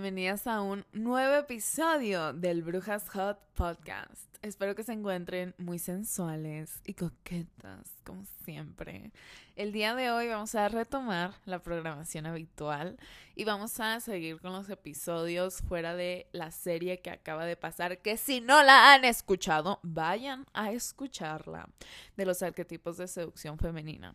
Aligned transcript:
Bienvenidas 0.00 0.46
a 0.46 0.60
un 0.60 0.84
nuevo 0.92 1.34
episodio 1.34 2.32
del 2.32 2.62
Brujas 2.62 3.08
Hot 3.08 3.40
Podcast. 3.54 4.32
Espero 4.42 4.76
que 4.76 4.84
se 4.84 4.92
encuentren 4.92 5.56
muy 5.58 5.80
sensuales 5.80 6.80
y 6.86 6.94
coquetas, 6.94 7.96
como 8.04 8.24
siempre. 8.44 9.10
El 9.56 9.72
día 9.72 9.96
de 9.96 10.12
hoy 10.12 10.28
vamos 10.28 10.54
a 10.54 10.68
retomar 10.68 11.34
la 11.46 11.58
programación 11.64 12.26
habitual 12.26 12.96
y 13.34 13.42
vamos 13.42 13.80
a 13.80 13.98
seguir 13.98 14.40
con 14.40 14.52
los 14.52 14.70
episodios 14.70 15.62
fuera 15.62 15.96
de 15.96 16.28
la 16.30 16.52
serie 16.52 17.00
que 17.00 17.10
acaba 17.10 17.44
de 17.44 17.56
pasar, 17.56 17.98
que 17.98 18.16
si 18.16 18.40
no 18.40 18.62
la 18.62 18.94
han 18.94 19.04
escuchado, 19.04 19.80
vayan 19.82 20.46
a 20.52 20.70
escucharla, 20.70 21.68
de 22.16 22.24
los 22.24 22.40
arquetipos 22.44 22.98
de 22.98 23.08
seducción 23.08 23.58
femenina. 23.58 24.14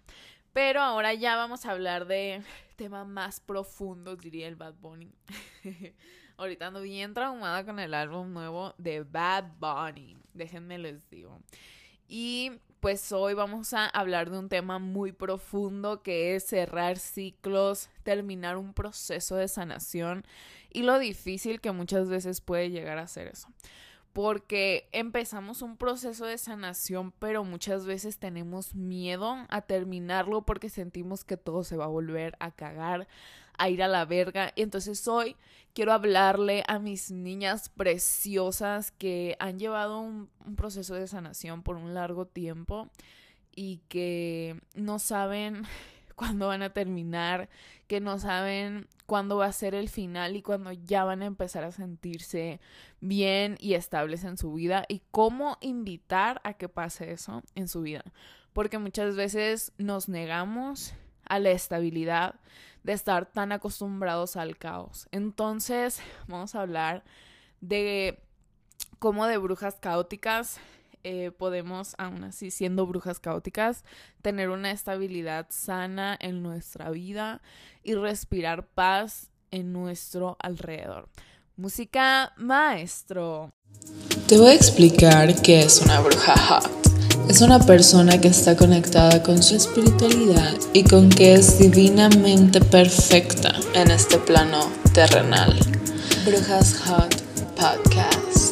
Pero 0.54 0.82
ahora 0.82 1.16
ya 1.16 1.36
vamos 1.36 1.66
a 1.66 1.72
hablar 1.72 2.06
de 2.06 2.44
temas 2.76 3.08
más 3.08 3.40
profundos, 3.40 4.20
diría 4.20 4.48
el 4.48 4.56
Bad 4.56 4.76
Bunny. 4.76 5.12
Ahorita 6.38 6.68
ando 6.68 6.82
bien 6.82 7.14
traumada 7.14 7.66
con 7.66 7.80
el 7.80 7.94
álbum 7.96 8.32
nuevo 8.34 8.76
de 8.78 9.02
Bad 9.02 9.46
Bunny. 9.60 10.16
Déjenme 10.34 10.78
les 10.78 11.10
digo. 11.10 11.40
Y 12.08 12.52
pues 12.80 13.12
hoy 13.12 13.34
vamos 13.34 13.74
a 13.74 13.88
hablar 13.88 14.30
de 14.30 14.38
un 14.38 14.50
tema 14.50 14.78
muy 14.78 15.12
profundo 15.12 16.04
que 16.04 16.36
es 16.36 16.46
cerrar 16.46 17.00
ciclos, 17.00 17.90
terminar 18.04 18.58
un 18.58 18.74
proceso 18.74 19.36
de 19.36 19.48
sanación 19.48 20.24
y 20.70 20.84
lo 20.84 21.00
difícil 21.00 21.62
que 21.62 21.72
muchas 21.72 22.10
veces 22.10 22.42
puede 22.42 22.70
llegar 22.70 23.00
a 23.00 23.08
ser 23.08 23.28
eso 23.28 23.48
porque 24.14 24.88
empezamos 24.92 25.64
un 25.64 25.76
proceso 25.76 26.26
de 26.26 26.38
sanación, 26.38 27.12
pero 27.18 27.44
muchas 27.44 27.86
veces 27.86 28.20
tenemos 28.20 28.76
miedo 28.76 29.36
a 29.50 29.62
terminarlo 29.62 30.44
porque 30.44 30.70
sentimos 30.70 31.24
que 31.24 31.36
todo 31.36 31.64
se 31.64 31.78
va 31.78 31.86
a 31.86 31.90
volver 31.90 32.38
a 32.40 32.52
cagar, 32.52 33.08
a 33.58 33.70
ir 33.70 33.82
a 33.82 33.88
la 33.88 34.06
verga. 34.06 34.54
Y 34.56 34.62
entonces 34.62 35.08
hoy 35.08 35.36
quiero 35.74 35.94
hablarle 35.94 36.64
a 36.68 36.78
mis 36.78 37.10
niñas 37.10 37.70
preciosas 37.70 38.92
que 38.92 39.36
han 39.40 39.58
llevado 39.58 40.00
un, 40.00 40.30
un 40.46 40.56
proceso 40.56 40.94
de 40.94 41.08
sanación 41.08 41.64
por 41.64 41.76
un 41.76 41.96
largo 41.96 42.28
tiempo 42.28 42.90
y 43.56 43.82
que 43.90 44.62
no 44.76 45.00
saben 45.00 45.64
cuándo 46.16 46.48
van 46.48 46.62
a 46.62 46.74
terminar, 46.74 47.50
que 47.88 48.00
no 48.00 48.20
saben 48.20 48.88
cuándo 49.06 49.38
va 49.38 49.48
a 49.48 49.52
ser 49.52 49.76
el 49.76 49.90
final 49.90 50.36
y 50.36 50.42
cuándo 50.42 50.72
ya 50.72 51.04
van 51.04 51.22
a 51.22 51.26
empezar 51.26 51.64
a 51.64 51.72
sentirse 51.72 52.60
bien 53.02 53.58
y 53.60 53.74
estables 53.74 54.24
en 54.24 54.38
su 54.38 54.54
vida 54.54 54.86
y 54.88 55.02
cómo 55.12 55.58
invitar 55.62 56.42
a 56.44 56.54
que 56.54 56.70
pase 56.70 57.12
eso 57.12 57.44
en 57.56 57.68
su 57.68 57.82
vida. 57.82 58.04
Porque 58.54 58.78
muchas 58.78 59.16
veces 59.16 59.72
nos 59.78 60.10
negamos 60.10 60.94
a 61.26 61.40
la 61.40 61.52
estabilidad 61.52 62.36
de 62.84 62.94
estar 62.94 63.26
tan 63.26 63.52
acostumbrados 63.52 64.36
al 64.36 64.58
caos. 64.58 65.08
Entonces, 65.12 66.02
vamos 66.28 66.54
a 66.54 66.62
hablar 66.62 67.04
de 67.62 68.20
cómo 69.00 69.26
de 69.26 69.38
brujas 69.38 69.76
caóticas 69.80 70.60
eh, 71.04 71.32
podemos, 71.38 71.96
aún 71.98 72.24
así 72.24 72.52
siendo 72.52 72.86
brujas 72.88 73.20
caóticas, 73.20 73.84
tener 74.22 74.50
una 74.50 74.72
estabilidad 74.72 75.48
sana 75.50 76.18
en 76.20 76.44
nuestra 76.44 76.90
vida 76.90 77.42
y 77.84 77.96
respirar 77.96 78.68
paz 78.68 79.30
en 79.52 79.74
nuestro 79.74 80.38
alrededor. 80.40 81.10
Música 81.56 82.34
maestro. 82.38 83.54
Te 84.28 84.38
voy 84.38 84.52
a 84.52 84.54
explicar 84.54 85.40
qué 85.42 85.62
es 85.62 85.82
una 85.82 86.00
bruja 86.00 86.36
hot. 86.38 86.84
Es 87.30 87.42
una 87.42 87.60
persona 87.60 88.20
que 88.20 88.28
está 88.28 88.56
conectada 88.56 89.24
con 89.24 89.42
su 89.42 89.56
espiritualidad 89.56 90.54
y 90.74 90.84
con 90.84 91.10
que 91.10 91.34
es 91.34 91.60
divinamente 91.60 92.60
perfecta 92.60 93.54
en 93.74 93.92
este 93.92 94.18
plano 94.18 94.70
terrenal. 94.94 95.58
Brujas 96.26 96.76
Hot 96.86 97.16
Podcast. 97.56 98.43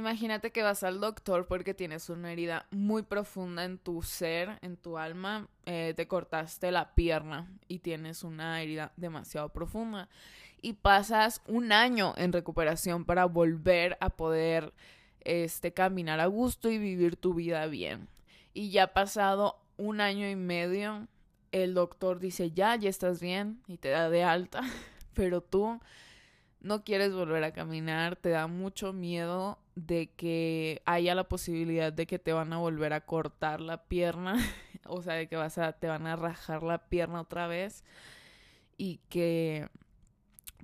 Imagínate 0.00 0.50
que 0.50 0.62
vas 0.62 0.82
al 0.82 0.98
doctor 0.98 1.46
porque 1.46 1.74
tienes 1.74 2.08
una 2.08 2.32
herida 2.32 2.64
muy 2.70 3.02
profunda 3.02 3.64
en 3.64 3.76
tu 3.76 4.00
ser, 4.00 4.58
en 4.62 4.78
tu 4.78 4.96
alma. 4.96 5.46
Eh, 5.66 5.92
te 5.94 6.08
cortaste 6.08 6.72
la 6.72 6.94
pierna 6.94 7.46
y 7.68 7.80
tienes 7.80 8.24
una 8.24 8.62
herida 8.62 8.92
demasiado 8.96 9.50
profunda. 9.50 10.08
Y 10.62 10.72
pasas 10.72 11.42
un 11.46 11.70
año 11.70 12.14
en 12.16 12.32
recuperación 12.32 13.04
para 13.04 13.26
volver 13.26 13.98
a 14.00 14.08
poder 14.08 14.72
este, 15.20 15.74
caminar 15.74 16.18
a 16.18 16.26
gusto 16.26 16.70
y 16.70 16.78
vivir 16.78 17.16
tu 17.16 17.34
vida 17.34 17.66
bien. 17.66 18.08
Y 18.54 18.70
ya 18.70 18.94
pasado 18.94 19.60
un 19.76 20.00
año 20.00 20.30
y 20.30 20.34
medio, 20.34 21.08
el 21.52 21.74
doctor 21.74 22.20
dice, 22.20 22.52
ya, 22.52 22.74
ya 22.76 22.88
estás 22.88 23.20
bien 23.20 23.60
y 23.68 23.76
te 23.76 23.90
da 23.90 24.08
de 24.08 24.24
alta. 24.24 24.62
Pero 25.12 25.42
tú 25.42 25.78
no 26.60 26.84
quieres 26.84 27.12
volver 27.12 27.44
a 27.44 27.52
caminar, 27.52 28.16
te 28.16 28.30
da 28.30 28.46
mucho 28.46 28.94
miedo 28.94 29.58
de 29.86 30.10
que 30.16 30.82
haya 30.84 31.14
la 31.14 31.28
posibilidad 31.28 31.92
de 31.92 32.06
que 32.06 32.18
te 32.18 32.32
van 32.32 32.52
a 32.52 32.58
volver 32.58 32.92
a 32.92 33.04
cortar 33.04 33.60
la 33.60 33.84
pierna, 33.84 34.36
o 34.86 35.02
sea, 35.02 35.14
de 35.14 35.28
que 35.28 35.36
vas 35.36 35.58
a 35.58 35.72
te 35.72 35.88
van 35.88 36.06
a 36.06 36.16
rajar 36.16 36.62
la 36.62 36.88
pierna 36.88 37.20
otra 37.20 37.46
vez 37.46 37.84
y 38.76 39.00
que 39.08 39.68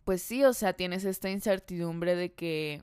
pues 0.05 0.23
sí, 0.23 0.45
o 0.45 0.53
sea, 0.53 0.73
tienes 0.73 1.05
esta 1.05 1.31
incertidumbre 1.31 2.15
de 2.15 2.33
que 2.33 2.83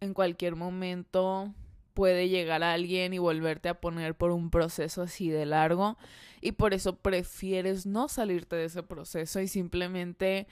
en 0.00 0.12
cualquier 0.14 0.56
momento 0.56 1.54
puede 1.94 2.28
llegar 2.28 2.62
alguien 2.62 3.12
y 3.14 3.18
volverte 3.18 3.68
a 3.68 3.80
poner 3.80 4.14
por 4.14 4.30
un 4.30 4.50
proceso 4.50 5.02
así 5.02 5.30
de 5.30 5.46
largo 5.46 5.96
y 6.40 6.52
por 6.52 6.74
eso 6.74 6.96
prefieres 6.96 7.86
no 7.86 8.08
salirte 8.08 8.56
de 8.56 8.66
ese 8.66 8.82
proceso 8.82 9.40
y 9.40 9.48
simplemente 9.48 10.46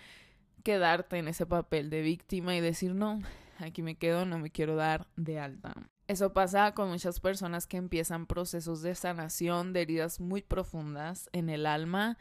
quedarte 0.63 1.19
en 1.19 1.29
ese 1.29 1.47
papel 1.47 1.91
de 1.91 2.03
víctima 2.03 2.57
y 2.57 2.61
decir 2.61 2.95
no, 2.95 3.21
aquí 3.59 3.83
me 3.83 3.97
quedo, 3.97 4.25
no 4.25 4.39
me 4.39 4.51
quiero 4.51 4.77
dar 4.77 5.07
de 5.17 5.39
alta. 5.39 5.75
Eso 6.07 6.33
pasa 6.33 6.73
con 6.73 6.89
muchas 6.89 7.21
personas 7.21 7.67
que 7.67 7.77
empiezan 7.77 8.27
procesos 8.27 8.81
de 8.81 8.95
sanación 8.95 9.73
de 9.73 9.83
heridas 9.83 10.21
muy 10.21 10.43
profundas 10.43 11.29
en 11.33 11.51
el 11.51 11.67
alma 11.67 12.17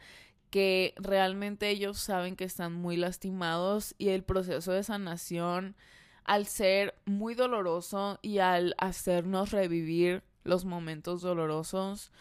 que 0.50 0.94
realmente 0.96 1.68
ellos 1.68 1.98
saben 1.98 2.36
que 2.36 2.44
están 2.44 2.72
muy 2.72 2.96
lastimados 2.96 3.94
y 3.98 4.08
el 4.08 4.24
proceso 4.24 4.72
de 4.72 4.82
sanación 4.82 5.76
al 6.24 6.46
ser 6.46 6.94
muy 7.06 7.34
doloroso 7.34 8.18
y 8.22 8.38
al 8.38 8.74
hacernos 8.78 9.50
revivir 9.50 10.22
los 10.44 10.64
momentos 10.64 11.22
dolorosos, 11.22 12.12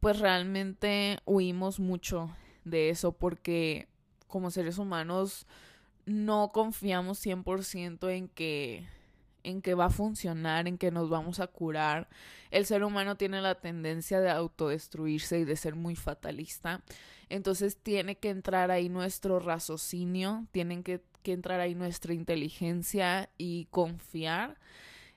pues 0.00 0.18
realmente 0.18 1.18
huimos 1.24 1.80
mucho 1.80 2.30
de 2.64 2.90
eso 2.90 3.12
porque 3.12 3.88
como 4.26 4.50
seres 4.50 4.78
humanos 4.78 5.46
no 6.06 6.50
confiamos 6.52 7.24
100% 7.24 8.10
en 8.10 8.28
que 8.28 8.88
en 9.46 9.62
que 9.62 9.74
va 9.74 9.86
a 9.86 9.90
funcionar, 9.90 10.66
en 10.66 10.76
que 10.76 10.90
nos 10.90 11.08
vamos 11.08 11.38
a 11.38 11.46
curar. 11.46 12.08
El 12.50 12.66
ser 12.66 12.82
humano 12.82 13.16
tiene 13.16 13.40
la 13.40 13.54
tendencia 13.54 14.20
de 14.20 14.28
autodestruirse 14.28 15.38
y 15.38 15.44
de 15.44 15.54
ser 15.54 15.76
muy 15.76 15.94
fatalista. 15.94 16.82
Entonces 17.28 17.76
tiene 17.76 18.16
que 18.16 18.30
entrar 18.30 18.72
ahí 18.72 18.88
nuestro 18.88 19.38
raciocinio, 19.38 20.46
tienen 20.50 20.82
que, 20.82 21.00
que 21.22 21.32
entrar 21.32 21.60
ahí 21.60 21.76
nuestra 21.76 22.12
inteligencia 22.12 23.30
y 23.38 23.66
confiar 23.66 24.58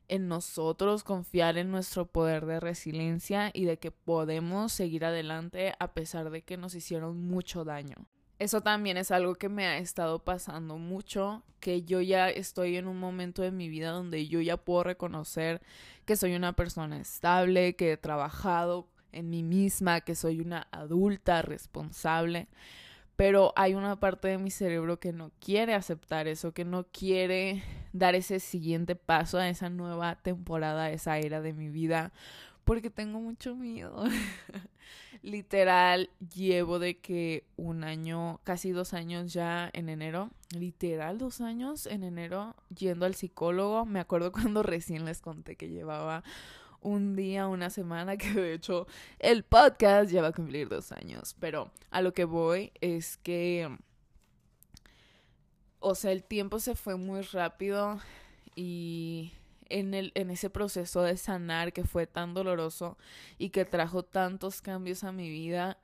en 0.10 0.28
nosotros, 0.28 1.04
confiar 1.04 1.58
en 1.58 1.72
nuestro 1.72 2.06
poder 2.06 2.46
de 2.46 2.60
resiliencia 2.60 3.50
y 3.52 3.66
de 3.66 3.80
que 3.80 3.90
podemos 3.90 4.72
seguir 4.72 5.06
adelante 5.06 5.74
a 5.80 5.94
pesar 5.94 6.30
de 6.30 6.44
que 6.44 6.58
nos 6.58 6.76
hicieron 6.76 7.18
mucho 7.18 7.64
daño. 7.64 7.96
Eso 8.40 8.62
también 8.62 8.96
es 8.96 9.12
algo 9.12 9.36
que 9.36 9.50
me 9.50 9.68
ha 9.68 9.78
estado 9.78 10.20
pasando 10.20 10.78
mucho, 10.78 11.44
que 11.60 11.84
yo 11.84 12.00
ya 12.00 12.30
estoy 12.30 12.78
en 12.78 12.88
un 12.88 12.98
momento 12.98 13.42
de 13.42 13.52
mi 13.52 13.68
vida 13.68 13.92
donde 13.92 14.28
yo 14.28 14.40
ya 14.40 14.56
puedo 14.56 14.84
reconocer 14.84 15.62
que 16.06 16.16
soy 16.16 16.36
una 16.36 16.54
persona 16.54 17.00
estable, 17.00 17.76
que 17.76 17.92
he 17.92 17.98
trabajado 17.98 18.88
en 19.12 19.30
mí 19.30 19.44
misma, 19.44 20.00
que 20.02 20.16
soy 20.16 20.40
una 20.40 20.68
adulta 20.72 21.42
responsable, 21.42 22.48
pero 23.18 23.52
hay 23.58 23.74
una 23.74 24.00
parte 24.00 24.30
de 24.30 24.38
mi 24.38 24.52
cerebro 24.52 25.02
que 25.02 25.12
no 25.12 25.32
quiere 25.42 25.74
aceptar 25.74 26.30
eso, 26.30 26.54
que 26.54 26.64
no 26.64 26.86
quiere 26.86 27.62
dar 27.92 28.16
ese 28.16 28.40
siguiente 28.40 28.96
paso 28.96 29.38
a 29.38 29.50
esa 29.50 29.70
nueva 29.70 30.16
temporada, 30.16 30.86
a 30.86 30.92
esa 30.92 31.18
era 31.18 31.42
de 31.42 31.52
mi 31.52 31.68
vida, 31.68 32.14
porque 32.70 32.92
tengo 32.92 33.20
mucho 33.20 33.56
miedo. 33.56 34.04
literal, 35.24 36.12
llevo 36.36 36.78
de 36.78 37.00
que 37.00 37.44
un 37.56 37.84
año, 37.84 38.42
casi 38.44 38.70
dos 38.70 38.94
años 38.94 39.34
ya 39.34 39.72
en 39.74 39.90
enero, 39.90 40.30
literal 40.56 41.18
dos 41.18 41.42
años 41.42 41.88
en 41.88 42.04
enero 42.04 42.56
yendo 42.70 43.08
al 43.08 43.16
psicólogo. 43.16 43.88
Me 43.88 44.00
acuerdo 44.00 44.32
cuando 44.32 44.62
recién 44.62 45.06
les 45.06 45.20
conté 45.20 45.56
que 45.56 45.70
llevaba 45.70 46.24
un 46.80 47.16
día, 47.16 47.48
una 47.48 47.72
semana, 47.72 48.18
que 48.18 48.32
de 48.36 48.54
hecho 48.54 48.86
el 49.18 49.42
podcast 49.42 50.12
ya 50.12 50.22
va 50.22 50.28
a 50.28 50.34
cumplir 50.34 50.70
dos 50.70 50.92
años. 50.92 51.36
Pero 51.40 51.72
a 51.90 52.04
lo 52.04 52.14
que 52.14 52.26
voy 52.26 52.72
es 52.82 53.18
que, 53.18 53.76
o 55.80 55.96
sea, 55.96 56.12
el 56.12 56.24
tiempo 56.24 56.60
se 56.60 56.76
fue 56.76 56.98
muy 56.98 57.22
rápido 57.22 58.00
y 58.56 59.34
en, 59.70 59.94
el, 59.94 60.12
en 60.16 60.30
ese 60.32 60.50
proceso 60.50 61.02
de 61.02 61.18
sanar 61.18 61.74
que 61.74 61.84
fue 61.84 62.08
tan 62.08 62.34
doloroso 62.34 62.98
y 63.38 63.50
que 63.50 63.66
trajo 63.66 64.04
tantos 64.04 64.62
cambios 64.62 65.04
a 65.04 65.12
mi 65.12 65.30
vida 65.30 65.78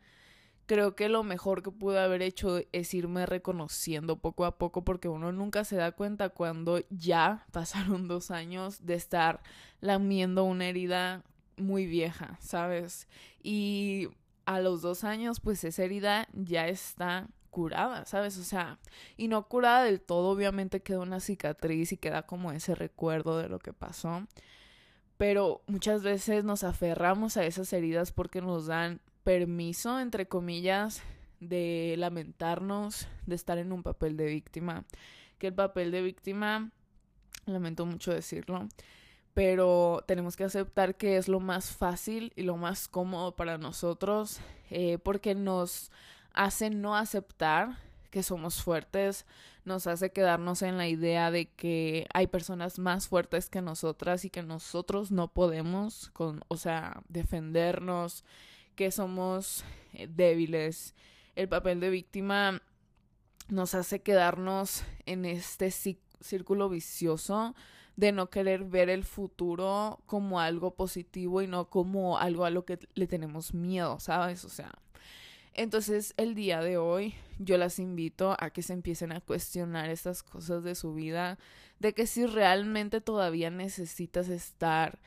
creo 0.66 0.96
que 0.96 1.10
lo 1.10 1.24
mejor 1.24 1.62
que 1.62 1.72
pude 1.72 2.00
haber 2.00 2.22
hecho 2.22 2.62
es 2.72 2.94
irme 2.94 3.26
reconociendo 3.26 4.18
poco 4.18 4.46
a 4.46 4.58
poco 4.58 4.84
porque 4.84 5.08
uno 5.08 5.32
nunca 5.32 5.64
se 5.64 5.76
da 5.76 5.92
cuenta 5.92 6.30
cuando 6.30 6.80
ya 6.90 7.46
pasaron 7.52 8.08
dos 8.08 8.32
años 8.32 8.86
de 8.86 8.96
estar 8.96 9.42
lamiendo 9.82 10.44
una 10.44 10.68
herida 10.68 11.24
muy 11.58 11.86
vieja, 11.86 12.38
¿sabes? 12.42 13.08
Y 13.42 14.10
a 14.46 14.60
los 14.60 14.82
dos 14.82 15.04
años 15.04 15.40
pues 15.40 15.64
esa 15.64 15.84
herida 15.84 16.28
ya 16.34 16.68
está 16.68 17.28
curada, 17.56 18.04
¿sabes? 18.04 18.38
O 18.38 18.44
sea, 18.44 18.80
y 19.16 19.30
no 19.30 19.48
curada 19.48 19.86
del 19.86 20.02
todo, 20.02 20.28
obviamente 20.28 20.82
queda 20.82 21.00
una 21.00 21.22
cicatriz 21.22 21.94
y 21.94 21.98
queda 21.98 22.24
como 22.24 22.52
ese 22.52 22.76
recuerdo 22.76 23.38
de 23.38 23.48
lo 23.48 23.60
que 23.60 23.72
pasó. 23.72 24.28
Pero 25.16 25.62
muchas 25.66 26.04
veces 26.04 26.44
nos 26.44 26.66
aferramos 26.66 27.38
a 27.38 27.46
esas 27.46 27.72
heridas 27.72 28.12
porque 28.12 28.42
nos 28.42 28.66
dan 28.66 29.00
permiso, 29.24 30.02
entre 30.02 30.28
comillas, 30.28 31.02
de 31.40 31.96
lamentarnos, 31.98 33.08
de 33.26 33.36
estar 33.36 33.58
en 33.58 33.72
un 33.72 33.84
papel 33.84 34.18
de 34.18 34.26
víctima. 34.26 34.84
Que 35.38 35.48
el 35.48 35.54
papel 35.54 35.92
de 35.92 36.02
víctima, 36.02 36.72
lamento 37.46 37.86
mucho 37.86 38.14
decirlo, 38.14 38.68
pero 39.34 40.04
tenemos 40.06 40.36
que 40.36 40.44
aceptar 40.44 40.96
que 40.96 41.16
es 41.16 41.30
lo 41.30 41.40
más 41.40 41.72
fácil 41.72 42.34
y 42.36 42.44
lo 42.44 42.58
más 42.58 42.90
cómodo 42.90 43.34
para 43.38 43.58
nosotros 43.58 44.42
eh, 44.70 44.98
porque 44.98 45.36
nos 45.36 45.90
hace 46.36 46.70
no 46.70 46.96
aceptar 46.96 47.78
que 48.12 48.24
somos 48.24 48.62
fuertes, 48.62 49.26
nos 49.66 49.88
hace 49.88 50.12
quedarnos 50.12 50.62
en 50.62 50.78
la 50.78 50.88
idea 50.88 51.32
de 51.32 51.48
que 51.48 52.08
hay 52.14 52.28
personas 52.28 52.80
más 52.80 53.08
fuertes 53.08 53.50
que 53.50 53.62
nosotras 53.62 54.24
y 54.24 54.30
que 54.30 54.44
nosotros 54.44 55.12
no 55.12 55.28
podemos, 55.28 56.12
con, 56.14 56.42
o 56.48 56.56
sea, 56.56 57.02
defendernos, 57.10 58.24
que 58.76 58.92
somos 58.92 59.66
eh, 59.94 60.08
débiles. 60.08 60.94
El 61.36 61.50
papel 61.50 61.80
de 61.80 61.90
víctima 61.90 62.62
nos 63.50 63.76
hace 63.76 64.02
quedarnos 64.02 64.84
en 65.06 65.26
este 65.26 65.72
círculo 65.72 66.70
vicioso 66.70 67.56
de 67.96 68.12
no 68.12 68.30
querer 68.30 68.66
ver 68.66 68.90
el 68.90 69.04
futuro 69.04 70.00
como 70.06 70.40
algo 70.40 70.76
positivo 70.76 71.42
y 71.42 71.48
no 71.48 71.70
como 71.70 72.18
algo 72.18 72.46
a 72.46 72.50
lo 72.50 72.66
que 72.66 72.80
le 72.94 73.08
tenemos 73.08 73.54
miedo, 73.54 74.00
¿sabes? 74.00 74.44
O 74.46 74.50
sea, 74.50 74.72
entonces 75.56 76.14
el 76.18 76.36
día 76.36 76.62
de 76.62 76.78
hoy 76.78 77.16
yo 77.40 77.58
las 77.58 77.80
invito 77.80 78.36
a 78.40 78.50
que 78.50 78.62
se 78.62 78.74
empiecen 78.74 79.12
a 79.12 79.22
cuestionar 79.22 79.90
estas 79.90 80.22
cosas 80.22 80.64
de 80.64 80.76
su 80.76 80.94
vida, 80.94 81.38
de 81.80 81.94
que 81.94 82.08
si 82.08 82.26
realmente 82.26 83.02
todavía 83.02 83.50
necesitas 83.50 84.30
estar 84.30 85.00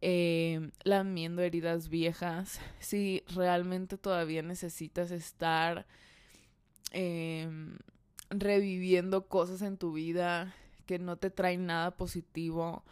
eh, 0.00 0.70
lamiendo 0.82 1.42
heridas 1.42 1.88
viejas, 1.88 2.60
si 2.80 3.22
realmente 3.34 3.96
todavía 3.96 4.42
necesitas 4.42 5.12
estar 5.12 5.86
em, 6.90 7.78
reviviendo 8.30 9.28
cosas 9.28 9.62
en 9.62 9.76
tu 9.76 9.92
vida 9.92 10.54
que 10.86 10.98
no 10.98 11.16
te 11.16 11.30
traen 11.30 11.66
nada 11.66 11.92
positivo, 11.92 12.84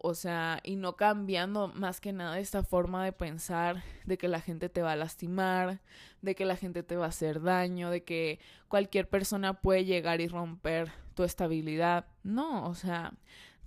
o 0.00 0.14
sea, 0.14 0.60
y 0.62 0.76
no 0.76 0.96
cambiando 0.96 1.68
más 1.68 2.00
que 2.00 2.12
nada 2.12 2.38
esta 2.38 2.62
forma 2.62 3.04
de 3.04 3.12
pensar 3.12 3.82
de 4.04 4.18
que 4.18 4.28
la 4.28 4.40
gente 4.40 4.68
te 4.68 4.82
va 4.82 4.92
a 4.92 4.96
lastimar, 4.96 5.80
de 6.22 6.34
que 6.34 6.44
la 6.44 6.56
gente 6.56 6.82
te 6.82 6.96
va 6.96 7.06
a 7.06 7.08
hacer 7.08 7.42
daño, 7.42 7.90
de 7.90 8.04
que 8.04 8.38
cualquier 8.68 9.08
persona 9.08 9.60
puede 9.60 9.84
llegar 9.84 10.20
y 10.20 10.28
romper 10.28 10.90
tu 11.14 11.24
estabilidad. 11.24 12.06
No, 12.22 12.68
o 12.68 12.74
sea, 12.74 13.12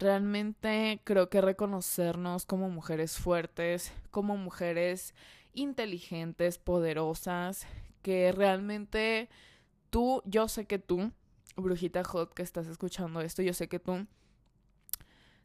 Realmente 0.01 0.99
creo 1.03 1.29
que 1.29 1.41
reconocernos 1.41 2.47
como 2.47 2.71
mujeres 2.71 3.19
fuertes, 3.19 3.93
como 4.09 4.35
mujeres 4.35 5.13
inteligentes, 5.53 6.57
poderosas, 6.57 7.67
que 8.01 8.31
realmente 8.31 9.29
tú, 9.91 10.23
yo 10.25 10.47
sé 10.47 10.65
que 10.65 10.79
tú, 10.79 11.11
brujita 11.55 12.03
hot 12.03 12.33
que 12.33 12.41
estás 12.41 12.65
escuchando 12.65 13.21
esto, 13.21 13.43
yo 13.43 13.53
sé 13.53 13.67
que 13.67 13.77
tú 13.77 14.07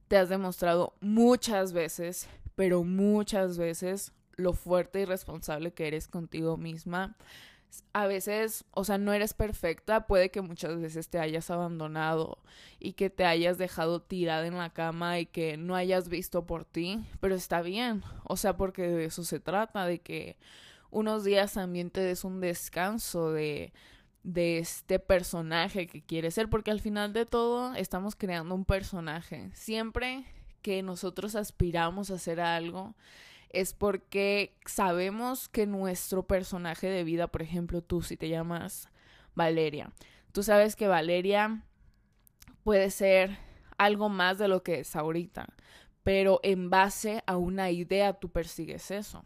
te 0.08 0.16
has 0.16 0.28
demostrado 0.28 0.94
muchas 1.00 1.72
veces, 1.72 2.28
pero 2.54 2.84
muchas 2.84 3.58
veces 3.58 4.12
lo 4.36 4.52
fuerte 4.52 5.00
y 5.00 5.04
responsable 5.04 5.72
que 5.72 5.86
eres 5.86 6.08
contigo 6.08 6.56
misma, 6.56 7.16
a 7.92 8.06
veces, 8.06 8.64
o 8.72 8.84
sea, 8.84 8.98
no 8.98 9.12
eres 9.12 9.34
perfecta, 9.34 10.06
puede 10.06 10.30
que 10.30 10.40
muchas 10.40 10.80
veces 10.80 11.08
te 11.08 11.18
hayas 11.18 11.50
abandonado 11.50 12.38
y 12.78 12.92
que 12.92 13.10
te 13.10 13.24
hayas 13.24 13.58
dejado 13.58 14.00
tirada 14.00 14.46
en 14.46 14.56
la 14.56 14.70
cama 14.70 15.18
y 15.18 15.26
que 15.26 15.56
no 15.56 15.74
hayas 15.74 16.08
visto 16.08 16.46
por 16.46 16.64
ti, 16.64 17.04
pero 17.20 17.34
está 17.34 17.62
bien, 17.62 18.02
o 18.24 18.36
sea, 18.36 18.56
porque 18.56 18.82
de 18.88 19.06
eso 19.06 19.24
se 19.24 19.40
trata, 19.40 19.86
de 19.86 19.98
que 20.00 20.36
unos 20.90 21.24
días 21.24 21.54
también 21.54 21.90
te 21.90 22.00
des 22.00 22.24
un 22.24 22.40
descanso 22.40 23.32
de 23.32 23.72
de 24.26 24.58
este 24.58 24.98
personaje 24.98 25.86
que 25.86 26.02
quieres 26.02 26.34
ser, 26.34 26.50
porque 26.50 26.72
al 26.72 26.80
final 26.80 27.12
de 27.12 27.26
todo 27.26 27.74
estamos 27.76 28.16
creando 28.16 28.56
un 28.56 28.64
personaje. 28.64 29.50
Siempre 29.54 30.24
que 30.62 30.82
nosotros 30.82 31.36
aspiramos 31.36 32.10
a 32.10 32.14
hacer 32.14 32.40
algo, 32.40 32.96
es 33.50 33.72
porque 33.72 34.56
sabemos 34.66 35.48
que 35.48 35.64
nuestro 35.66 36.26
personaje 36.26 36.88
de 36.88 37.04
vida, 37.04 37.28
por 37.28 37.40
ejemplo, 37.40 37.82
tú 37.82 38.02
si 38.02 38.16
te 38.16 38.28
llamas 38.28 38.88
Valeria, 39.36 39.92
tú 40.32 40.42
sabes 40.42 40.74
que 40.74 40.88
Valeria 40.88 41.62
puede 42.64 42.90
ser 42.90 43.38
algo 43.78 44.08
más 44.08 44.38
de 44.38 44.48
lo 44.48 44.64
que 44.64 44.80
es 44.80 44.96
ahorita, 44.96 45.46
pero 46.02 46.40
en 46.42 46.68
base 46.68 47.22
a 47.26 47.36
una 47.36 47.70
idea 47.70 48.14
tú 48.14 48.28
persigues 48.28 48.90
eso. 48.90 49.24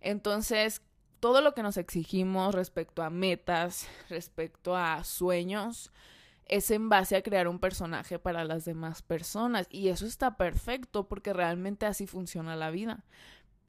Entonces, 0.00 0.82
todo 1.20 1.40
lo 1.40 1.54
que 1.54 1.62
nos 1.62 1.76
exigimos 1.76 2.54
respecto 2.54 3.02
a 3.02 3.10
metas, 3.10 3.86
respecto 4.08 4.76
a 4.76 5.04
sueños, 5.04 5.92
es 6.46 6.70
en 6.72 6.88
base 6.88 7.14
a 7.14 7.22
crear 7.22 7.46
un 7.46 7.60
personaje 7.60 8.18
para 8.18 8.44
las 8.44 8.64
demás 8.64 9.02
personas. 9.02 9.68
Y 9.70 9.88
eso 9.88 10.06
está 10.06 10.36
perfecto 10.36 11.06
porque 11.06 11.32
realmente 11.32 11.86
así 11.86 12.06
funciona 12.06 12.56
la 12.56 12.70
vida 12.70 13.04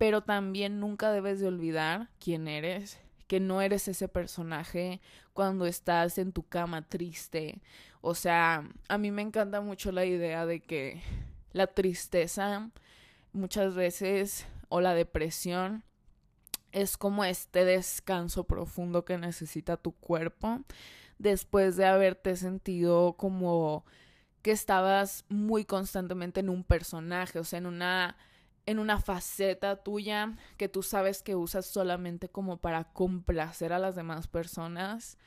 pero 0.01 0.24
también 0.24 0.80
nunca 0.80 1.12
debes 1.12 1.39
de 1.39 1.48
olvidar 1.48 2.09
quién 2.19 2.48
eres, 2.48 3.00
que 3.27 3.39
no 3.39 3.62
eres 3.62 3.88
ese 3.88 4.07
personaje 4.07 5.00
cuando 5.31 5.68
estás 5.68 6.18
en 6.18 6.31
tu 6.31 6.42
cama 6.42 6.88
triste. 6.89 7.62
O 8.01 8.15
sea, 8.15 8.68
a 8.88 8.97
mí 8.97 9.12
me 9.12 9.21
encanta 9.21 9.62
mucho 9.62 9.92
la 9.92 10.04
idea 10.04 10.47
de 10.47 10.59
que 10.59 11.04
la 11.54 11.68
tristeza 11.68 12.71
muchas 13.31 13.75
veces 13.75 14.47
o 14.69 14.81
la 14.81 14.95
depresión 14.95 15.83
es 16.71 16.97
como 16.97 17.23
este 17.23 17.65
descanso 17.65 18.45
profundo 18.45 19.06
que 19.06 19.18
necesita 19.18 19.77
tu 19.77 19.91
cuerpo 19.94 20.62
después 21.18 21.77
de 21.77 21.85
haberte 21.85 22.35
sentido 22.35 23.13
como 23.13 23.85
que 24.42 24.51
estabas 24.51 25.25
muy 25.30 25.66
constantemente 25.66 26.40
en 26.40 26.49
un 26.49 26.63
personaje, 26.63 27.40
o 27.40 27.44
sea, 27.44 27.59
en 27.59 27.68
una 27.68 28.18
en 28.68 28.80
una 28.80 28.99
faceta 28.99 29.83
tuya 29.83 30.35
que 30.57 30.69
tú 30.69 30.83
sabes 30.83 31.23
que 31.23 31.35
usas 31.35 31.66
solamente 31.66 32.30
como 32.30 32.57
para 32.57 32.85
complacer 32.94 33.73
a 33.73 33.80
las 33.80 33.95
demás 33.95 34.28
personas 34.28 35.18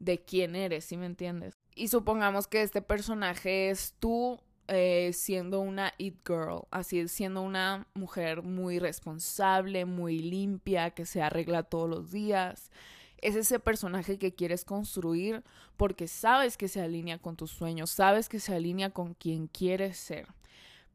de 0.00 0.24
quién 0.24 0.56
eres, 0.56 0.86
¿sí 0.86 0.96
me 0.96 1.06
entiendes? 1.06 1.54
Y 1.74 1.88
supongamos 1.88 2.48
que 2.48 2.62
este 2.62 2.82
personaje 2.82 3.70
es 3.70 3.94
tú 4.00 4.40
eh, 4.72 5.12
siendo 5.12 5.58
una 5.60 5.92
it 5.98 6.16
girl, 6.24 6.62
así 6.70 7.08
siendo 7.08 7.42
una 7.42 7.88
mujer 7.92 8.42
muy 8.42 8.78
responsable, 8.78 9.84
muy 9.84 10.20
limpia, 10.20 10.90
que 10.90 11.06
se 11.06 11.20
arregla 11.22 11.64
todos 11.64 11.90
los 11.90 12.12
días. 12.12 12.70
Es 13.18 13.34
ese 13.34 13.58
personaje 13.58 14.16
que 14.16 14.32
quieres 14.32 14.64
construir 14.64 15.42
porque 15.76 16.06
sabes 16.06 16.56
que 16.56 16.68
se 16.68 16.80
alinea 16.80 17.18
con 17.18 17.36
tus 17.36 17.50
sueños, 17.50 17.90
sabes 17.90 18.28
que 18.28 18.38
se 18.38 18.54
alinea 18.54 18.90
con 18.90 19.14
quien 19.14 19.48
quieres 19.48 19.96
ser. 19.96 20.28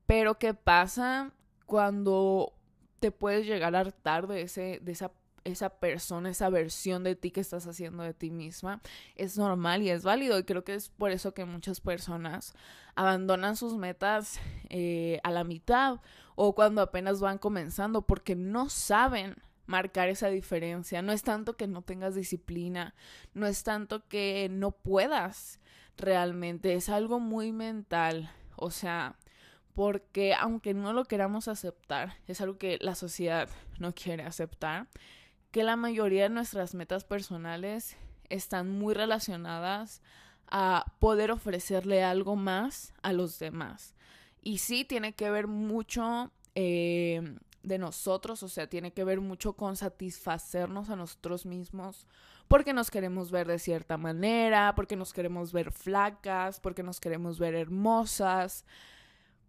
Pero 0.05 0.39
¿qué 0.39 0.53
pasa 0.53 1.33
cuando 1.65 2.53
te 3.01 3.11
puedes 3.11 3.45
llegar 3.45 3.75
a 3.75 3.81
hartar 3.81 4.27
de, 4.27 4.43
ese, 4.43 4.79
de 4.81 4.91
esa, 4.93 5.11
esa 5.45 5.69
persona, 5.69 6.29
esa 6.29 6.49
versión 6.49 7.03
de 7.03 7.15
ti 7.15 7.31
que 7.31 7.39
estás 7.39 7.65
haciendo 7.67 8.03
de 8.03 8.13
ti 8.13 8.31
misma, 8.31 8.81
es 9.15 9.37
normal 9.37 9.81
y 9.83 9.89
es 9.89 10.03
válido. 10.03 10.37
Y 10.37 10.43
creo 10.43 10.63
que 10.63 10.73
es 10.73 10.89
por 10.89 11.11
eso 11.11 11.33
que 11.33 11.45
muchas 11.45 11.79
personas 11.79 12.53
abandonan 12.95 13.55
sus 13.55 13.77
metas 13.77 14.39
eh, 14.69 15.19
a 15.23 15.31
la 15.31 15.43
mitad 15.43 16.01
o 16.35 16.53
cuando 16.53 16.81
apenas 16.81 17.21
van 17.21 17.37
comenzando 17.37 18.01
porque 18.01 18.35
no 18.35 18.69
saben 18.69 19.35
marcar 19.65 20.09
esa 20.09 20.27
diferencia. 20.27 21.01
No 21.01 21.11
es 21.11 21.23
tanto 21.23 21.55
que 21.55 21.67
no 21.67 21.81
tengas 21.81 22.15
disciplina, 22.15 22.93
no 23.33 23.47
es 23.47 23.63
tanto 23.63 24.07
que 24.07 24.47
no 24.51 24.71
puedas 24.71 25.59
realmente, 25.97 26.73
es 26.73 26.89
algo 26.89 27.19
muy 27.19 27.51
mental. 27.51 28.31
O 28.57 28.71
sea, 28.71 29.15
porque 29.73 30.33
aunque 30.33 30.73
no 30.73 30.93
lo 30.93 31.05
queramos 31.05 31.47
aceptar, 31.47 32.15
es 32.27 32.41
algo 32.41 32.57
que 32.57 32.77
la 32.81 32.95
sociedad 32.95 33.49
no 33.79 33.93
quiere 33.93 34.23
aceptar, 34.23 34.87
que 35.55 35.63
la 35.63 35.77
mayoría 35.77 36.23
de 36.23 36.29
nuestras 36.31 36.75
metas 36.75 37.05
personales 37.05 37.95
están 38.27 38.69
muy 38.69 38.93
relacionadas 38.93 40.01
a 40.47 40.83
poder 40.99 41.31
ofrecerle 41.31 42.03
algo 42.03 42.35
más 42.35 42.93
a 43.03 43.13
los 43.13 43.39
demás. 43.39 43.95
Y 44.41 44.57
sí, 44.57 44.83
tiene 44.83 45.13
que 45.13 45.29
ver 45.29 45.47
mucho 45.47 46.29
eh, 46.55 47.37
de 47.63 47.77
nosotros, 47.77 48.43
o 48.43 48.49
sea, 48.49 48.67
tiene 48.67 48.91
que 48.91 49.05
ver 49.05 49.21
mucho 49.21 49.53
con 49.53 49.77
satisfacernos 49.77 50.89
a 50.89 50.97
nosotros 50.97 51.45
mismos 51.45 52.05
porque 52.49 52.73
nos 52.73 52.91
queremos 52.91 53.31
ver 53.31 53.47
de 53.47 53.57
cierta 53.57 53.95
manera, 53.95 54.73
porque 54.75 54.97
nos 54.97 55.13
queremos 55.13 55.53
ver 55.53 55.71
flacas, 55.71 56.59
porque 56.59 56.83
nos 56.83 56.99
queremos 56.99 57.39
ver 57.39 57.55
hermosas. 57.55 58.65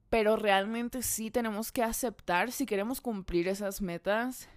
Pero 0.09 0.37
realmente 0.37 1.03
sí 1.03 1.33
tenemos 1.33 1.73
que 1.73 1.83
aceptar 1.83 2.53
si 2.53 2.65
queremos 2.65 3.01
cumplir 3.01 3.49
esas 3.49 3.83
metas, 3.83 4.49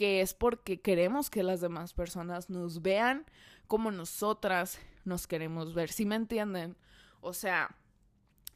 que 0.00 0.22
es 0.22 0.32
porque 0.32 0.80
queremos 0.80 1.28
que 1.28 1.42
las 1.42 1.60
demás 1.60 1.92
personas 1.92 2.48
nos 2.48 2.80
vean 2.80 3.26
como 3.66 3.90
nosotras 3.90 4.78
nos 5.04 5.26
queremos 5.26 5.74
ver. 5.74 5.92
¿Sí 5.92 6.06
me 6.06 6.14
entienden? 6.14 6.74
O 7.20 7.34
sea, 7.34 7.76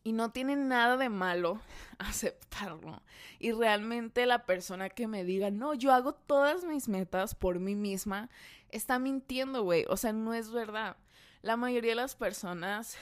y 0.04 0.12
no 0.12 0.30
tiene 0.30 0.56
nada 0.56 0.96
de 0.96 1.10
malo 1.10 1.60
aceptarlo. 1.98 3.02
Y 3.38 3.52
realmente 3.52 4.24
la 4.24 4.46
persona 4.46 4.88
que 4.88 5.06
me 5.06 5.22
diga, 5.22 5.50
no, 5.50 5.74
yo 5.74 5.92
hago 5.92 6.14
todas 6.14 6.64
mis 6.64 6.88
metas 6.88 7.34
por 7.34 7.60
mí 7.60 7.74
misma, 7.74 8.30
está 8.70 8.98
mintiendo, 8.98 9.64
güey. 9.64 9.84
O 9.90 9.98
sea, 9.98 10.14
no 10.14 10.32
es 10.32 10.50
verdad. 10.50 10.96
La 11.42 11.58
mayoría 11.58 11.90
de 11.90 11.96
las 11.96 12.14
personas 12.14 12.96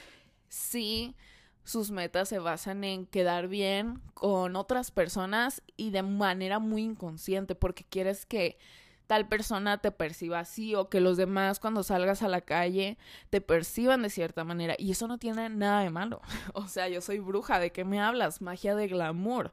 sí, 0.49 1.15
sus 1.63 1.91
metas 1.91 2.29
se 2.29 2.39
basan 2.39 2.83
en 2.83 3.05
quedar 3.05 3.47
bien 3.47 4.01
con 4.13 4.55
otras 4.55 4.91
personas 4.91 5.61
y 5.77 5.91
de 5.91 6.03
manera 6.03 6.59
muy 6.59 6.83
inconsciente, 6.83 7.55
porque 7.55 7.85
quieres 7.85 8.25
que 8.25 8.57
tal 9.07 9.27
persona 9.27 9.79
te 9.79 9.91
perciba 9.91 10.39
así 10.39 10.75
o 10.75 10.89
que 10.89 11.01
los 11.01 11.17
demás 11.17 11.59
cuando 11.59 11.83
salgas 11.83 12.23
a 12.23 12.27
la 12.27 12.41
calle 12.41 12.97
te 13.29 13.41
perciban 13.41 14.01
de 14.01 14.09
cierta 14.09 14.43
manera. 14.43 14.75
Y 14.77 14.91
eso 14.91 15.07
no 15.07 15.17
tiene 15.17 15.49
nada 15.49 15.81
de 15.81 15.89
malo. 15.89 16.21
O 16.53 16.67
sea, 16.67 16.87
yo 16.89 17.01
soy 17.01 17.19
bruja, 17.19 17.59
¿de 17.59 17.71
qué 17.71 17.85
me 17.85 17.99
hablas? 17.99 18.41
Magia 18.41 18.75
de 18.75 18.87
glamour. 18.87 19.51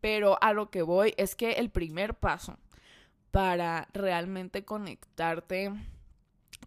Pero 0.00 0.38
a 0.42 0.52
lo 0.52 0.70
que 0.70 0.82
voy 0.82 1.14
es 1.16 1.36
que 1.36 1.52
el 1.52 1.70
primer 1.70 2.14
paso 2.14 2.58
para 3.30 3.88
realmente 3.92 4.64
conectarte 4.64 5.72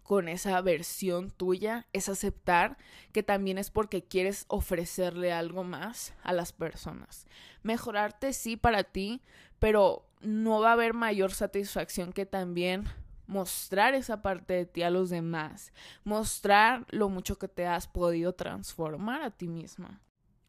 con 0.09 0.27
esa 0.27 0.59
versión 0.61 1.29
tuya 1.29 1.85
es 1.93 2.09
aceptar 2.09 2.79
que 3.11 3.21
también 3.21 3.59
es 3.59 3.69
porque 3.69 4.03
quieres 4.03 4.45
ofrecerle 4.47 5.31
algo 5.31 5.63
más 5.63 6.15
a 6.23 6.33
las 6.33 6.51
personas. 6.51 7.27
Mejorarte 7.61 8.33
sí 8.33 8.57
para 8.57 8.83
ti, 8.83 9.21
pero 9.59 10.09
no 10.19 10.61
va 10.61 10.69
a 10.71 10.73
haber 10.73 10.95
mayor 10.95 11.31
satisfacción 11.31 12.11
que 12.11 12.25
también 12.25 12.85
mostrar 13.27 13.93
esa 13.93 14.23
parte 14.23 14.55
de 14.55 14.65
ti 14.65 14.81
a 14.81 14.89
los 14.89 15.11
demás, 15.11 15.73
mostrar 16.03 16.87
lo 16.89 17.09
mucho 17.09 17.37
que 17.37 17.47
te 17.47 17.67
has 17.67 17.87
podido 17.87 18.33
transformar 18.33 19.21
a 19.21 19.29
ti 19.29 19.47
misma. 19.47 20.01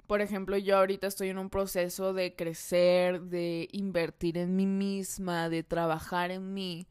Por 0.07 0.23
ejemplo, 0.23 0.57
yo 0.57 0.79
ahorita 0.79 1.07
estoy 1.07 1.29
en 1.29 1.37
un 1.37 1.50
proceso 1.50 2.14
de 2.14 2.35
crecer, 2.35 3.21
de 3.25 3.69
invertir 3.73 4.38
en 4.38 4.57
mí 4.57 4.64
misma, 4.64 5.50
de 5.50 5.62
trabajar 5.62 6.31
en 6.31 6.55
mí, 6.55 6.88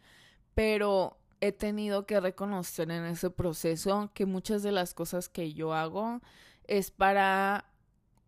pero 0.53 1.18
he 1.41 1.51
tenido 1.51 2.05
que 2.05 2.19
reconocer 2.19 2.91
en 2.91 3.05
ese 3.05 3.29
proceso 3.29 4.11
que 4.13 4.25
muchas 4.25 4.63
de 4.63 4.71
las 4.71 4.93
cosas 4.93 5.29
que 5.29 5.53
yo 5.53 5.73
hago 5.73 6.21
es 6.65 6.91
para 6.91 7.65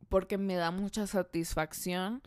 porque 0.09 0.37
me 0.37 0.55
da 0.55 0.71
mucha 0.71 1.07
satisfacción 1.07 2.21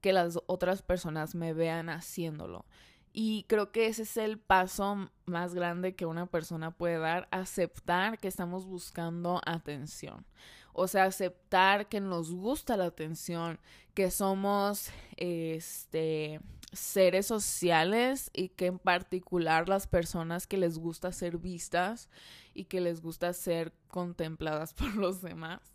que 0.00 0.12
las 0.12 0.38
otras 0.46 0.82
personas 0.82 1.34
me 1.34 1.52
vean 1.52 1.88
haciéndolo. 1.88 2.64
Y 3.12 3.44
creo 3.48 3.72
que 3.72 3.86
ese 3.86 4.02
es 4.02 4.16
el 4.16 4.38
paso 4.38 5.08
más 5.24 5.54
grande 5.54 5.94
que 5.94 6.04
una 6.04 6.26
persona 6.26 6.72
puede 6.72 6.98
dar, 6.98 7.28
aceptar 7.30 8.18
que 8.18 8.28
estamos 8.28 8.66
buscando 8.66 9.40
atención. 9.46 10.26
O 10.72 10.88
sea, 10.88 11.04
aceptar 11.04 11.88
que 11.88 12.00
nos 12.00 12.32
gusta 12.32 12.76
la 12.76 12.86
atención, 12.86 13.60
que 13.94 14.10
somos 14.10 14.90
este 15.16 16.40
seres 16.74 17.26
sociales 17.26 18.30
y 18.32 18.50
que 18.50 18.66
en 18.66 18.78
particular 18.78 19.68
las 19.68 19.86
personas 19.86 20.46
que 20.46 20.56
les 20.56 20.78
gusta 20.78 21.12
ser 21.12 21.38
vistas 21.38 22.08
y 22.54 22.64
que 22.64 22.80
les 22.80 23.00
gusta 23.00 23.32
ser 23.32 23.72
contempladas 23.88 24.74
por 24.74 24.94
los 24.96 25.22
demás 25.22 25.74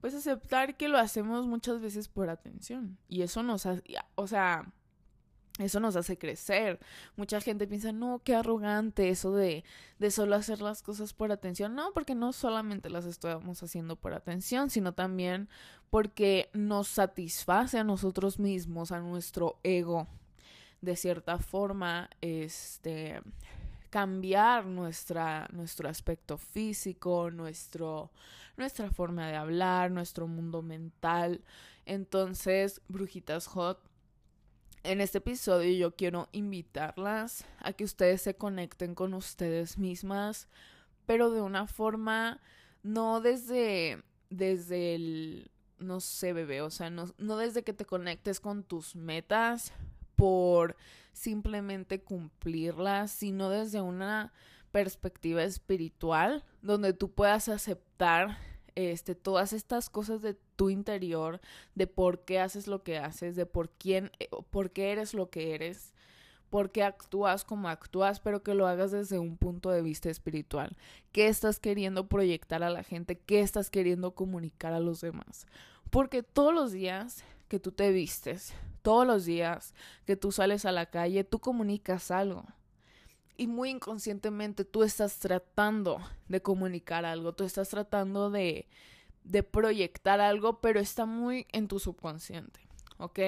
pues 0.00 0.14
aceptar 0.14 0.76
que 0.76 0.88
lo 0.88 0.98
hacemos 0.98 1.46
muchas 1.46 1.80
veces 1.80 2.08
por 2.08 2.30
atención. 2.30 2.98
Y 3.08 3.22
eso 3.22 3.42
nos 3.42 3.66
hace, 3.66 3.82
o 4.14 4.26
sea, 4.26 4.72
eso 5.58 5.78
nos 5.80 5.96
hace 5.96 6.16
crecer. 6.16 6.80
Mucha 7.16 7.40
gente 7.40 7.66
piensa, 7.66 7.92
no, 7.92 8.20
qué 8.24 8.34
arrogante 8.34 9.10
eso 9.10 9.34
de, 9.34 9.64
de 9.98 10.10
solo 10.10 10.36
hacer 10.36 10.62
las 10.62 10.82
cosas 10.82 11.12
por 11.12 11.32
atención. 11.32 11.74
No, 11.74 11.92
porque 11.92 12.14
no 12.14 12.32
solamente 12.32 12.88
las 12.88 13.04
estamos 13.04 13.62
haciendo 13.62 13.96
por 13.96 14.14
atención, 14.14 14.70
sino 14.70 14.94
también 14.94 15.48
porque 15.90 16.48
nos 16.54 16.88
satisface 16.88 17.78
a 17.78 17.84
nosotros 17.84 18.38
mismos, 18.38 18.92
a 18.92 19.00
nuestro 19.00 19.58
ego. 19.62 20.08
De 20.80 20.96
cierta 20.96 21.38
forma, 21.38 22.08
este 22.20 23.20
cambiar 23.90 24.66
nuestra, 24.66 25.48
nuestro 25.52 25.88
aspecto 25.88 26.38
físico, 26.38 27.30
nuestro, 27.30 28.10
nuestra 28.56 28.90
forma 28.90 29.26
de 29.28 29.36
hablar, 29.36 29.90
nuestro 29.90 30.28
mundo 30.28 30.62
mental. 30.62 31.42
Entonces, 31.84 32.80
Brujitas 32.88 33.48
Hot, 33.48 33.80
en 34.84 35.00
este 35.00 35.18
episodio 35.18 35.76
yo 35.76 35.94
quiero 35.94 36.28
invitarlas 36.32 37.44
a 37.58 37.72
que 37.72 37.84
ustedes 37.84 38.22
se 38.22 38.36
conecten 38.36 38.94
con 38.94 39.12
ustedes 39.12 39.76
mismas, 39.76 40.48
pero 41.04 41.30
de 41.30 41.42
una 41.42 41.66
forma 41.66 42.40
no 42.82 43.20
desde 43.20 44.02
desde 44.30 44.94
el 44.94 45.50
no 45.78 46.00
sé, 46.00 46.32
bebé, 46.32 46.60
o 46.60 46.70
sea, 46.70 46.90
no, 46.90 47.06
no 47.18 47.36
desde 47.36 47.62
que 47.62 47.72
te 47.72 47.86
conectes 47.86 48.38
con 48.38 48.62
tus 48.62 48.94
metas 48.94 49.72
por 50.20 50.76
simplemente 51.14 52.02
cumplirlas, 52.02 53.10
sino 53.10 53.48
desde 53.48 53.80
una 53.80 54.34
perspectiva 54.70 55.42
espiritual 55.42 56.44
donde 56.60 56.92
tú 56.92 57.10
puedas 57.10 57.48
aceptar 57.48 58.36
este, 58.74 59.14
todas 59.14 59.54
estas 59.54 59.88
cosas 59.88 60.20
de 60.20 60.36
tu 60.56 60.68
interior, 60.68 61.40
de 61.74 61.86
por 61.86 62.26
qué 62.26 62.38
haces 62.38 62.66
lo 62.66 62.82
que 62.82 62.98
haces, 62.98 63.34
de 63.34 63.46
por 63.46 63.70
quién, 63.70 64.12
eh, 64.18 64.28
por 64.50 64.72
qué 64.72 64.92
eres 64.92 65.14
lo 65.14 65.30
que 65.30 65.54
eres, 65.54 65.94
por 66.50 66.70
qué 66.70 66.84
actúas 66.84 67.46
como 67.46 67.70
actúas, 67.70 68.20
pero 68.20 68.42
que 68.42 68.52
lo 68.52 68.66
hagas 68.66 68.90
desde 68.90 69.18
un 69.18 69.38
punto 69.38 69.70
de 69.70 69.80
vista 69.80 70.10
espiritual. 70.10 70.76
¿Qué 71.12 71.28
estás 71.28 71.60
queriendo 71.60 72.08
proyectar 72.08 72.62
a 72.62 72.68
la 72.68 72.82
gente? 72.82 73.18
¿Qué 73.18 73.40
estás 73.40 73.70
queriendo 73.70 74.14
comunicar 74.14 74.74
a 74.74 74.80
los 74.80 75.00
demás? 75.00 75.46
Porque 75.88 76.22
todos 76.22 76.52
los 76.52 76.72
días 76.72 77.24
que 77.50 77.58
tú 77.58 77.72
te 77.72 77.90
vistes, 77.90 78.54
todos 78.80 79.04
los 79.04 79.24
días 79.24 79.74
que 80.06 80.16
tú 80.16 80.30
sales 80.30 80.64
a 80.64 80.72
la 80.72 80.86
calle, 80.86 81.24
tú 81.24 81.40
comunicas 81.40 82.12
algo 82.12 82.46
y 83.36 83.48
muy 83.48 83.70
inconscientemente 83.70 84.64
tú 84.64 84.84
estás 84.84 85.18
tratando 85.18 85.98
de 86.28 86.40
comunicar 86.40 87.04
algo, 87.04 87.34
tú 87.34 87.42
estás 87.42 87.68
tratando 87.68 88.30
de, 88.30 88.68
de 89.24 89.42
proyectar 89.42 90.20
algo, 90.20 90.60
pero 90.60 90.78
está 90.78 91.06
muy 91.06 91.48
en 91.50 91.66
tu 91.66 91.80
subconsciente, 91.80 92.60
¿ok? 92.98 93.18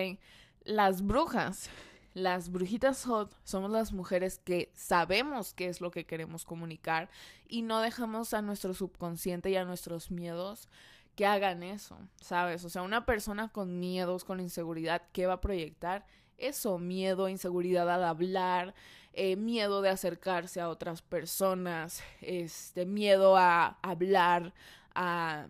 Las 0.63 1.03
brujas, 1.05 1.69
las 2.15 2.49
brujitas 2.49 3.05
hot, 3.07 3.35
somos 3.43 3.73
las 3.73 3.93
mujeres 3.93 4.39
que 4.39 4.71
sabemos 4.73 5.53
qué 5.53 5.67
es 5.67 5.81
lo 5.81 5.91
que 5.91 6.07
queremos 6.07 6.45
comunicar 6.45 7.11
y 7.49 7.63
no 7.63 7.81
dejamos 7.81 8.35
a 8.35 8.43
nuestro 8.43 8.73
subconsciente 8.73 9.51
y 9.51 9.57
a 9.57 9.65
nuestros 9.65 10.13
miedos 10.13 10.69
que 11.15 11.27
hagan 11.27 11.63
eso, 11.63 11.99
¿sabes? 12.21 12.65
O 12.65 12.71
sea, 12.71 12.83
una 12.83 13.05
persona 13.07 13.49
con 13.49 13.79
miedos, 13.79 14.25
con 14.25 14.41
inseguridad, 14.41 15.03
¿qué 15.13 15.27
va 15.27 15.35
a 15.35 15.41
proyectar? 15.41 16.07
Eso, 16.39 16.79
miedo, 16.79 17.29
inseguridad 17.29 17.91
al 17.91 18.05
hablar, 18.05 18.75
eh, 19.13 19.37
miedo 19.37 19.83
de 19.83 19.91
acercarse 19.91 20.61
a 20.61 20.69
otras 20.69 21.03
personas, 21.03 22.03
este, 22.21 22.87
miedo 22.87 23.37
a 23.37 23.79
hablar, 23.83 24.55
a, 24.95 25.49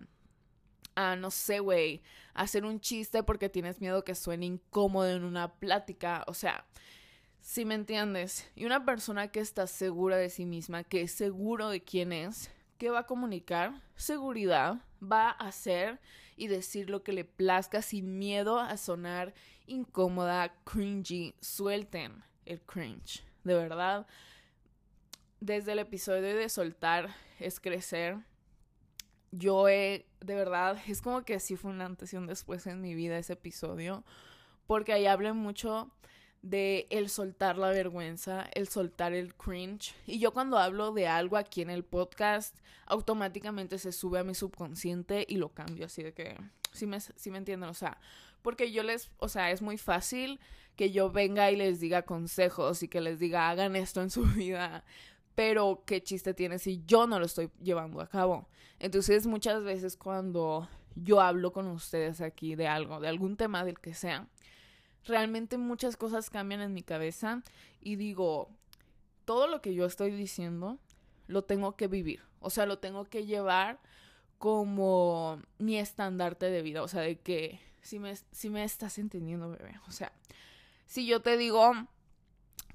a 0.96 1.16
no 1.16 1.30
sé, 1.30 1.60
güey, 1.60 2.02
hacer 2.34 2.64
un 2.64 2.80
chiste 2.80 3.22
porque 3.22 3.48
tienes 3.48 3.80
miedo 3.80 4.04
que 4.04 4.14
suene 4.14 4.46
incómodo 4.46 5.10
en 5.10 5.24
una 5.24 5.54
plática, 5.54 6.24
o 6.26 6.34
sea, 6.34 6.66
si 7.40 7.64
me 7.64 7.74
entiendes, 7.74 8.50
y 8.54 8.64
una 8.66 8.84
persona 8.84 9.28
que 9.28 9.40
está 9.40 9.66
segura 9.66 10.16
de 10.16 10.30
sí 10.30 10.46
misma, 10.46 10.84
que 10.84 11.02
es 11.02 11.12
seguro 11.12 11.68
de 11.70 11.82
quién 11.82 12.12
es, 12.12 12.50
¿qué 12.78 12.90
va 12.90 13.00
a 13.00 13.06
comunicar? 13.06 13.82
Seguridad, 13.96 14.80
va 15.02 15.30
a 15.30 15.48
hacer 15.48 16.00
y 16.36 16.46
decir 16.46 16.90
lo 16.90 17.02
que 17.02 17.12
le 17.12 17.24
plazca 17.24 17.82
sin 17.82 18.18
miedo 18.18 18.58
a 18.58 18.76
sonar 18.76 19.34
incómoda, 19.66 20.54
cringy, 20.64 21.34
suelten 21.40 22.22
el 22.46 22.60
cringe 22.62 23.24
de 23.44 23.54
verdad. 23.54 24.06
Desde 25.40 25.72
el 25.72 25.80
episodio 25.80 26.22
de 26.36 26.48
soltar 26.48 27.14
es 27.38 27.60
crecer. 27.60 28.18
Yo 29.32 29.68
he, 29.68 30.06
de 30.20 30.34
verdad, 30.34 30.78
es 30.86 31.00
como 31.02 31.24
que 31.24 31.40
sí 31.40 31.56
fue 31.56 31.70
una 31.70 31.86
antes 31.86 32.12
y 32.12 32.16
un 32.16 32.26
después 32.26 32.66
en 32.66 32.80
mi 32.80 32.94
vida 32.94 33.18
ese 33.18 33.32
episodio. 33.32 34.04
Porque 34.66 34.92
ahí 34.92 35.06
hablé 35.06 35.32
mucho 35.32 35.90
de 36.42 36.88
el 36.90 37.08
soltar 37.08 37.56
la 37.56 37.70
vergüenza, 37.70 38.48
el 38.54 38.68
soltar 38.68 39.12
el 39.12 39.34
cringe. 39.34 39.94
Y 40.06 40.18
yo 40.18 40.32
cuando 40.32 40.58
hablo 40.58 40.92
de 40.92 41.06
algo 41.06 41.36
aquí 41.36 41.62
en 41.62 41.70
el 41.70 41.84
podcast, 41.84 42.56
automáticamente 42.86 43.78
se 43.78 43.92
sube 43.92 44.18
a 44.18 44.24
mi 44.24 44.34
subconsciente 44.34 45.24
y 45.28 45.36
lo 45.36 45.50
cambio 45.50 45.86
así 45.86 46.02
de 46.02 46.12
que, 46.12 46.36
si 46.72 46.86
me, 46.86 47.00
si 47.00 47.30
me 47.30 47.38
entienden, 47.38 47.70
o 47.70 47.74
sea, 47.74 47.98
porque 48.42 48.72
yo 48.72 48.82
les, 48.82 49.10
o 49.18 49.28
sea, 49.28 49.52
es 49.52 49.62
muy 49.62 49.78
fácil 49.78 50.40
que 50.76 50.90
yo 50.90 51.10
venga 51.10 51.50
y 51.50 51.56
les 51.56 51.80
diga 51.80 52.02
consejos 52.02 52.82
y 52.82 52.88
que 52.88 53.00
les 53.00 53.20
diga 53.20 53.48
hagan 53.48 53.76
esto 53.76 54.02
en 54.02 54.10
su 54.10 54.24
vida. 54.36 54.84
pero 55.34 55.82
qué 55.86 56.02
chiste 56.02 56.34
tiene 56.34 56.58
si 56.58 56.82
yo 56.86 57.06
no 57.06 57.18
lo 57.18 57.24
estoy 57.26 57.50
llevando 57.62 58.00
a 58.00 58.08
cabo. 58.08 58.48
Entonces 58.80 59.26
muchas 59.26 59.62
veces 59.62 59.96
cuando 59.96 60.68
yo 60.96 61.20
hablo 61.20 61.52
con 61.52 61.68
ustedes 61.68 62.20
aquí 62.20 62.54
de 62.56 62.66
algo, 62.66 63.00
de 63.00 63.08
algún 63.08 63.36
tema 63.36 63.64
del 63.64 63.78
que 63.78 63.94
sea, 63.94 64.28
realmente 65.06 65.58
muchas 65.58 65.96
cosas 65.96 66.30
cambian 66.30 66.60
en 66.60 66.74
mi 66.74 66.82
cabeza 66.82 67.42
y 67.80 67.96
digo, 67.96 68.50
todo 69.24 69.46
lo 69.46 69.60
que 69.60 69.74
yo 69.74 69.86
estoy 69.86 70.10
diciendo 70.10 70.78
lo 71.26 71.44
tengo 71.44 71.76
que 71.76 71.88
vivir, 71.88 72.20
o 72.40 72.50
sea, 72.50 72.66
lo 72.66 72.78
tengo 72.78 73.04
que 73.04 73.26
llevar 73.26 73.80
como 74.38 75.40
mi 75.58 75.78
estandarte 75.78 76.50
de 76.50 76.62
vida, 76.62 76.82
o 76.82 76.88
sea, 76.88 77.00
de 77.00 77.20
que 77.20 77.60
si 77.80 77.98
me, 77.98 78.14
si 78.32 78.50
me 78.50 78.64
estás 78.64 78.98
entendiendo, 78.98 79.50
bebé, 79.50 79.78
o 79.86 79.92
sea, 79.92 80.12
si 80.86 81.06
yo 81.06 81.22
te 81.22 81.36
digo, 81.36 81.72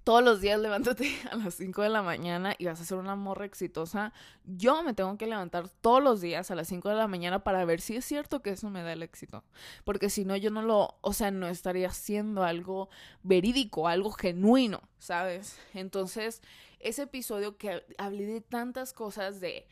todos 0.08 0.24
los 0.24 0.40
días 0.40 0.58
levántate 0.62 1.14
a 1.32 1.36
las 1.36 1.56
5 1.56 1.82
de 1.82 1.90
la 1.90 2.02
mañana 2.02 2.56
y 2.58 2.66
vas 2.66 2.80
a 2.80 2.86
ser 2.86 2.98
una 2.98 3.18
morra 3.18 3.44
exitosa. 3.44 4.14
Yo 4.46 4.82
me 4.82 4.94
tengo 4.94 5.18
que 5.18 5.28
levantar 5.28 5.68
todos 5.68 6.02
los 6.02 6.22
días 6.22 6.50
a 6.50 6.56
las 6.56 6.70
5 6.70 6.88
de 6.88 6.96
la 6.96 7.10
mañana 7.10 7.44
para 7.44 7.66
ver 7.66 7.82
si 7.82 7.98
es 7.98 8.06
cierto 8.06 8.42
que 8.42 8.52
eso 8.52 8.70
me 8.70 8.84
da 8.84 8.94
el 8.94 9.04
éxito. 9.04 9.44
Porque 9.84 10.10
si 10.10 10.24
no, 10.24 10.38
yo 10.38 10.50
no 10.50 10.62
lo, 10.62 10.98
o 11.02 11.12
sea, 11.12 11.30
no 11.32 11.50
estaría 11.50 11.90
haciendo 11.90 12.46
algo 12.46 12.88
verídico, 13.22 13.90
algo 13.90 14.12
genuino, 14.12 14.80
¿sabes? 14.98 15.60
Entonces, 15.74 16.42
ese 16.80 17.02
episodio 17.02 17.58
que 17.58 17.84
hablé 17.98 18.28
de 18.28 18.40
tantas 18.40 18.94
cosas 18.94 19.42
de 19.42 19.68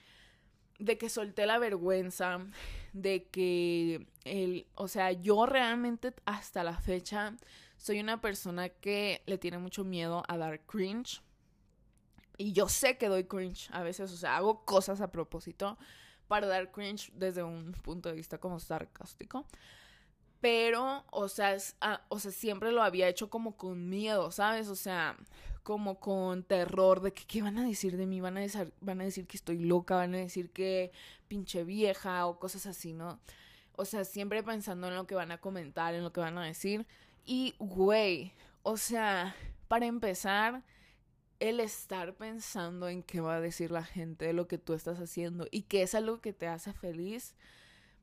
de 0.77 0.98
que 0.98 1.08
solté 1.08 1.46
la 1.46 1.58
vergüenza, 1.58 2.46
de 2.92 3.30
que 3.30 4.08
el, 4.25 4.68
o 4.75 4.89
sea, 4.89 5.13
yo 5.13 5.46
realmente 5.46 6.13
hasta 6.25 6.65
la 6.65 6.77
fecha 6.77 7.38
soy 7.86 8.00
una 8.00 8.20
persona 8.20 8.70
que 8.70 9.22
le 9.27 9.38
tiene 9.38 9.60
mucho 9.60 9.84
miedo 9.84 10.24
a 10.27 10.38
dar 10.38 10.60
cringe. 10.62 11.22
Y 12.36 12.51
yo 12.51 12.68
sé 12.68 12.98
que 12.98 13.10
doy 13.10 13.25
cringe 13.25 13.70
a 13.72 13.84
veces, 13.84 14.12
o 14.12 14.18
sea, 14.18 14.38
hago 14.38 14.65
cosas 14.65 15.01
a 15.01 15.12
propósito 15.12 15.77
para 16.27 16.48
dar 16.48 16.72
cringe 16.72 17.12
desde 17.13 17.44
un 17.44 17.74
punto 17.74 18.10
de 18.10 18.15
vista 18.15 18.39
como 18.39 18.60
sarcástico. 18.60 19.46
Pero, 20.42 21.06
o 21.12 21.27
sea, 21.27 21.56
ah, 21.80 22.01
o 22.10 22.18
sea, 22.18 22.32
siempre 22.32 22.72
lo 22.72 22.82
había 22.82 23.08
hecho 23.08 23.30
como 23.30 23.56
con 23.56 23.88
miedo, 23.88 24.32
¿sabes? 24.32 24.68
O 24.70 24.75
sea, 24.75 25.15
como 25.62 26.00
con 26.00 26.42
terror 26.42 27.01
de 27.01 27.13
que 27.13 27.25
qué 27.27 27.44
van 27.44 27.60
a 27.60 27.68
decir 27.68 27.98
de 27.98 28.08
mí, 28.08 28.20
van 28.20 28.39
a, 28.39 28.48
van 28.82 29.01
a 29.01 29.04
decir 29.04 29.27
que 29.27 29.38
estoy 29.38 29.60
loca, 29.60 29.96
van 29.96 30.15
a 30.15 30.18
decir 30.18 30.50
que 30.50 30.92
pinche 31.27 31.63
vieja 31.63 32.25
o 32.25 32.39
cosas 32.39 32.65
así, 32.65 32.94
¿no? 32.94 33.20
O 33.74 33.86
sea, 33.86 34.06
siempre 34.06 34.42
pensando 34.42 34.88
en 34.88 34.96
lo 34.96 35.06
que 35.06 35.13
van 35.13 35.32
a 35.32 35.38
comentar, 35.38 35.94
en 35.94 36.04
lo 36.04 36.12
que 36.12 36.22
van 36.22 36.39
a 36.39 36.46
decir. 36.46 36.88
Y, 37.25 37.55
güey, 37.60 38.34
o 38.63 38.77
sea, 38.77 39.36
para 39.67 39.88
empezar, 39.88 40.63
el 41.39 41.60
estar 41.60 42.15
pensando 42.15 42.88
en 42.88 43.03
qué 43.03 43.20
va 43.20 43.36
a 43.36 43.41
decir 43.41 43.72
la 43.72 43.84
gente 43.84 44.25
de 44.25 44.34
lo 44.34 44.48
que 44.48 44.58
tú 44.58 44.74
estás 44.74 45.00
haciendo 45.00 45.48
y 45.51 45.63
que 45.63 45.82
es 45.82 45.96
algo 45.96 46.22
que 46.22 46.34
te 46.34 46.48
hace 46.48 46.74
feliz, 46.74 47.36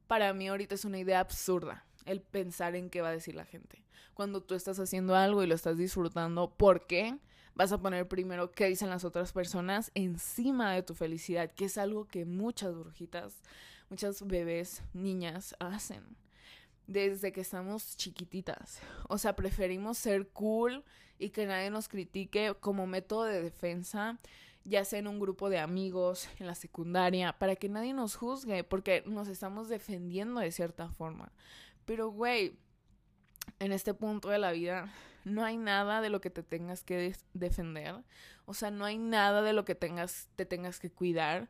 para 0.07 0.33
mí 0.35 0.49
ahorita 0.49 0.75
es 0.75 0.85
una 0.85 0.99
idea 0.99 1.21
absurda 1.21 1.87
el 2.05 2.21
pensar 2.21 2.75
en 2.77 2.91
qué 2.91 3.01
va 3.01 3.09
a 3.09 3.13
decir 3.13 3.35
la 3.35 3.45
gente. 3.45 3.85
Cuando 4.15 4.43
tú 4.43 4.55
estás 4.55 4.79
haciendo 4.79 5.15
algo 5.15 5.43
y 5.43 5.47
lo 5.47 5.55
estás 5.55 5.79
disfrutando, 5.79 6.51
¿por 6.51 6.87
qué? 6.87 7.19
Vas 7.55 7.73
a 7.73 7.79
poner 7.79 8.09
primero 8.09 8.51
qué 8.51 8.67
dicen 8.67 8.91
las 8.91 9.05
otras 9.05 9.33
personas 9.33 9.91
encima 9.95 10.73
de 10.73 10.83
tu 10.83 10.95
felicidad, 10.95 11.51
que 11.53 11.67
es 11.67 11.79
algo 11.79 12.07
que 12.07 12.25
muchas 12.25 12.75
brujitas, 12.75 13.41
muchas 13.89 14.27
bebés, 14.27 14.83
niñas 14.93 15.55
hacen 15.59 16.03
desde 16.87 17.33
que 17.33 17.41
estamos 17.41 17.97
chiquititas. 17.97 18.81
O 19.09 19.19
sea, 19.19 19.35
preferimos 19.35 19.99
ser 19.99 20.29
cool 20.29 20.85
y 21.19 21.31
que 21.31 21.47
nadie 21.47 21.71
nos 21.71 21.89
critique 21.89 22.55
como 22.61 22.87
método 22.87 23.25
de 23.25 23.43
defensa, 23.43 24.19
ya 24.65 24.85
sea 24.85 24.99
en 24.99 25.07
un 25.07 25.21
grupo 25.21 25.51
de 25.51 25.59
amigos, 25.59 26.29
en 26.39 26.47
la 26.47 26.55
secundaria, 26.55 27.39
para 27.39 27.57
que 27.57 27.69
nadie 27.69 27.95
nos 27.95 28.17
juzgue, 28.17 28.65
porque 28.65 29.03
nos 29.07 29.29
estamos 29.29 29.69
defendiendo 29.69 30.41
de 30.41 30.53
cierta 30.53 30.89
forma. 30.89 31.33
Pero, 31.85 32.11
güey, 32.11 32.59
en 33.59 33.73
este 33.73 33.95
punto 33.95 34.29
de 34.29 34.39
la 34.39 34.53
vida 34.53 34.93
no 35.25 35.45
hay 35.45 35.57
nada 35.57 36.01
de 36.01 36.11
lo 36.11 36.21
que 36.21 36.31
te 36.31 36.43
tengas 36.43 36.85
que 36.85 37.15
defender. 37.35 38.03
O 38.45 38.55
sea, 38.55 38.71
no 38.71 38.85
hay 38.85 38.99
nada 38.99 39.43
de 39.43 39.53
lo 39.53 39.65
que 39.65 39.75
tengas, 39.75 40.29
te 40.37 40.47
tengas 40.47 40.81
que 40.81 40.91
cuidar. 40.91 41.49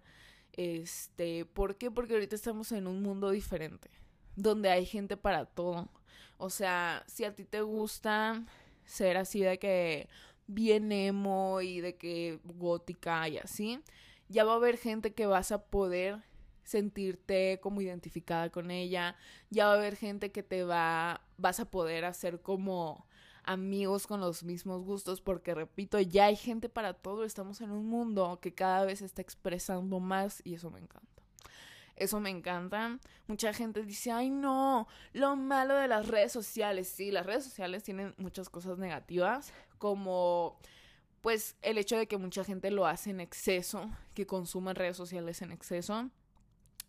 Este, 0.53 1.47
¿por 1.47 1.77
qué? 1.77 1.91
Porque 1.91 2.15
ahorita 2.15 2.37
estamos 2.37 2.73
en 2.73 2.87
un 2.87 3.03
mundo 3.03 3.31
diferente 3.31 3.91
donde 4.37 4.71
hay 4.71 4.87
gente 4.87 5.17
para 5.17 5.47
todo. 5.47 5.89
O 6.39 6.51
sea, 6.51 7.05
si 7.07 7.25
a 7.25 7.35
ti 7.35 7.45
te 7.45 7.63
gusta 7.63 8.45
ser 8.85 9.17
así 9.17 9.41
de 9.41 9.59
que 9.59 10.09
bien 10.47 10.93
emo 10.93 11.61
y 11.61 11.81
de 11.81 11.97
que 11.97 12.41
gótica 12.45 13.29
y 13.29 13.39
así, 13.39 13.81
ya 14.29 14.45
va 14.45 14.53
a 14.53 14.57
haber 14.57 14.77
gente 14.77 15.15
que 15.15 15.27
vas 15.27 15.53
a 15.53 15.65
poder 15.67 16.23
sentirte 16.65 17.61
como 17.63 17.81
identificada 17.81 18.51
con 18.51 18.71
ella, 18.71 19.17
ya 19.51 19.67
va 19.67 19.73
a 19.73 19.77
haber 19.77 19.97
gente 19.97 20.33
que 20.33 20.43
te 20.43 20.65
va, 20.65 21.21
vas 21.37 21.61
a 21.61 21.71
poder 21.71 22.05
hacer 22.05 22.41
como 22.41 23.07
amigos 23.45 24.07
con 24.07 24.21
los 24.21 24.45
mismos 24.45 24.85
gustos, 24.85 25.21
porque 25.21 25.55
repito, 25.55 26.01
ya 26.01 26.27
hay 26.27 26.37
gente 26.37 26.69
para 26.69 26.95
todo, 26.95 27.25
estamos 27.25 27.61
en 27.61 27.71
un 27.73 27.87
mundo 27.87 28.39
que 28.41 28.55
cada 28.55 28.85
vez 28.85 29.03
está 29.03 29.23
expresando 29.23 30.01
más 30.01 30.41
y 30.45 30.55
eso 30.55 30.71
me 30.71 30.81
encanta. 30.81 31.12
Eso 31.97 32.21
me 32.21 32.31
encanta. 32.31 32.99
Mucha 33.27 33.53
gente 33.53 33.83
dice, 33.83 34.11
ay 34.11 34.31
no, 34.31 34.89
lo 35.13 35.37
malo 35.37 35.75
de 35.75 35.89
las 35.89 36.09
redes 36.09 36.33
sociales. 36.33 36.89
Sí, 36.89 37.11
las 37.11 37.27
redes 37.27 37.45
sociales 37.45 37.83
tienen 37.83 38.15
muchas 38.19 38.49
cosas 38.49 38.79
negativas, 38.79 39.53
como 39.79 40.59
pues 41.23 41.57
el 41.63 41.79
hecho 41.79 41.97
de 41.97 42.09
que 42.09 42.19
mucha 42.19 42.45
gente 42.45 42.71
lo 42.71 42.85
hace 42.85 43.11
en 43.11 43.21
exceso, 43.21 43.89
que 44.13 44.27
consumen 44.27 44.75
redes 44.75 44.97
sociales 44.97 45.41
en 45.41 45.53
exceso, 45.53 46.11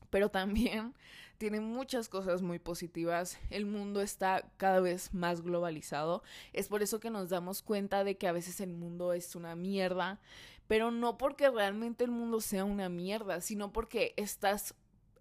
pero 0.10 0.30
también 0.30 0.96
tiene 1.38 1.60
muchas 1.60 2.10
cosas 2.10 2.42
muy 2.42 2.58
positivas. 2.58 3.38
El 3.52 3.66
mundo 3.66 4.02
está 4.02 4.50
cada 4.58 4.80
vez 4.80 5.14
más 5.14 5.42
globalizado. 5.42 6.24
Es 6.52 6.68
por 6.68 6.82
eso 6.82 7.00
que 7.00 7.12
nos 7.12 7.30
damos 7.30 7.62
cuenta 7.62 8.04
de 8.04 8.18
que 8.18 8.28
a 8.28 8.32
veces 8.32 8.60
el 8.60 8.74
mundo 8.74 9.14
es 9.14 9.36
una 9.36 9.56
mierda, 9.56 10.20
pero 10.68 10.90
no 10.90 11.18
porque 11.18 11.50
realmente 11.52 12.04
el 12.04 12.12
mundo 12.12 12.42
sea 12.42 12.66
una 12.66 12.90
mierda, 12.90 13.40
sino 13.40 13.72
porque 13.72 14.14
estás 14.18 14.74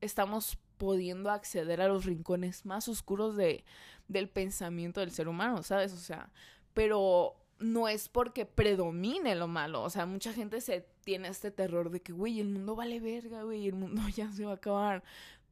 estamos 0.03 0.59
pudiendo 0.77 1.31
acceder 1.31 1.81
a 1.81 1.88
los 1.88 2.05
rincones 2.05 2.67
más 2.67 2.88
oscuros 2.88 3.37
de, 3.37 3.65
del 4.09 4.29
pensamiento 4.29 5.01
del 5.01 5.12
ser 5.12 5.29
humano, 5.29 5.62
¿sabes? 5.62 5.93
O 5.93 5.97
sea, 5.97 6.31
pero 6.75 7.37
no 7.61 7.88
es 7.88 8.09
porque 8.09 8.45
predomine 8.45 9.35
lo 9.37 9.47
malo, 9.47 9.83
o 9.83 9.91
sea, 9.91 10.05
mucha 10.05 10.33
gente 10.33 10.61
se 10.61 10.87
tiene 11.05 11.29
este 11.29 11.51
terror 11.51 11.91
de 11.91 12.03
que, 12.03 12.12
güey, 12.12 12.41
el 12.41 12.49
mundo 12.49 12.75
vale 12.75 13.01
verga, 13.01 13.45
güey, 13.45 13.69
el 13.69 13.75
mundo 13.75 14.03
ya 14.15 14.31
se 14.33 14.45
va 14.45 14.53
a 14.53 14.57
acabar, 14.57 15.03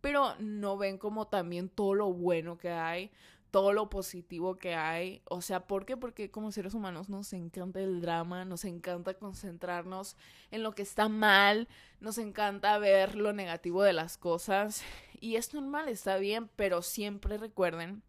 pero 0.00 0.34
no 0.40 0.76
ven 0.76 0.98
como 0.98 1.28
también 1.28 1.68
todo 1.68 1.94
lo 1.94 2.12
bueno 2.12 2.58
que 2.58 2.70
hay, 2.70 3.10
todo 3.50 3.72
lo 3.72 3.90
positivo 3.90 4.56
que 4.56 4.74
hay. 4.74 5.22
O 5.24 5.42
sea, 5.42 5.66
¿por 5.66 5.84
qué? 5.84 5.96
Porque 5.96 6.30
como 6.30 6.52
seres 6.52 6.74
humanos 6.74 7.08
nos 7.08 7.32
encanta 7.32 7.80
el 7.80 8.00
drama, 8.00 8.44
nos 8.44 8.64
encanta 8.64 9.14
concentrarnos 9.14 10.16
en 10.50 10.62
lo 10.62 10.74
que 10.74 10.82
está 10.82 11.08
mal, 11.08 11.68
nos 12.00 12.18
encanta 12.18 12.78
ver 12.78 13.16
lo 13.16 13.32
negativo 13.32 13.82
de 13.82 13.92
las 13.92 14.16
cosas. 14.16 14.82
Y 15.20 15.36
es 15.36 15.52
normal, 15.52 15.88
está 15.88 16.16
bien, 16.16 16.48
pero 16.56 16.80
siempre 16.80 17.36
recuerden 17.36 18.02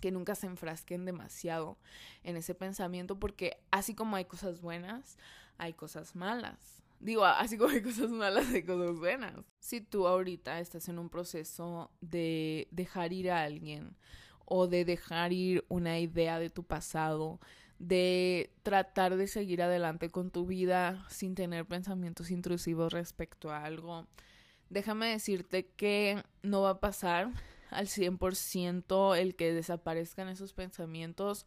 que 0.00 0.10
nunca 0.10 0.34
se 0.34 0.46
enfrasquen 0.46 1.06
demasiado 1.06 1.78
en 2.22 2.36
ese 2.36 2.54
pensamiento 2.54 3.18
porque 3.18 3.56
así 3.70 3.94
como 3.94 4.16
hay 4.16 4.26
cosas 4.26 4.60
buenas, 4.60 5.16
hay 5.56 5.72
cosas 5.72 6.14
malas. 6.14 6.82
Digo, 7.00 7.24
así 7.24 7.56
como 7.56 7.70
hay 7.70 7.82
cosas 7.82 8.10
malas, 8.10 8.48
hay 8.48 8.62
cosas 8.62 8.98
buenas. 8.98 9.34
Si 9.58 9.80
tú 9.80 10.06
ahorita 10.06 10.60
estás 10.60 10.88
en 10.90 10.98
un 10.98 11.08
proceso 11.08 11.90
de 12.02 12.68
dejar 12.70 13.14
ir 13.14 13.30
a 13.30 13.42
alguien, 13.44 13.96
o 14.44 14.66
de 14.66 14.84
dejar 14.84 15.32
ir 15.32 15.64
una 15.68 15.98
idea 15.98 16.38
de 16.38 16.50
tu 16.50 16.64
pasado, 16.64 17.40
de 17.78 18.50
tratar 18.62 19.16
de 19.16 19.26
seguir 19.26 19.62
adelante 19.62 20.10
con 20.10 20.30
tu 20.30 20.46
vida 20.46 21.04
sin 21.08 21.34
tener 21.34 21.66
pensamientos 21.66 22.30
intrusivos 22.30 22.92
respecto 22.92 23.50
a 23.50 23.64
algo. 23.64 24.06
Déjame 24.70 25.08
decirte 25.08 25.66
que 25.76 26.22
no 26.42 26.62
va 26.62 26.70
a 26.70 26.80
pasar 26.80 27.30
al 27.70 27.86
100% 27.86 29.16
el 29.18 29.34
que 29.34 29.52
desaparezcan 29.52 30.28
esos 30.28 30.52
pensamientos, 30.52 31.46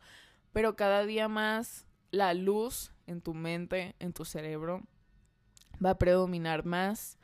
pero 0.54 0.76
cada 0.76 1.06
día 1.06 1.28
más 1.28 1.86
la 2.12 2.34
luz 2.34 2.92
en 3.06 3.22
tu 3.22 3.34
mente, 3.34 3.96
en 4.00 4.14
tu 4.14 4.26
cerebro, 4.26 4.84
va 5.84 5.92
a 5.92 5.98
predominar 5.98 6.66
más 6.66 7.18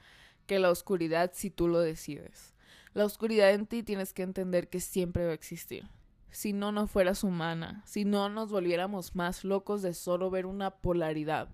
que 0.45 0.59
la 0.59 0.69
oscuridad 0.69 1.31
si 1.33 1.49
tú 1.49 1.67
lo 1.67 1.79
decides. 1.79 2.52
La 2.93 3.05
oscuridad 3.05 3.51
en 3.51 3.65
ti 3.65 3.81
tienes 3.81 4.13
que 4.13 4.23
entender 4.23 4.69
que 4.69 4.79
siempre 4.79 5.25
va 5.25 5.31
a 5.31 5.35
existir. 5.35 5.89
Si 6.29 6.53
no, 6.53 6.71
no 6.71 6.87
fueras 6.87 7.23
humana, 7.23 7.83
si 7.85 8.05
no 8.05 8.29
nos 8.29 8.49
volviéramos 8.49 9.15
más 9.15 9.43
locos 9.43 9.81
de 9.81 9.93
solo 9.93 10.29
ver 10.29 10.45
una 10.45 10.71
polaridad. 10.71 11.49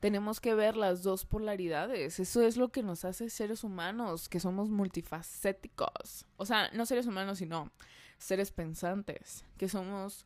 Tenemos 0.00 0.40
que 0.40 0.54
ver 0.54 0.76
las 0.76 1.02
dos 1.02 1.24
polaridades. 1.24 2.18
Eso 2.18 2.42
es 2.42 2.56
lo 2.56 2.70
que 2.70 2.82
nos 2.82 3.04
hace 3.04 3.30
seres 3.30 3.64
humanos, 3.64 4.28
que 4.28 4.40
somos 4.40 4.70
multifacéticos. 4.70 6.26
O 6.36 6.46
sea, 6.46 6.70
no 6.72 6.86
seres 6.86 7.06
humanos, 7.06 7.38
sino 7.38 7.70
seres 8.18 8.50
pensantes, 8.50 9.44
que 9.58 9.68
somos 9.68 10.24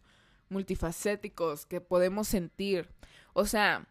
multifacéticos, 0.48 1.66
que 1.66 1.80
podemos 1.80 2.28
sentir. 2.28 2.88
O 3.32 3.46
sea, 3.46 3.86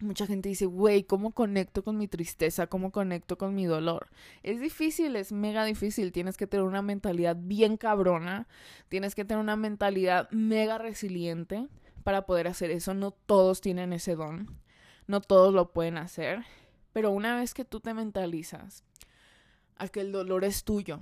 mucha 0.00 0.26
gente 0.26 0.48
dice, 0.48 0.66
güey, 0.66 1.04
¿cómo 1.04 1.32
conecto 1.32 1.82
con 1.82 1.96
mi 1.96 2.08
tristeza? 2.08 2.66
¿Cómo 2.66 2.90
conecto 2.92 3.38
con 3.38 3.54
mi 3.54 3.64
dolor? 3.66 4.08
Es 4.42 4.60
difícil, 4.60 5.16
es 5.16 5.32
mega 5.32 5.64
difícil. 5.64 6.12
Tienes 6.12 6.36
que 6.36 6.46
tener 6.46 6.64
una 6.64 6.82
mentalidad 6.82 7.36
bien 7.38 7.76
cabrona. 7.76 8.46
Tienes 8.88 9.14
que 9.14 9.24
tener 9.24 9.42
una 9.42 9.56
mentalidad 9.56 10.30
mega 10.30 10.78
resiliente 10.78 11.68
para 12.04 12.26
poder 12.26 12.48
hacer 12.48 12.70
eso. 12.70 12.94
No 12.94 13.10
todos 13.10 13.60
tienen 13.60 13.92
ese 13.92 14.16
don. 14.16 14.50
No 15.06 15.20
todos 15.20 15.54
lo 15.54 15.72
pueden 15.72 15.98
hacer. 15.98 16.44
Pero 16.92 17.10
una 17.10 17.36
vez 17.36 17.54
que 17.54 17.64
tú 17.64 17.80
te 17.80 17.94
mentalizas 17.94 18.84
a 19.76 19.88
que 19.88 20.00
el 20.00 20.12
dolor 20.12 20.44
es 20.44 20.64
tuyo, 20.64 21.00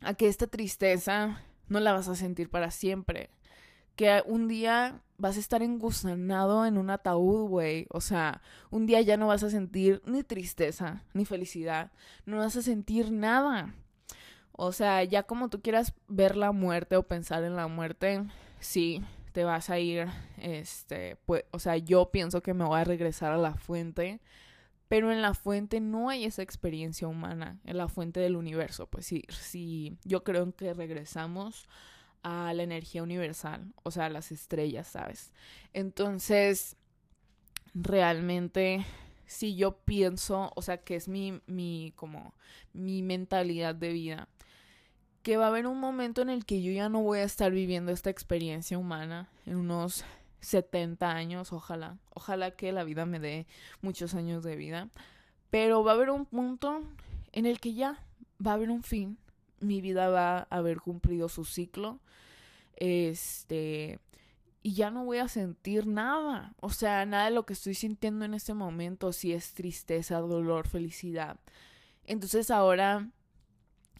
a 0.00 0.14
que 0.14 0.28
esta 0.28 0.46
tristeza 0.46 1.42
no 1.68 1.80
la 1.80 1.92
vas 1.92 2.08
a 2.08 2.14
sentir 2.14 2.48
para 2.48 2.70
siempre, 2.70 3.30
que 3.96 4.22
un 4.26 4.48
día 4.48 5.02
vas 5.18 5.36
a 5.36 5.40
estar 5.40 5.62
engusanado 5.62 6.66
en 6.66 6.78
un 6.78 6.90
ataúd, 6.90 7.48
güey. 7.48 7.86
O 7.90 8.00
sea, 8.00 8.42
un 8.70 8.86
día 8.86 9.00
ya 9.00 9.16
no 9.16 9.28
vas 9.28 9.42
a 9.42 9.50
sentir 9.50 10.02
ni 10.06 10.22
tristeza, 10.22 11.02
ni 11.12 11.24
felicidad. 11.24 11.92
No 12.26 12.38
vas 12.38 12.56
a 12.56 12.62
sentir 12.62 13.10
nada. 13.10 13.74
O 14.52 14.72
sea, 14.72 15.02
ya 15.04 15.24
como 15.24 15.48
tú 15.48 15.60
quieras 15.60 15.94
ver 16.08 16.36
la 16.36 16.52
muerte 16.52 16.96
o 16.96 17.02
pensar 17.02 17.42
en 17.44 17.56
la 17.56 17.66
muerte, 17.66 18.24
sí, 18.60 19.02
te 19.32 19.44
vas 19.44 19.68
a 19.68 19.80
ir, 19.80 20.06
este, 20.38 21.16
pues, 21.26 21.44
o 21.50 21.58
sea, 21.58 21.76
yo 21.76 22.10
pienso 22.12 22.40
que 22.40 22.54
me 22.54 22.64
voy 22.64 22.80
a 22.80 22.84
regresar 22.84 23.32
a 23.32 23.36
la 23.36 23.54
fuente, 23.54 24.20
pero 24.86 25.10
en 25.10 25.22
la 25.22 25.34
fuente 25.34 25.80
no 25.80 26.08
hay 26.08 26.24
esa 26.24 26.42
experiencia 26.42 27.08
humana, 27.08 27.58
en 27.64 27.78
la 27.78 27.88
fuente 27.88 28.20
del 28.20 28.36
universo, 28.36 28.86
pues 28.86 29.06
sí, 29.06 29.24
sí, 29.28 29.98
yo 30.04 30.22
creo 30.22 30.54
que 30.54 30.72
regresamos 30.72 31.66
a 32.24 32.52
la 32.54 32.62
energía 32.62 33.02
universal, 33.02 33.72
o 33.82 33.90
sea, 33.90 34.06
a 34.06 34.10
las 34.10 34.32
estrellas, 34.32 34.88
¿sabes? 34.88 35.30
Entonces, 35.74 36.76
realmente, 37.74 38.84
si 39.26 39.54
yo 39.56 39.76
pienso, 39.76 40.50
o 40.56 40.62
sea, 40.62 40.78
que 40.78 40.96
es 40.96 41.06
mi, 41.06 41.40
mi, 41.46 41.92
como, 41.96 42.34
mi 42.72 43.02
mentalidad 43.02 43.74
de 43.74 43.92
vida, 43.92 44.28
que 45.22 45.36
va 45.36 45.44
a 45.44 45.48
haber 45.48 45.66
un 45.66 45.78
momento 45.78 46.22
en 46.22 46.30
el 46.30 46.46
que 46.46 46.62
yo 46.62 46.72
ya 46.72 46.88
no 46.88 47.02
voy 47.02 47.18
a 47.18 47.24
estar 47.24 47.52
viviendo 47.52 47.92
esta 47.92 48.08
experiencia 48.08 48.78
humana 48.78 49.28
en 49.44 49.56
unos 49.56 50.02
70 50.40 51.10
años, 51.10 51.52
ojalá, 51.52 51.98
ojalá 52.14 52.52
que 52.52 52.72
la 52.72 52.84
vida 52.84 53.04
me 53.04 53.20
dé 53.20 53.46
muchos 53.82 54.14
años 54.14 54.42
de 54.42 54.56
vida, 54.56 54.88
pero 55.50 55.84
va 55.84 55.92
a 55.92 55.94
haber 55.94 56.08
un 56.08 56.24
punto 56.24 56.82
en 57.32 57.44
el 57.44 57.60
que 57.60 57.74
ya 57.74 58.02
va 58.44 58.52
a 58.52 58.54
haber 58.54 58.70
un 58.70 58.82
fin, 58.82 59.18
mi 59.60 59.80
vida 59.80 60.08
va 60.08 60.38
a 60.38 60.46
haber 60.50 60.80
cumplido 60.80 61.28
su 61.28 61.44
ciclo 61.44 62.00
este, 62.76 64.00
y 64.62 64.74
ya 64.74 64.90
no 64.90 65.04
voy 65.04 65.18
a 65.18 65.28
sentir 65.28 65.86
nada, 65.86 66.54
o 66.60 66.70
sea, 66.70 67.04
nada 67.06 67.26
de 67.26 67.30
lo 67.30 67.46
que 67.46 67.52
estoy 67.52 67.74
sintiendo 67.74 68.24
en 68.24 68.34
este 68.34 68.54
momento, 68.54 69.12
si 69.12 69.32
es 69.32 69.54
tristeza, 69.54 70.18
dolor, 70.18 70.66
felicidad. 70.66 71.38
Entonces 72.04 72.50
ahora, 72.50 73.10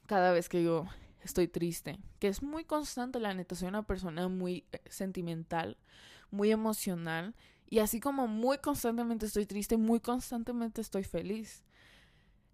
cada 0.07 0.33
vez 0.33 0.49
que 0.49 0.63
yo 0.63 0.87
estoy 1.23 1.49
triste, 1.49 1.99
que 2.19 2.29
es 2.29 2.43
muy 2.43 2.65
constante, 2.65 3.21
la 3.21 3.35
neta, 3.35 3.55
soy 3.55 3.69
una 3.69 3.87
persona 3.87 4.29
muy 4.29 4.65
eh, 4.73 4.81
sentimental, 4.89 5.77
muy 6.31 6.51
emocional, 6.51 7.35
y 7.69 7.79
así 7.79 8.01
como 8.01 8.27
muy 8.27 8.59
constantemente 8.59 9.27
estoy 9.27 9.47
triste, 9.47 9.77
muy 9.77 10.01
constantemente 10.01 10.81
estoy 10.81 11.05
feliz. 11.05 11.63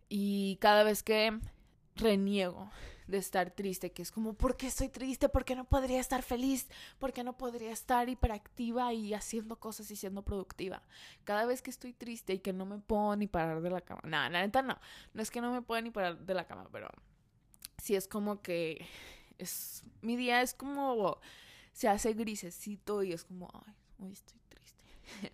Y 0.08 0.56
cada 0.60 0.82
vez 0.82 1.02
que 1.02 1.38
reniego 1.96 2.70
de 3.06 3.18
estar 3.18 3.50
triste, 3.50 3.92
que 3.92 4.02
es 4.02 4.12
como, 4.12 4.34
¿por 4.34 4.56
qué 4.56 4.68
estoy 4.68 4.88
triste? 4.88 5.28
¿Por 5.28 5.44
qué 5.44 5.56
no 5.56 5.64
podría 5.64 6.00
estar 6.00 6.22
feliz? 6.22 6.68
¿Por 6.98 7.12
qué 7.12 7.24
no 7.24 7.36
podría 7.36 7.72
estar 7.72 8.08
hiperactiva 8.08 8.92
y 8.92 9.14
haciendo 9.14 9.58
cosas 9.58 9.90
y 9.90 9.96
siendo 9.96 10.22
productiva? 10.22 10.82
Cada 11.24 11.44
vez 11.44 11.60
que 11.60 11.70
estoy 11.70 11.92
triste 11.92 12.34
y 12.34 12.38
que 12.38 12.52
no 12.52 12.66
me 12.66 12.78
puedo 12.78 13.16
ni 13.16 13.26
parar 13.26 13.60
de 13.60 13.70
la 13.70 13.80
cama. 13.80 14.00
No, 14.04 14.10
la 14.10 14.28
neta 14.28 14.62
no. 14.62 14.78
No 15.12 15.22
es 15.22 15.30
que 15.30 15.40
no 15.40 15.52
me 15.52 15.62
pueda 15.62 15.80
ni 15.80 15.90
parar 15.90 16.18
de 16.18 16.34
la 16.34 16.46
cama, 16.46 16.68
pero 16.70 16.88
sí 17.78 17.96
es 17.96 18.06
como 18.06 18.42
que 18.42 18.86
es 19.38 19.82
mi 20.02 20.16
día 20.16 20.42
es 20.42 20.54
como 20.54 21.18
se 21.72 21.88
hace 21.88 22.12
grisecito 22.12 23.02
y 23.02 23.12
es 23.12 23.24
como, 23.24 23.48
ay, 23.66 23.74
hoy 23.98 24.12
estoy 24.12 24.38
triste. 24.48 24.84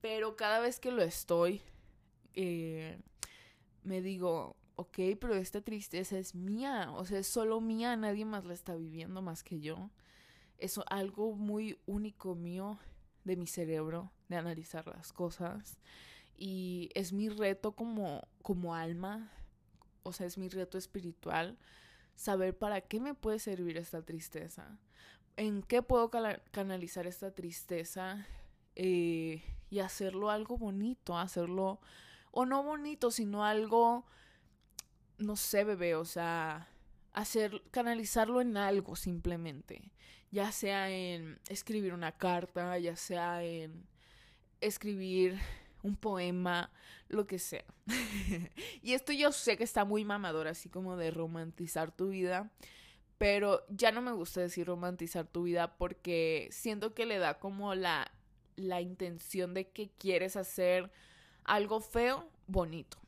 pero 0.00 0.36
cada 0.36 0.58
vez 0.60 0.80
que 0.80 0.90
lo 0.90 1.02
estoy, 1.02 1.60
eh, 2.34 2.98
me 3.82 4.00
digo, 4.00 4.56
ok, 4.76 4.98
pero 5.20 5.34
esta 5.34 5.62
tristeza 5.62 6.18
es 6.18 6.34
mía, 6.34 6.92
o 6.92 7.04
sea, 7.04 7.18
es 7.18 7.26
solo 7.26 7.60
mía, 7.60 7.96
nadie 7.96 8.24
más 8.24 8.44
la 8.44 8.54
está 8.54 8.74
viviendo 8.76 9.22
más 9.22 9.42
que 9.42 9.60
yo. 9.60 9.90
Es 10.58 10.78
algo 10.88 11.34
muy 11.34 11.78
único 11.86 12.34
mío 12.34 12.78
de 13.24 13.36
mi 13.36 13.46
cerebro, 13.46 14.12
de 14.28 14.36
analizar 14.36 14.86
las 14.86 15.12
cosas. 15.12 15.78
Y 16.36 16.90
es 16.94 17.12
mi 17.12 17.28
reto 17.30 17.72
como, 17.72 18.22
como 18.42 18.74
alma, 18.74 19.32
o 20.02 20.12
sea, 20.12 20.26
es 20.26 20.38
mi 20.38 20.48
reto 20.48 20.78
espiritual, 20.78 21.58
saber 22.14 22.56
para 22.56 22.82
qué 22.82 23.00
me 23.00 23.14
puede 23.14 23.38
servir 23.38 23.78
esta 23.78 24.02
tristeza, 24.02 24.78
en 25.36 25.62
qué 25.62 25.82
puedo 25.82 26.10
canalizar 26.10 27.06
esta 27.06 27.34
tristeza 27.34 28.26
eh, 28.74 29.42
y 29.70 29.78
hacerlo 29.80 30.30
algo 30.30 30.58
bonito, 30.58 31.18
hacerlo, 31.18 31.80
o 32.30 32.44
no 32.44 32.62
bonito, 32.62 33.10
sino 33.10 33.44
algo 33.44 34.06
no 35.18 35.36
sé, 35.36 35.64
bebé, 35.64 35.94
o 35.94 36.04
sea, 36.04 36.68
hacer, 37.12 37.62
canalizarlo 37.70 38.40
en 38.40 38.56
algo 38.56 38.96
simplemente, 38.96 39.90
ya 40.30 40.52
sea 40.52 40.90
en 40.90 41.38
escribir 41.48 41.94
una 41.94 42.12
carta, 42.12 42.78
ya 42.78 42.96
sea 42.96 43.42
en 43.42 43.86
escribir 44.60 45.38
un 45.82 45.96
poema, 45.96 46.70
lo 47.08 47.26
que 47.26 47.38
sea. 47.38 47.64
y 48.82 48.92
esto 48.92 49.12
yo 49.12 49.32
sé 49.32 49.56
que 49.56 49.64
está 49.64 49.84
muy 49.84 50.04
mamador, 50.04 50.48
así 50.48 50.68
como 50.68 50.96
de 50.96 51.10
romantizar 51.10 51.92
tu 51.92 52.08
vida, 52.08 52.50
pero 53.18 53.64
ya 53.68 53.92
no 53.92 54.02
me 54.02 54.12
gusta 54.12 54.40
decir 54.40 54.66
romantizar 54.66 55.26
tu 55.26 55.44
vida 55.44 55.76
porque 55.78 56.48
siento 56.50 56.94
que 56.94 57.06
le 57.06 57.18
da 57.18 57.38
como 57.38 57.74
la, 57.74 58.10
la 58.56 58.80
intención 58.80 59.54
de 59.54 59.68
que 59.68 59.90
quieres 59.98 60.36
hacer 60.36 60.90
algo 61.44 61.80
feo, 61.80 62.28
bonito. 62.46 62.98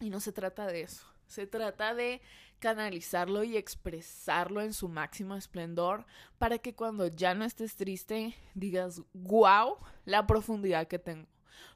Y 0.00 0.10
no 0.10 0.20
se 0.20 0.32
trata 0.32 0.66
de 0.66 0.82
eso. 0.82 1.06
Se 1.28 1.46
trata 1.46 1.94
de 1.94 2.22
canalizarlo 2.58 3.44
y 3.44 3.56
expresarlo 3.56 4.62
en 4.62 4.72
su 4.72 4.88
máximo 4.88 5.36
esplendor 5.36 6.06
para 6.38 6.58
que 6.58 6.74
cuando 6.74 7.06
ya 7.06 7.34
no 7.34 7.44
estés 7.44 7.76
triste 7.76 8.34
digas, 8.54 9.02
wow, 9.12 9.76
la 10.04 10.26
profundidad 10.26 10.88
que 10.88 10.98
tengo. 10.98 11.28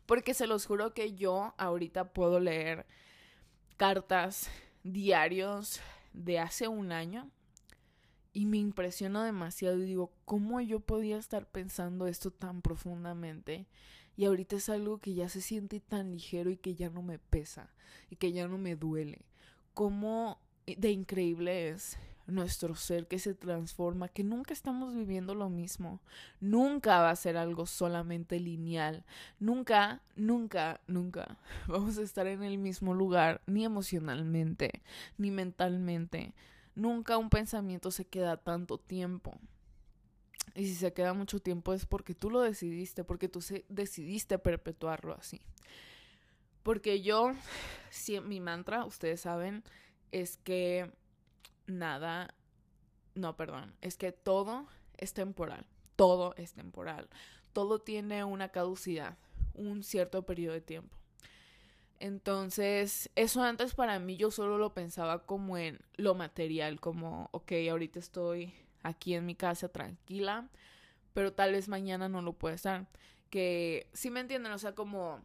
Porque 0.07 0.35
se 0.35 0.47
los 0.47 0.67
juro 0.67 0.95
que 0.95 1.15
yo 1.15 1.55
ahorita 1.59 2.13
puedo 2.13 2.41
leer 2.41 2.87
cartas, 3.77 4.51
diarios 4.83 5.81
de 6.13 6.39
hace 6.39 6.67
un 6.67 6.91
año 6.91 7.31
y 8.33 8.47
me 8.47 8.57
impresiona 8.57 9.25
demasiado 9.25 9.77
y 9.79 9.87
digo, 9.87 10.13
¿cómo 10.25 10.61
yo 10.61 10.81
podía 10.81 11.19
estar 11.19 11.47
pensando 11.47 12.07
esto 12.07 12.31
tan 12.31 12.63
profundamente? 12.63 13.67
Y 14.17 14.25
ahorita 14.25 14.57
es 14.57 14.69
algo 14.69 14.99
que 14.99 15.15
ya 15.15 15.29
se 15.29 15.41
siente 15.41 15.81
tan 15.81 16.11
ligero 16.11 16.51
y 16.51 16.57
que 16.57 16.75
ya 16.75 16.91
no 16.91 17.03
me 17.03 17.19
pesa 17.19 17.71
y 18.11 18.17
que 18.17 18.33
ya 18.33 18.49
no 18.49 18.59
me 18.59 18.77
duele 18.77 19.27
cómo 19.75 20.39
de 20.67 20.91
increíble 20.91 21.71
es 21.71 21.99
nuestro 22.27 22.75
ser 22.75 23.07
que 23.07 23.19
se 23.19 23.35
transforma, 23.35 24.09
que 24.09 24.25
nunca 24.25 24.53
estamos 24.53 24.95
viviendo 24.95 25.35
lo 25.35 25.49
mismo, 25.49 26.01
nunca 26.41 27.01
va 27.01 27.11
a 27.11 27.17
ser 27.17 27.37
algo 27.37 27.67
solamente 27.67 28.39
lineal, 28.39 29.05
nunca, 29.41 30.01
nunca, 30.17 30.81
nunca 30.87 31.39
vamos 31.67 31.99
a 31.99 32.03
estar 32.03 32.27
en 32.27 32.43
el 32.43 32.59
mismo 32.59 32.95
lugar, 32.95 33.43
ni 33.47 33.65
emocionalmente, 33.65 34.83
ni 35.19 35.31
mentalmente, 35.31 36.33
nunca 36.75 37.19
un 37.19 37.31
pensamiento 37.31 37.91
se 37.91 38.05
queda 38.05 38.37
tanto 38.37 38.79
tiempo. 38.79 39.39
Y 40.55 40.67
si 40.67 40.75
se 40.75 40.93
queda 40.93 41.15
mucho 41.15 41.39
tiempo 41.39 41.73
es 41.73 41.87
porque 41.87 42.15
tú 42.15 42.29
lo 42.29 42.41
decidiste, 42.41 43.05
porque 43.05 43.29
tú 43.29 43.41
decidiste 43.69 44.39
perpetuarlo 44.39 45.15
así. 45.15 45.41
Porque 46.63 47.03
yo, 47.03 47.33
si, 47.91 48.21
mi 48.21 48.41
mantra, 48.41 48.85
ustedes 48.85 49.21
saben, 49.21 49.65
es 50.13 50.37
que 50.37 50.91
nada, 51.67 52.35
no, 53.15 53.37
perdón, 53.37 53.75
es 53.81 53.97
que 53.97 54.13
todo 54.13 54.67
es 54.97 55.13
temporal, 55.13 55.67
todo 55.97 56.35
es 56.37 56.53
temporal, 56.53 57.09
todo 57.53 57.81
tiene 57.81 58.25
una 58.25 58.51
caducidad, 58.51 59.17
un 59.55 59.83
cierto 59.83 60.23
periodo 60.25 60.55
de 60.55 60.61
tiempo. 60.61 60.97
Entonces, 61.99 63.11
eso 63.15 63.43
antes 63.43 63.75
para 63.75 64.01
mí 64.01 64.17
yo 64.17 64.33
solo 64.33 64.59
lo 64.59 64.75
pensaba 64.75 65.25
como 65.25 65.57
en 65.57 65.79
lo 65.95 66.15
material, 66.15 66.81
como, 66.81 67.29
ok, 67.33 67.53
ahorita 67.71 68.01
estoy 68.01 68.53
aquí 68.83 69.15
en 69.15 69.25
mi 69.25 69.37
casa 69.37 69.69
tranquila, 69.69 70.49
pero 71.13 71.33
tal 71.33 71.53
vez 71.53 71.69
mañana 71.69 72.09
no 72.09 72.21
lo 72.21 72.33
pueda 72.33 72.57
estar. 72.57 72.89
Que, 73.31 73.89
si 73.93 74.11
me 74.11 74.19
entienden, 74.19 74.53
o 74.53 74.59
sea, 74.59 74.75
como 74.75 75.21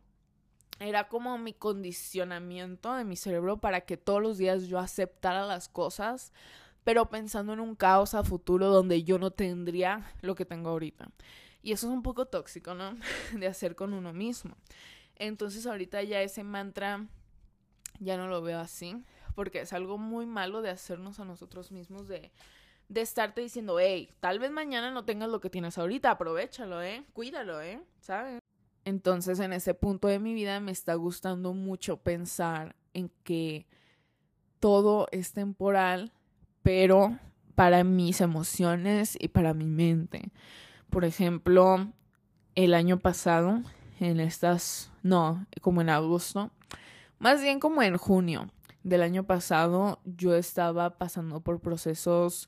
era 0.79 1.07
como 1.07 1.37
mi 1.37 1.53
condicionamiento 1.53 2.93
de 2.93 3.03
mi 3.03 3.15
cerebro 3.15 3.57
para 3.57 3.81
que 3.81 3.97
todos 3.97 4.21
los 4.21 4.37
días 4.37 4.67
yo 4.67 4.79
aceptara 4.79 5.45
las 5.45 5.69
cosas, 5.69 6.33
pero 6.83 7.09
pensando 7.09 7.53
en 7.53 7.59
un 7.59 7.75
caos 7.75 8.13
a 8.13 8.23
futuro 8.23 8.67
donde 8.67 9.03
yo 9.03 9.19
no 9.19 9.31
tendría 9.31 10.13
lo 10.21 10.35
que 10.35 10.45
tengo 10.45 10.69
ahorita. 10.69 11.09
Y 11.61 11.71
eso 11.71 11.87
es 11.87 11.93
un 11.93 12.03
poco 12.03 12.27
tóxico, 12.27 12.73
¿no? 12.75 12.95
De 13.37 13.47
hacer 13.47 13.75
con 13.75 13.93
uno 13.93 14.13
mismo. 14.13 14.55
Entonces 15.15 15.65
ahorita 15.65 16.03
ya 16.03 16.21
ese 16.21 16.43
mantra 16.43 17.07
ya 17.99 18.15
no 18.15 18.27
lo 18.27 18.41
veo 18.41 18.59
así, 18.59 19.03
porque 19.35 19.61
es 19.61 19.73
algo 19.73 19.97
muy 19.97 20.25
malo 20.25 20.61
de 20.61 20.69
hacernos 20.69 21.19
a 21.19 21.25
nosotros 21.25 21.71
mismos, 21.71 22.07
de, 22.07 22.31
de 22.89 23.01
estarte 23.01 23.41
diciendo, 23.41 23.79
hey, 23.79 24.13
tal 24.19 24.39
vez 24.39 24.51
mañana 24.51 24.91
no 24.91 25.03
tengas 25.03 25.29
lo 25.29 25.41
que 25.41 25.49
tienes 25.49 25.77
ahorita, 25.77 26.11
aprovechalo, 26.11 26.81
¿eh? 26.83 27.03
Cuídalo, 27.13 27.59
¿eh? 27.61 27.81
¿Sabes? 27.99 28.39
Entonces 28.87 29.41
en 29.41 29.51
ese 29.51 29.73
punto 29.73 30.07
de 30.07 30.17
mi 30.17 30.33
vida 30.33 30.61
me 30.61 30.71
está 30.71 30.93
gustando 30.93 31.53
mucho 31.53 31.97
pensar 31.97 32.73
en 32.93 33.11
que 33.25 33.67
todo 34.61 35.09
es 35.11 35.33
temporal, 35.33 36.13
pero 36.63 37.19
para 37.53 37.83
mis 37.83 38.21
emociones 38.21 39.17
y 39.19 39.27
para 39.27 39.53
mi 39.53 39.65
mente. 39.65 40.31
Por 40.89 41.03
ejemplo, 41.03 41.91
el 42.55 42.73
año 42.73 42.97
pasado, 42.97 43.61
en 43.99 44.21
estas, 44.21 44.89
no, 45.03 45.45
como 45.59 45.81
en 45.81 45.89
agosto, 45.89 46.51
más 47.19 47.41
bien 47.41 47.59
como 47.59 47.81
en 47.81 47.97
junio 47.97 48.49
del 48.83 49.01
año 49.01 49.25
pasado, 49.25 49.99
yo 50.05 50.33
estaba 50.33 50.97
pasando 50.97 51.41
por 51.41 51.59
procesos 51.59 52.47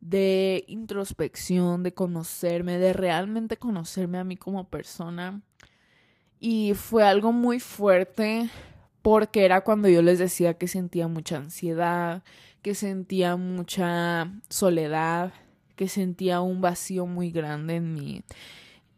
de 0.00 0.64
introspección, 0.68 1.82
de 1.82 1.92
conocerme, 1.92 2.78
de 2.78 2.92
realmente 2.92 3.56
conocerme 3.56 4.18
a 4.18 4.24
mí 4.24 4.36
como 4.36 4.68
persona. 4.68 5.42
Y 6.40 6.74
fue 6.74 7.04
algo 7.04 7.32
muy 7.32 7.60
fuerte 7.60 8.48
porque 9.02 9.44
era 9.44 9.62
cuando 9.62 9.88
yo 9.88 10.02
les 10.02 10.18
decía 10.18 10.54
que 10.54 10.68
sentía 10.68 11.08
mucha 11.08 11.38
ansiedad, 11.38 12.22
que 12.62 12.74
sentía 12.74 13.36
mucha 13.36 14.32
soledad, 14.48 15.32
que 15.76 15.88
sentía 15.88 16.40
un 16.40 16.60
vacío 16.60 17.06
muy 17.06 17.30
grande 17.30 17.76
en 17.76 17.94
mí. 17.94 18.22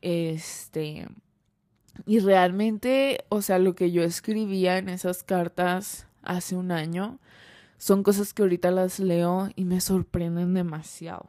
Este, 0.02 1.06
y 2.06 2.18
realmente, 2.20 3.24
o 3.28 3.42
sea, 3.42 3.58
lo 3.58 3.74
que 3.74 3.90
yo 3.90 4.02
escribía 4.02 4.78
en 4.78 4.88
esas 4.88 5.22
cartas 5.22 6.06
hace 6.22 6.56
un 6.56 6.72
año 6.72 7.18
son 7.80 8.02
cosas 8.02 8.34
que 8.34 8.42
ahorita 8.42 8.70
las 8.70 9.00
leo 9.00 9.48
y 9.56 9.64
me 9.64 9.80
sorprenden 9.80 10.52
demasiado. 10.52 11.26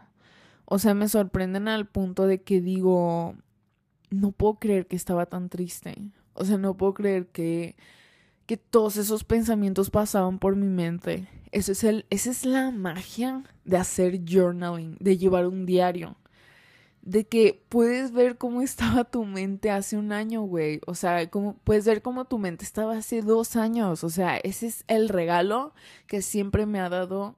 O 0.66 0.80
sea, 0.80 0.94
me 0.94 1.08
sorprenden 1.08 1.70
al 1.70 1.88
punto 1.88 2.28
de 2.28 2.42
que 2.42 2.60
digo, 2.60 3.36
no 4.10 4.34
puedo 4.34 4.56
creer 4.56 4.86
que 4.86 4.98
estaba 4.98 5.28
tan 5.28 5.48
triste. 5.48 6.12
O 6.34 6.44
sea, 6.44 6.58
no 6.58 6.76
puedo 6.76 6.94
creer 6.94 7.28
que, 7.28 7.78
que 8.48 8.58
todos 8.58 8.98
esos 8.98 9.24
pensamientos 9.24 9.90
pasaban 9.90 10.40
por 10.40 10.58
mi 10.58 10.68
mente. 10.68 11.30
Eso 11.54 11.72
es 11.72 11.86
el, 11.86 12.06
esa 12.10 12.32
es 12.32 12.46
la 12.46 12.70
magia 12.70 13.44
de 13.64 13.78
hacer 13.78 14.20
journaling, 14.28 14.98
de 15.00 15.18
llevar 15.18 15.48
un 15.48 15.66
diario 15.66 16.18
de 17.02 17.28
que 17.28 17.64
puedes 17.70 18.12
ver 18.12 18.38
cómo 18.38 18.62
estaba 18.62 19.04
tu 19.04 19.26
mente 19.26 19.72
hace 19.72 19.98
un 19.98 20.12
año, 20.12 20.42
güey. 20.44 20.82
O 20.86 20.96
sea, 20.96 21.30
como, 21.30 21.58
puedes 21.58 21.86
ver 21.86 22.02
cómo 22.02 22.26
tu 22.26 22.38
mente 22.38 22.64
estaba 22.64 22.98
hace 22.98 23.22
dos 23.22 23.56
años. 23.56 24.04
O 24.04 24.10
sea, 24.10 24.38
ese 24.38 24.68
es 24.68 24.84
el 24.88 25.10
regalo 25.10 25.74
que 26.08 26.22
siempre 26.22 26.66
me 26.66 26.80
ha 26.80 26.90
dado 26.90 27.38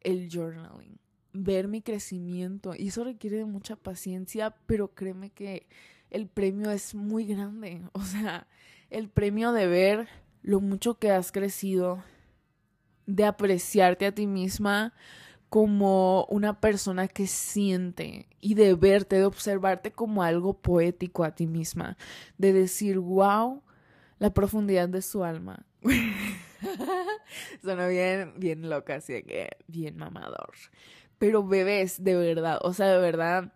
el 0.00 0.28
journaling. 0.30 0.98
Ver 1.32 1.68
mi 1.68 1.82
crecimiento. 1.82 2.74
Y 2.76 2.88
eso 2.88 3.04
requiere 3.04 3.38
de 3.38 3.44
mucha 3.44 3.76
paciencia, 3.76 4.56
pero 4.66 4.94
créeme 4.94 5.30
que 5.30 5.68
el 6.10 6.26
premio 6.26 6.70
es 6.70 6.94
muy 6.94 7.26
grande. 7.26 7.82
O 7.92 8.02
sea, 8.02 8.46
el 8.90 9.08
premio 9.08 9.52
de 9.52 9.66
ver 9.66 10.08
lo 10.42 10.60
mucho 10.60 10.98
que 10.98 11.10
has 11.10 11.30
crecido, 11.30 12.02
de 13.06 13.24
apreciarte 13.24 14.06
a 14.06 14.12
ti 14.12 14.26
misma 14.26 14.94
como 15.48 16.26
una 16.26 16.60
persona 16.60 17.08
que 17.08 17.26
siente 17.26 18.28
y 18.40 18.54
de 18.54 18.74
verte, 18.74 19.16
de 19.16 19.24
observarte 19.24 19.92
como 19.92 20.22
algo 20.22 20.54
poético 20.54 21.24
a 21.24 21.34
ti 21.34 21.46
misma, 21.46 21.96
de 22.36 22.52
decir, 22.52 22.98
wow, 22.98 23.62
la 24.18 24.34
profundidad 24.34 24.88
de 24.88 25.02
su 25.02 25.24
alma. 25.24 25.64
Suena 27.62 27.86
bien, 27.86 28.34
bien 28.36 28.68
loca, 28.68 28.96
así 28.96 29.22
que 29.22 29.50
bien 29.66 29.96
mamador. 29.96 30.52
Pero 31.18 31.46
bebés, 31.46 32.02
de 32.02 32.14
verdad, 32.14 32.58
o 32.62 32.72
sea, 32.72 32.88
de 32.88 32.98
verdad, 32.98 33.52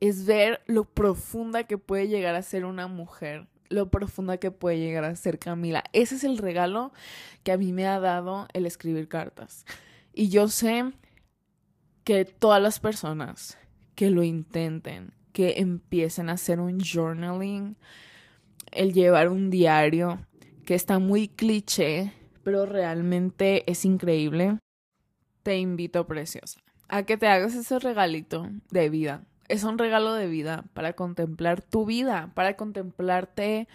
es 0.00 0.24
ver 0.26 0.60
lo 0.66 0.84
profunda 0.84 1.64
que 1.64 1.78
puede 1.78 2.08
llegar 2.08 2.34
a 2.34 2.42
ser 2.42 2.64
una 2.64 2.86
mujer, 2.86 3.46
lo 3.68 3.90
profunda 3.90 4.36
que 4.36 4.50
puede 4.50 4.78
llegar 4.78 5.04
a 5.04 5.16
ser 5.16 5.38
Camila. 5.38 5.84
Ese 5.92 6.14
es 6.16 6.24
el 6.24 6.38
regalo 6.38 6.92
que 7.42 7.52
a 7.52 7.58
mí 7.58 7.72
me 7.72 7.86
ha 7.86 7.98
dado 7.98 8.46
el 8.52 8.66
escribir 8.66 9.08
cartas. 9.08 9.64
Y 10.12 10.28
yo 10.28 10.48
sé 10.48 10.92
que 12.04 12.24
todas 12.24 12.60
las 12.60 12.80
personas 12.80 13.58
que 13.94 14.10
lo 14.10 14.22
intenten, 14.22 15.12
que 15.32 15.58
empiecen 15.58 16.28
a 16.28 16.34
hacer 16.34 16.60
un 16.60 16.80
journaling, 16.80 17.76
el 18.70 18.92
llevar 18.92 19.28
un 19.28 19.50
diario, 19.50 20.26
que 20.64 20.74
está 20.74 20.98
muy 20.98 21.28
cliché, 21.28 22.12
pero 22.42 22.66
realmente 22.66 23.70
es 23.70 23.84
increíble, 23.84 24.58
te 25.42 25.58
invito, 25.58 26.06
preciosa, 26.06 26.60
a 26.88 27.04
que 27.04 27.16
te 27.16 27.26
hagas 27.26 27.54
ese 27.54 27.78
regalito 27.78 28.48
de 28.70 28.90
vida. 28.90 29.24
Es 29.48 29.64
un 29.64 29.78
regalo 29.78 30.14
de 30.14 30.28
vida 30.28 30.64
para 30.72 30.94
contemplar 30.94 31.62
tu 31.62 31.84
vida, 31.84 32.30
para 32.34 32.56
contemplarte 32.56 33.68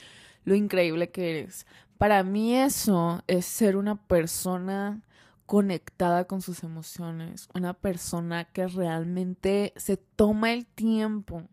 lo 0.44 0.56
increíble 0.56 1.10
que 1.10 1.40
eres. 1.40 1.68
Para 1.98 2.24
mí 2.24 2.56
eso 2.56 3.24
es 3.28 3.46
ser 3.46 3.76
una 3.76 3.96
persona 3.96 5.02
conectada 5.48 6.26
con 6.26 6.42
sus 6.42 6.64
emociones, 6.64 7.50
una 7.56 7.74
persona 7.74 8.44
que 8.44 8.68
realmente 8.68 9.74
se 9.78 9.98
toma 9.98 10.54
el 10.54 10.66
tiempo 10.66 11.44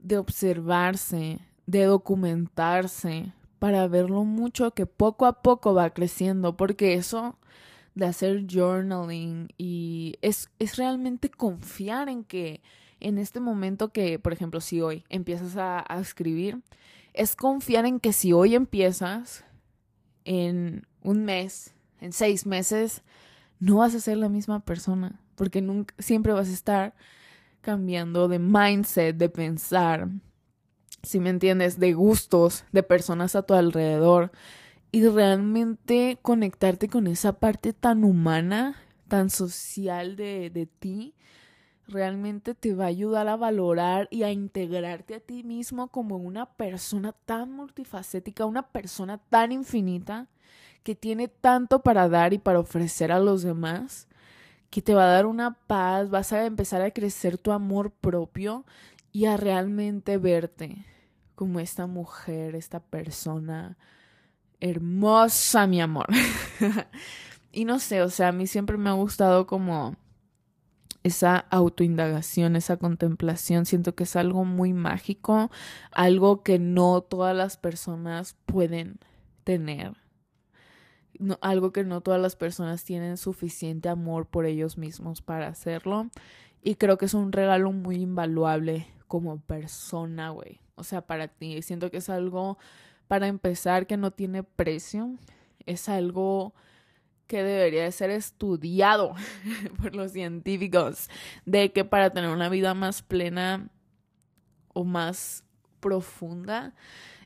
de 0.00 0.16
observarse, 0.16 1.38
de 1.66 1.84
documentarse, 1.84 3.32
para 3.58 3.86
ver 3.88 4.08
lo 4.08 4.24
mucho 4.24 4.72
que 4.72 4.86
poco 4.86 5.26
a 5.26 5.42
poco 5.42 5.74
va 5.74 5.90
creciendo, 5.90 6.56
porque 6.56 6.94
eso 6.94 7.38
de 7.94 8.06
hacer 8.06 8.46
journaling 8.48 9.48
y 9.58 10.14
es, 10.22 10.50
es 10.58 10.76
realmente 10.76 11.28
confiar 11.28 12.08
en 12.08 12.24
que 12.24 12.62
en 13.00 13.18
este 13.18 13.38
momento 13.38 13.92
que, 13.92 14.18
por 14.18 14.32
ejemplo, 14.32 14.60
si 14.60 14.80
hoy 14.80 15.04
empiezas 15.08 15.56
a, 15.56 15.84
a 15.86 16.00
escribir, 16.00 16.62
es 17.12 17.36
confiar 17.36 17.84
en 17.84 18.00
que 18.00 18.12
si 18.12 18.32
hoy 18.32 18.54
empiezas, 18.54 19.44
en 20.24 20.86
un 21.02 21.24
mes, 21.24 21.74
en 22.00 22.12
seis 22.12 22.46
meses, 22.46 23.02
no 23.60 23.76
vas 23.76 23.94
a 23.94 24.00
ser 24.00 24.16
la 24.16 24.28
misma 24.28 24.60
persona, 24.60 25.20
porque 25.34 25.64
siempre 25.98 26.32
vas 26.32 26.48
a 26.48 26.52
estar 26.52 26.94
cambiando 27.60 28.28
de 28.28 28.38
mindset, 28.38 29.16
de 29.16 29.28
pensar, 29.28 30.08
si 31.02 31.20
me 31.20 31.30
entiendes, 31.30 31.78
de 31.78 31.92
gustos, 31.92 32.64
de 32.72 32.82
personas 32.82 33.36
a 33.36 33.42
tu 33.42 33.54
alrededor. 33.54 34.32
Y 34.90 35.06
realmente 35.06 36.18
conectarte 36.22 36.88
con 36.88 37.06
esa 37.06 37.34
parte 37.34 37.72
tan 37.72 38.04
humana, 38.04 38.76
tan 39.06 39.28
social 39.28 40.16
de, 40.16 40.50
de 40.50 40.66
ti, 40.66 41.14
realmente 41.88 42.54
te 42.54 42.74
va 42.74 42.84
a 42.84 42.88
ayudar 42.88 43.28
a 43.28 43.36
valorar 43.36 44.08
y 44.10 44.22
a 44.22 44.32
integrarte 44.32 45.14
a 45.16 45.20
ti 45.20 45.42
mismo 45.42 45.88
como 45.88 46.16
una 46.16 46.46
persona 46.46 47.12
tan 47.12 47.52
multifacética, 47.52 48.46
una 48.46 48.68
persona 48.68 49.18
tan 49.18 49.52
infinita 49.52 50.28
que 50.88 50.94
tiene 50.94 51.28
tanto 51.28 51.82
para 51.82 52.08
dar 52.08 52.32
y 52.32 52.38
para 52.38 52.60
ofrecer 52.60 53.12
a 53.12 53.18
los 53.18 53.42
demás, 53.42 54.08
que 54.70 54.80
te 54.80 54.94
va 54.94 55.04
a 55.04 55.12
dar 55.12 55.26
una 55.26 55.52
paz, 55.66 56.08
vas 56.08 56.32
a 56.32 56.46
empezar 56.46 56.80
a 56.80 56.92
crecer 56.92 57.36
tu 57.36 57.52
amor 57.52 57.90
propio 57.90 58.64
y 59.12 59.26
a 59.26 59.36
realmente 59.36 60.16
verte 60.16 60.86
como 61.34 61.60
esta 61.60 61.86
mujer, 61.86 62.54
esta 62.54 62.80
persona 62.80 63.76
hermosa, 64.60 65.66
mi 65.66 65.82
amor. 65.82 66.06
y 67.52 67.66
no 67.66 67.80
sé, 67.80 68.00
o 68.00 68.08
sea, 68.08 68.28
a 68.28 68.32
mí 68.32 68.46
siempre 68.46 68.78
me 68.78 68.88
ha 68.88 68.94
gustado 68.94 69.46
como 69.46 69.94
esa 71.02 71.36
autoindagación, 71.50 72.56
esa 72.56 72.78
contemplación, 72.78 73.66
siento 73.66 73.94
que 73.94 74.04
es 74.04 74.16
algo 74.16 74.46
muy 74.46 74.72
mágico, 74.72 75.50
algo 75.92 76.42
que 76.42 76.58
no 76.58 77.02
todas 77.02 77.36
las 77.36 77.58
personas 77.58 78.38
pueden 78.46 79.00
tener 79.44 80.07
algo 81.40 81.72
que 81.72 81.84
no 81.84 82.00
todas 82.00 82.20
las 82.20 82.36
personas 82.36 82.84
tienen 82.84 83.16
suficiente 83.16 83.88
amor 83.88 84.26
por 84.26 84.46
ellos 84.46 84.78
mismos 84.78 85.22
para 85.22 85.48
hacerlo. 85.48 86.10
Y 86.62 86.74
creo 86.74 86.98
que 86.98 87.06
es 87.06 87.14
un 87.14 87.32
regalo 87.32 87.72
muy 87.72 87.96
invaluable 87.96 88.86
como 89.06 89.40
persona, 89.40 90.30
güey. 90.30 90.60
O 90.74 90.84
sea, 90.84 91.02
para 91.02 91.28
ti. 91.28 91.62
Siento 91.62 91.90
que 91.90 91.98
es 91.98 92.08
algo, 92.08 92.58
para 93.08 93.26
empezar, 93.26 93.86
que 93.86 93.96
no 93.96 94.10
tiene 94.10 94.42
precio. 94.42 95.16
Es 95.66 95.88
algo 95.88 96.54
que 97.26 97.42
debería 97.42 97.84
de 97.84 97.92
ser 97.92 98.10
estudiado 98.10 99.14
por 99.80 99.94
los 99.94 100.12
científicos. 100.12 101.08
De 101.44 101.72
que 101.72 101.84
para 101.84 102.10
tener 102.10 102.30
una 102.30 102.48
vida 102.48 102.74
más 102.74 103.02
plena 103.02 103.68
o 104.72 104.84
más 104.84 105.44
profunda, 105.80 106.74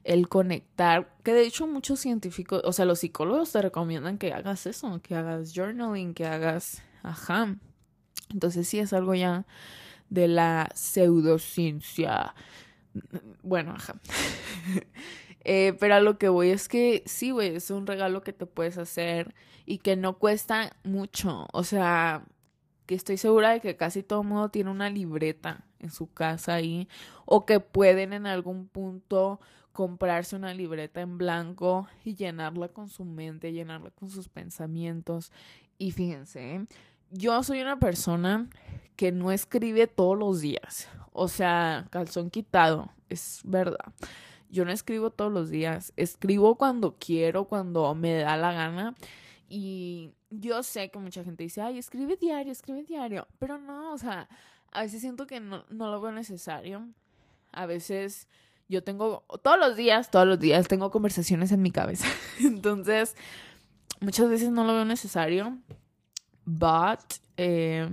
el 0.04 0.28
conectar, 0.28 1.14
que 1.22 1.32
de 1.32 1.42
hecho 1.46 1.66
muchos 1.66 2.00
científicos, 2.00 2.62
o 2.64 2.72
sea, 2.72 2.84
los 2.84 3.00
psicólogos 3.00 3.52
te 3.52 3.62
recomiendan 3.62 4.18
que 4.18 4.32
hagas 4.32 4.66
eso, 4.66 5.00
que 5.02 5.14
hagas 5.14 5.52
journaling, 5.54 6.14
que 6.14 6.26
hagas, 6.26 6.82
ajá. 7.02 7.56
Entonces 8.30 8.66
sí 8.68 8.78
es 8.78 8.92
algo 8.92 9.14
ya 9.14 9.46
de 10.10 10.28
la 10.28 10.70
pseudociencia. 10.74 12.34
Bueno, 13.42 13.72
ajá. 13.72 13.94
Eh, 15.44 15.76
pero 15.80 15.96
a 15.96 16.00
lo 16.00 16.18
que 16.18 16.28
voy 16.28 16.50
es 16.50 16.68
que 16.68 17.02
sí, 17.04 17.32
güey, 17.32 17.56
es 17.56 17.68
un 17.72 17.84
regalo 17.88 18.22
que 18.22 18.32
te 18.32 18.46
puedes 18.46 18.78
hacer 18.78 19.34
y 19.66 19.78
que 19.78 19.96
no 19.96 20.18
cuesta 20.18 20.76
mucho. 20.84 21.48
O 21.52 21.64
sea, 21.64 22.24
que 22.86 22.94
estoy 22.94 23.16
segura 23.16 23.50
de 23.50 23.60
que 23.60 23.76
casi 23.76 24.04
todo 24.04 24.22
mundo 24.22 24.50
tiene 24.50 24.70
una 24.70 24.88
libreta 24.90 25.64
en 25.80 25.90
su 25.90 26.12
casa 26.12 26.54
ahí 26.54 26.88
o 27.26 27.44
que 27.44 27.58
pueden 27.58 28.12
en 28.12 28.26
algún 28.26 28.68
punto 28.68 29.40
comprarse 29.72 30.36
una 30.36 30.54
libreta 30.54 31.00
en 31.00 31.18
blanco 31.18 31.86
y 32.04 32.14
llenarla 32.14 32.68
con 32.68 32.88
su 32.88 33.04
mente, 33.04 33.52
llenarla 33.52 33.90
con 33.90 34.10
sus 34.10 34.28
pensamientos. 34.28 35.32
Y 35.78 35.92
fíjense, 35.92 36.56
¿eh? 36.56 36.66
yo 37.10 37.42
soy 37.42 37.60
una 37.60 37.78
persona 37.78 38.48
que 38.96 39.12
no 39.12 39.32
escribe 39.32 39.86
todos 39.86 40.18
los 40.18 40.40
días. 40.40 40.88
O 41.12 41.28
sea, 41.28 41.86
calzón 41.90 42.30
quitado, 42.30 42.90
es 43.08 43.40
verdad. 43.44 43.92
Yo 44.50 44.64
no 44.64 44.72
escribo 44.72 45.10
todos 45.10 45.32
los 45.32 45.50
días, 45.50 45.92
escribo 45.96 46.56
cuando 46.56 46.96
quiero, 46.98 47.44
cuando 47.44 47.94
me 47.94 48.18
da 48.18 48.36
la 48.36 48.52
gana. 48.52 48.94
Y 49.48 50.12
yo 50.30 50.62
sé 50.62 50.90
que 50.90 50.98
mucha 50.98 51.24
gente 51.24 51.42
dice, 51.42 51.62
ay, 51.62 51.78
escribe 51.78 52.16
diario, 52.16 52.52
escribe 52.52 52.82
diario. 52.82 53.26
Pero 53.38 53.58
no, 53.58 53.92
o 53.92 53.98
sea, 53.98 54.28
a 54.70 54.82
veces 54.82 55.00
siento 55.00 55.26
que 55.26 55.40
no, 55.40 55.64
no 55.70 55.90
lo 55.90 56.00
veo 56.00 56.12
necesario. 56.12 56.86
A 57.50 57.66
veces 57.66 58.28
yo 58.72 58.82
tengo, 58.82 59.24
todos 59.42 59.58
los 59.58 59.76
días, 59.76 60.10
todos 60.10 60.26
los 60.26 60.40
días 60.40 60.66
tengo 60.66 60.90
conversaciones 60.90 61.52
en 61.52 61.62
mi 61.62 61.70
cabeza. 61.70 62.06
Entonces, 62.40 63.14
muchas 64.00 64.28
veces 64.28 64.50
no 64.50 64.64
lo 64.64 64.74
veo 64.74 64.84
necesario. 64.84 65.58
But, 66.44 67.00
eh, 67.36 67.88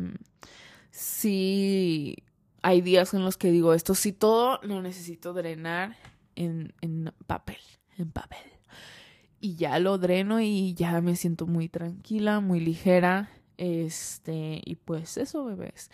sí 0.89 2.15
hay 2.61 2.81
días 2.81 3.13
en 3.13 3.23
los 3.23 3.37
que 3.37 3.51
digo, 3.51 3.73
esto 3.73 3.93
sí 3.93 4.11
todo 4.13 4.59
lo 4.63 4.81
necesito 4.81 5.33
drenar 5.33 5.95
en, 6.35 6.73
en 6.81 7.13
papel, 7.27 7.59
en 7.97 8.11
papel. 8.11 8.39
Y 9.41 9.55
ya 9.55 9.79
lo 9.79 9.97
dreno 9.97 10.39
y 10.41 10.73
ya 10.73 10.99
me 11.01 11.15
siento 11.15 11.45
muy 11.45 11.69
tranquila, 11.69 12.39
muy 12.39 12.59
ligera. 12.59 13.29
Este, 13.57 14.61
y 14.63 14.75
pues 14.75 15.17
eso, 15.17 15.45
bebés. 15.45 15.91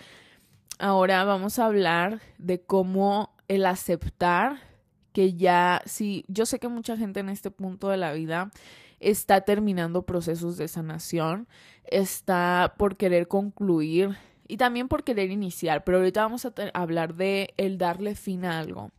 Ahora 0.78 1.24
vamos 1.24 1.58
a 1.58 1.65
hablar 1.65 2.21
de 2.38 2.62
cómo 2.62 3.36
el 3.48 3.65
aceptar 3.65 4.74
que 5.15 5.34
ya, 5.34 5.82
sí, 5.86 6.25
yo 6.28 6.45
sé 6.45 6.60
que 6.60 6.67
mucha 6.67 6.97
gente 6.97 7.21
en 7.21 7.30
este 7.30 7.49
punto 7.49 7.88
de 7.88 7.95
la 7.95 8.12
vida 8.12 8.51
está 8.99 9.39
terminando 9.39 10.01
procesos 10.01 10.58
de 10.58 10.67
sanación, 10.67 11.47
está 11.86 12.73
por 12.78 12.97
querer 12.97 13.30
concluir 13.30 14.17
y 14.45 14.58
también 14.58 14.89
por 14.89 15.06
querer 15.06 15.32
iniciar, 15.32 15.86
pero 15.86 15.99
ahorita 15.99 16.21
vamos 16.21 16.45
a 16.45 16.54
hablar 16.73 17.15
de 17.15 17.54
el 17.56 17.78
darle 17.78 18.15
fin 18.15 18.43
a 18.43 18.60
algo, 18.60 18.91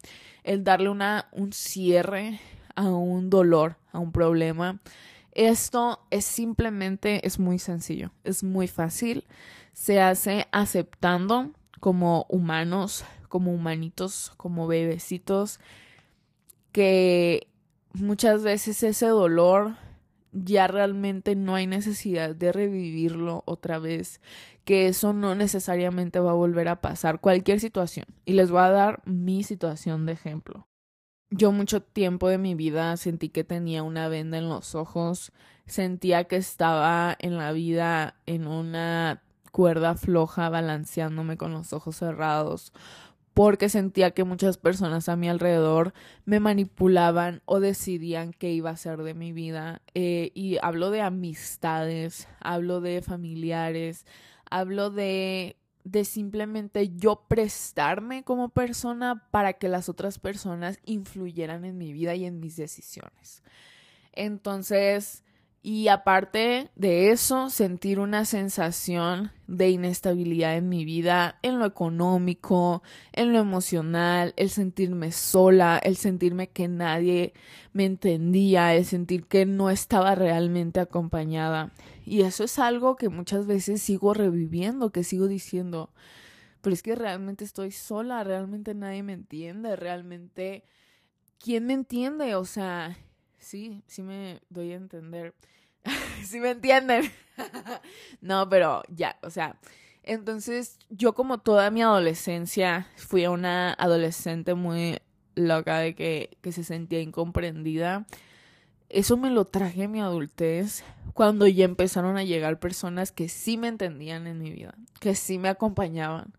el 0.42 0.64
darle 0.64 0.88
una, 0.88 1.29
un 1.33 1.52
cierre 1.52 2.40
a 2.76 2.88
un 2.88 3.29
dolor, 3.29 3.76
a 3.92 3.98
un 3.98 4.11
problema. 4.11 4.81
Esto 5.33 6.00
es 6.11 6.24
simplemente, 6.24 7.26
es 7.26 7.38
muy 7.38 7.59
sencillo, 7.59 8.11
es 8.24 8.42
muy 8.42 8.68
fácil, 8.68 9.26
se 9.74 10.00
hace 10.00 10.46
aceptando 10.50 11.50
como 11.79 12.24
humanos, 12.31 13.05
como 13.29 13.52
humanitos, 13.52 14.33
como 14.38 14.66
bebecitos, 14.66 15.61
que 16.76 17.48
muchas 17.94 18.42
veces 18.42 18.82
ese 18.82 19.06
dolor 19.06 19.76
ya 20.30 20.66
realmente 20.66 21.34
no 21.34 21.54
hay 21.54 21.66
necesidad 21.66 22.36
de 22.36 22.52
revivirlo 22.52 23.42
otra 23.46 23.78
vez, 23.78 24.20
que 24.66 24.86
eso 24.86 25.14
no 25.14 25.34
necesariamente 25.34 26.20
va 26.20 26.32
a 26.32 26.34
volver 26.34 26.68
a 26.68 26.82
pasar 26.82 27.22
cualquier 27.22 27.60
situación. 27.60 28.04
Y 28.26 28.34
les 28.34 28.50
voy 28.50 28.60
a 28.60 28.68
dar 28.68 29.00
mi 29.06 29.42
situación 29.42 30.04
de 30.04 30.12
ejemplo. 30.12 30.68
Yo 31.30 31.50
mucho 31.50 31.80
tiempo 31.80 32.28
de 32.28 32.36
mi 32.36 32.54
vida 32.54 32.94
sentí 32.98 33.30
que 33.30 33.42
tenía 33.42 33.82
una 33.82 34.08
venda 34.08 34.36
en 34.36 34.50
los 34.50 34.74
ojos, 34.74 35.32
sentía 35.64 36.24
que 36.24 36.36
estaba 36.36 37.16
en 37.18 37.38
la 37.38 37.52
vida 37.52 38.16
en 38.26 38.46
una 38.46 39.22
cuerda 39.50 39.94
floja 39.94 40.50
balanceándome 40.50 41.38
con 41.38 41.54
los 41.54 41.72
ojos 41.72 41.96
cerrados 41.96 42.74
porque 43.37 43.68
sentía 43.68 44.12
que 44.12 44.25
muchas 44.25 44.57
personas 44.57 45.11
a 45.11 45.16
mi 45.16 45.29
alrededor 45.29 45.92
me 46.25 46.40
manipulaban 46.40 47.42
o 47.44 47.61
decidían 47.61 48.33
qué 48.33 48.51
iba 48.51 48.70
a 48.70 48.79
ser 48.79 49.03
de 49.03 49.12
mi 49.12 49.33
vida. 49.33 49.83
Eh, 49.92 50.31
y 50.33 50.57
hablo 50.62 50.90
de 50.90 51.03
amistades, 51.03 52.29
hablo 52.40 52.81
de 52.81 53.03
familiares, 53.03 54.07
hablo 54.51 54.88
de, 54.88 55.59
de 55.85 56.07
simplemente 56.07 56.88
yo 56.96 57.27
prestarme 57.29 58.25
como 58.25 58.49
persona 58.49 59.29
para 59.31 59.53
que 59.53 59.68
las 59.68 59.90
otras 59.90 60.18
personas 60.18 60.79
influyeran 60.87 61.66
en 61.66 61.77
mi 61.77 61.92
vida 61.92 62.14
y 62.14 62.25
en 62.25 62.40
mis 62.40 62.57
decisiones. 62.57 63.42
Entonces, 64.14 65.25
y 65.68 65.88
aparte 65.88 66.70
de 66.76 67.11
eso, 67.11 67.50
sentir 67.50 67.98
una 67.98 68.24
sensación 68.24 69.33
de 69.48 69.70
inestabilidad 69.70 70.57
en 70.57 70.68
mi 70.68 70.85
vida, 70.85 71.40
en 71.42 71.59
lo 71.59 71.66
económico, 71.66 72.85
en 73.12 73.33
lo 73.33 73.40
emocional, 73.40 74.33
el 74.37 74.48
sentirme 74.50 75.11
sola, 75.11 75.81
el 75.83 75.96
sentirme 75.96 76.50
que 76.50 76.68
nadie 76.68 77.33
me 77.72 77.85
entendía, 77.85 78.76
el 78.76 78.85
sentir 78.85 79.26
que 79.26 79.44
no 79.44 79.68
estaba 79.68 80.14
realmente 80.14 80.79
acompañada. 80.79 81.72
Y 82.05 82.20
eso 82.20 82.44
es 82.44 82.61
algo 82.61 82.94
que 82.94 83.09
muchas 83.09 83.48
veces 83.48 83.83
sigo 83.83 84.14
reviviendo, 84.14 84.92
que 84.92 85.02
sigo 85.02 85.26
diciendo, 85.26 85.90
pero 86.61 86.74
es 86.74 86.83
que 86.85 86.94
realmente 86.94 87.42
estoy 87.42 87.72
sola, 87.72 88.22
realmente 88.22 88.72
nadie 88.72 89.02
me 89.02 89.14
entiende, 89.14 89.74
realmente, 89.74 90.62
¿quién 91.40 91.66
me 91.66 91.72
entiende? 91.72 92.37
O 92.37 92.44
sea, 92.44 92.96
sí, 93.40 93.83
sí 93.88 94.05
me 94.05 94.40
doy 94.48 94.70
a 94.70 94.76
entender. 94.76 95.35
si 96.25 96.40
me 96.40 96.51
entienden? 96.51 97.11
no, 98.20 98.49
pero 98.49 98.83
ya, 98.88 99.16
o 99.22 99.31
sea, 99.31 99.57
entonces 100.03 100.79
yo 100.90 101.14
como 101.14 101.38
toda 101.38 101.70
mi 101.70 101.83
adolescencia 101.83 102.87
fui 102.96 103.27
una 103.27 103.72
adolescente 103.72 104.55
muy 104.55 104.99
loca 105.35 105.79
de 105.79 105.94
que, 105.94 106.37
que 106.40 106.53
se 106.53 106.64
sentía 106.64 107.01
incomprendida. 107.01 108.07
Eso 108.88 109.16
me 109.16 109.31
lo 109.31 109.44
traje 109.44 109.85
a 109.85 109.88
mi 109.88 110.01
adultez 110.01 110.85
cuando 111.12 111.46
ya 111.46 111.64
empezaron 111.64 112.16
a 112.16 112.25
llegar 112.25 112.61
personas 112.61 113.11
que 113.11 113.29
sí 113.29 113.57
me 113.57 113.68
entendían 113.68 114.27
en 114.27 114.38
mi 114.38 114.51
vida, 114.53 114.75
que 115.01 115.14
sí 115.14 115.38
me 115.38 115.49
acompañaban 115.49 116.33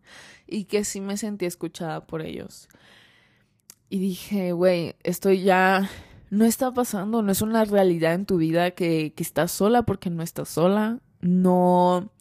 y 0.48 0.66
que 0.66 0.86
sí 0.86 1.02
me 1.02 1.18
sentía 1.18 1.48
escuchada 1.48 2.08
por 2.08 2.22
ellos. 2.22 2.70
Y 3.90 4.00
dije, 4.00 4.54
güey, 4.54 4.96
estoy 5.04 5.44
ya 5.44 5.90
no 6.30 6.46
está 6.46 6.74
pasando, 6.74 7.22
no 7.22 7.32
es 7.32 7.42
una 7.42 7.66
realidad 7.66 8.14
en 8.14 8.26
tu 8.26 8.38
vida 8.38 8.72
que, 8.72 9.14
que 9.16 9.24
estás 9.24 9.52
sola 9.52 9.84
porque 9.84 10.10
no 10.10 10.24
estás 10.24 10.50
sola, 10.50 11.00
no, 11.22 12.12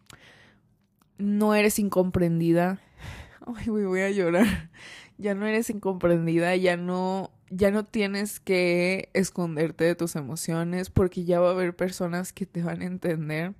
no 1.19 1.55
eres 1.55 1.79
incomprendida. 1.79 2.81
Ay, 3.47 3.69
voy 3.69 4.01
a 4.01 4.11
llorar. 4.11 4.71
Ya 5.19 5.35
no 5.35 5.47
eres 5.47 5.71
incomprendida, 5.71 6.55
ya 6.57 6.77
no, 6.77 7.33
ya 7.51 7.71
no 7.71 7.85
tienes 7.85 8.39
que 8.39 9.09
esconderte 9.15 9.85
de 9.85 9.95
tus 9.95 10.15
emociones 10.15 10.91
porque 10.91 11.25
ya 11.25 11.41
va 11.41 11.49
a 11.49 11.53
haber 11.53 11.75
personas 11.75 12.33
que 12.33 12.47
te 12.47 12.63
van 12.63 12.83
a 12.83 12.87
entender 12.87 13.55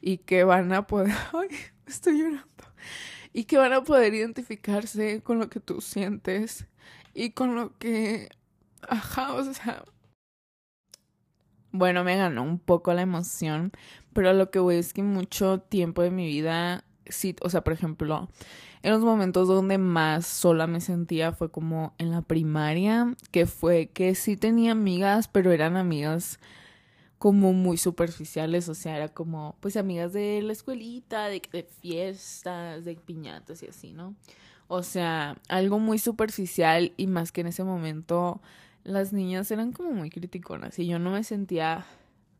y 0.00 0.18
que 0.18 0.44
van 0.44 0.72
a 0.72 0.86
poder, 0.86 1.14
ay, 1.32 1.48
estoy 1.86 2.18
llorando, 2.18 2.44
y 3.32 3.44
que 3.44 3.58
van 3.58 3.72
a 3.72 3.84
poder 3.84 4.14
identificarse 4.14 5.22
con 5.22 5.38
lo 5.38 5.48
que 5.50 5.60
tú 5.60 5.80
sientes 5.80 6.66
y 7.12 7.30
con 7.30 7.54
lo 7.54 7.76
que 7.78 8.28
Ajá, 8.88 9.34
o 9.34 9.44
sea. 9.44 9.84
Bueno, 11.72 12.04
me 12.04 12.16
ganó 12.16 12.42
un 12.44 12.58
poco 12.58 12.94
la 12.94 13.02
emoción, 13.02 13.72
pero 14.12 14.32
lo 14.32 14.50
que 14.50 14.60
voy 14.60 14.76
es 14.76 14.92
que 14.94 15.02
mucho 15.02 15.58
tiempo 15.58 16.02
de 16.02 16.10
mi 16.10 16.26
vida, 16.26 16.84
sí, 17.06 17.34
o 17.42 17.50
sea, 17.50 17.64
por 17.64 17.72
ejemplo, 17.72 18.28
en 18.82 18.92
los 18.92 19.00
momentos 19.02 19.48
donde 19.48 19.78
más 19.78 20.26
sola 20.26 20.68
me 20.68 20.80
sentía 20.80 21.32
fue 21.32 21.50
como 21.50 21.94
en 21.98 22.12
la 22.12 22.22
primaria, 22.22 23.16
que 23.32 23.46
fue 23.46 23.86
que 23.88 24.14
sí 24.14 24.36
tenía 24.36 24.72
amigas, 24.72 25.26
pero 25.26 25.50
eran 25.50 25.76
amigas 25.76 26.38
como 27.18 27.52
muy 27.52 27.76
superficiales, 27.78 28.68
o 28.68 28.74
sea, 28.74 28.96
era 28.96 29.08
como 29.08 29.56
pues 29.60 29.76
amigas 29.76 30.12
de 30.12 30.42
la 30.42 30.52
escuelita, 30.52 31.26
de, 31.28 31.42
de 31.52 31.62
fiestas, 31.64 32.84
de 32.84 32.96
piñatas 32.96 33.62
y 33.62 33.66
así, 33.68 33.92
¿no? 33.92 34.14
O 34.68 34.82
sea, 34.82 35.38
algo 35.48 35.78
muy 35.78 35.98
superficial 35.98 36.92
y 36.96 37.06
más 37.06 37.32
que 37.32 37.40
en 37.42 37.48
ese 37.48 37.64
momento 37.64 38.40
las 38.84 39.12
niñas 39.12 39.50
eran 39.50 39.72
como 39.72 39.92
muy 39.92 40.10
criticonas 40.10 40.78
y 40.78 40.86
yo 40.86 40.98
no 40.98 41.10
me 41.10 41.24
sentía 41.24 41.86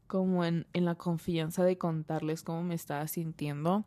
como 0.07 0.45
en, 0.45 0.67
en 0.73 0.85
la 0.85 0.95
confianza 0.95 1.65
de 1.65 1.79
contarles 1.79 2.43
cómo 2.43 2.63
me 2.63 2.75
estaba 2.75 3.09
sintiendo. 3.09 3.85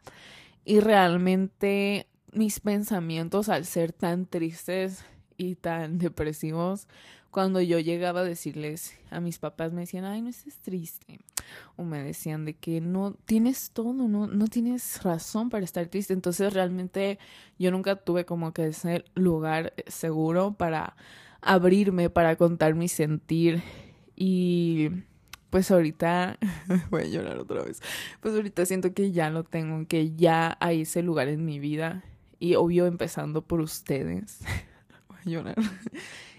Y 0.65 0.79
realmente 0.81 2.07
mis 2.33 2.59
pensamientos 2.59 3.49
al 3.49 3.65
ser 3.65 3.93
tan 3.93 4.25
tristes 4.25 5.05
y 5.37 5.55
tan 5.55 5.97
depresivos, 5.99 6.87
cuando 7.31 7.61
yo 7.61 7.79
llegaba 7.79 8.21
a 8.21 8.23
decirles 8.23 8.97
a 9.11 9.19
mis 9.19 9.37
papás, 9.37 9.71
me 9.71 9.81
decían, 9.81 10.05
ay, 10.05 10.21
no 10.21 10.29
estés 10.29 10.57
triste, 10.57 11.19
o 11.75 11.83
me 11.83 12.01
decían 12.01 12.45
de 12.45 12.55
que 12.55 12.81
no 12.81 13.13
tienes 13.25 13.71
todo, 13.71 13.93
no, 13.93 14.27
no 14.27 14.47
tienes 14.47 15.03
razón 15.03 15.49
para 15.49 15.63
estar 15.63 15.85
triste. 15.87 16.13
Entonces 16.13 16.53
realmente 16.53 17.19
yo 17.59 17.69
nunca 17.69 17.95
tuve 17.95 18.25
como 18.25 18.53
que 18.53 18.67
ese 18.67 19.05
lugar 19.13 19.73
seguro 19.85 20.53
para 20.53 20.95
abrirme, 21.53 22.09
para 22.09 22.35
contar 22.35 22.75
mi 22.75 22.87
sentir 22.87 23.61
y 24.15 24.89
pues 25.49 25.71
ahorita 25.71 26.37
voy 26.89 27.03
a 27.03 27.07
llorar 27.07 27.37
otra 27.37 27.63
vez. 27.63 27.81
Pues 28.21 28.35
ahorita 28.35 28.65
siento 28.65 28.93
que 28.93 29.11
ya 29.11 29.29
lo 29.29 29.43
tengo, 29.43 29.87
que 29.87 30.15
ya 30.15 30.57
hay 30.59 30.81
ese 30.81 31.01
lugar 31.03 31.27
en 31.27 31.45
mi 31.45 31.59
vida 31.59 32.03
y 32.39 32.55
obvio 32.55 32.85
empezando 32.85 33.41
por 33.41 33.61
ustedes. 33.61 34.39
voy 35.07 35.17
a 35.25 35.29
llorar. 35.29 35.55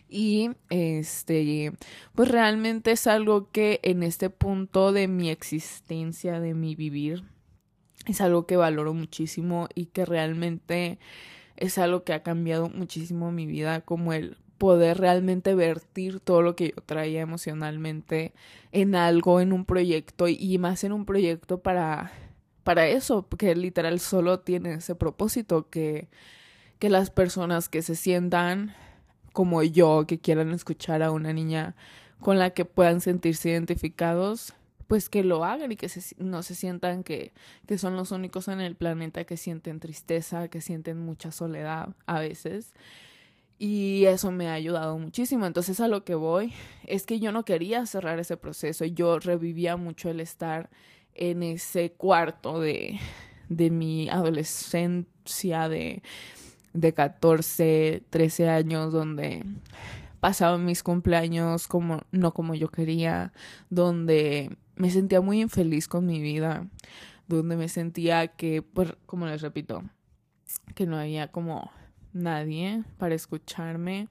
Y 0.09 0.51
este, 0.71 1.73
pues 2.15 2.31
realmente 2.31 2.93
es 2.93 3.07
algo 3.07 3.51
que 3.51 3.81
en 3.83 4.03
este 4.03 4.31
punto 4.31 4.93
de 4.93 5.07
mi 5.07 5.31
existencia, 5.31 6.41
de 6.41 6.55
mi 6.55 6.75
vivir, 6.75 7.25
es 8.07 8.21
algo 8.23 8.47
que 8.47 8.57
valoro 8.57 8.95
muchísimo 8.95 9.69
y 9.75 9.87
que 9.87 10.07
realmente 10.07 10.99
es 11.57 11.77
algo 11.77 12.05
que 12.05 12.15
ha 12.15 12.23
cambiado 12.23 12.71
muchísimo 12.71 13.33
mi 13.33 13.47
vida, 13.47 13.83
como 13.83 14.15
el 14.15 14.39
poder 14.59 14.99
realmente 14.99 15.55
vertir 15.55 16.21
todo 16.21 16.43
lo 16.43 16.57
que 16.57 16.71
yo 16.71 16.83
traía 16.85 17.21
emocionalmente 17.21 18.35
en 18.73 18.95
algo, 18.95 19.41
en 19.41 19.53
un 19.53 19.65
proyecto 19.65 20.29
y 20.29 20.59
más 20.59 20.85
en 20.85 20.93
un 20.93 21.05
proyecto 21.07 21.61
para 21.61 22.13
para 22.65 22.87
eso, 22.87 23.23
porque 23.23 23.57
literal 23.57 23.99
solo 23.99 24.41
tiene 24.41 24.75
ese 24.75 24.95
propósito 24.95 25.71
que 25.71 26.09
que 26.79 26.91
las 26.91 27.11
personas 27.11 27.69
que 27.69 27.83
se 27.83 27.97
sientan 27.97 28.75
como 29.33 29.63
yo, 29.63 30.05
que 30.07 30.19
quieran 30.19 30.53
escuchar 30.53 31.03
a 31.03 31.11
una 31.11 31.33
niña 31.33 31.75
con 32.21 32.39
la 32.39 32.51
que 32.51 32.65
puedan 32.65 33.01
sentirse 33.01 33.51
identificados, 33.51 34.55
pues 34.89 35.09
que 35.09 35.23
lo 35.23 35.45
hagan 35.45 35.71
y 35.71 35.77
que 35.77 35.89
no 36.19 36.43
se 36.43 36.55
sientan 36.55 37.05
que, 37.05 37.33
que 37.67 37.79
son 37.79 37.95
los 37.97 38.11
únicos 38.11 38.49
en 38.49 38.61
el 38.61 38.75
planeta 38.75 39.25
que 39.25 39.37
sienten 39.37 39.81
tristeza, 39.81 40.49
que 40.49 40.61
sienten 40.61 40.99
mucha 40.99 41.31
soledad 41.31 41.91
a 42.07 42.21
veces. 42.21 42.73
Y 43.59 44.05
eso 44.05 44.31
me 44.31 44.49
ha 44.49 44.53
ayudado 44.53 44.99
muchísimo. 44.99 45.47
Entonces 45.47 45.81
a 45.81 45.89
lo 45.89 46.05
que 46.05 46.15
voy 46.15 46.53
es 46.87 47.07
que 47.07 47.19
yo 47.19 47.33
no 47.33 47.45
quería 47.45 47.85
cerrar 47.87 48.19
ese 48.19 48.37
proceso. 48.37 48.85
Yo 48.85 49.19
revivía 49.19 49.77
mucho 49.77 50.11
el 50.11 50.21
estar 50.21 50.71
en 51.15 51.43
ese 51.43 51.91
cuarto 51.93 52.61
de, 52.61 53.01
de 53.49 53.71
mi 53.71 54.09
adolescencia, 54.09 55.69
de, 55.69 56.03
de 56.73 56.95
14, 56.95 58.05
13 58.09 58.49
años 58.49 58.93
donde 58.93 59.45
pasaba 60.21 60.59
mis 60.59 60.83
cumpleaños 60.83 61.69
como 61.69 62.03
no 62.13 62.33
como 62.33 62.55
yo 62.55 62.69
quería, 62.69 63.33
donde 63.71 64.57
me 64.77 64.91
sentía 64.91 65.21
muy 65.21 65.41
infeliz 65.41 65.89
con 65.89 66.07
mi 66.07 66.21
vida, 66.21 66.69
donde 67.27 67.57
me 67.57 67.69
sentía 67.69 68.29
que, 68.29 68.63
pues, 68.63 68.95
como 69.07 69.27
les 69.27 69.43
repito, 69.43 69.83
que 70.75 70.87
no 70.87 70.97
había 70.97 71.29
como 71.29 71.71
nadie 72.19 72.85
para 72.99 73.15
escucharme 73.15 74.09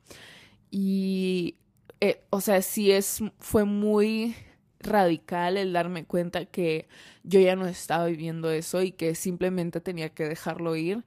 y, 0.72 1.56
eh, 2.02 2.24
o 2.30 2.42
sea, 2.42 2.62
sí 2.62 2.92
es, 2.92 3.22
fue 3.40 3.66
muy 3.66 4.36
radical 4.80 5.58
el 5.58 5.74
darme 5.74 6.06
cuenta 6.06 6.46
que 6.46 6.88
yo 7.24 7.40
ya 7.40 7.56
no 7.56 7.68
estaba 7.68 8.06
viviendo 8.06 8.52
eso 8.52 8.82
y 8.82 8.92
que 8.92 9.16
simplemente 9.16 9.82
tenía 9.82 10.10
que 10.10 10.28
dejarlo 10.28 10.76
ir 10.76 11.04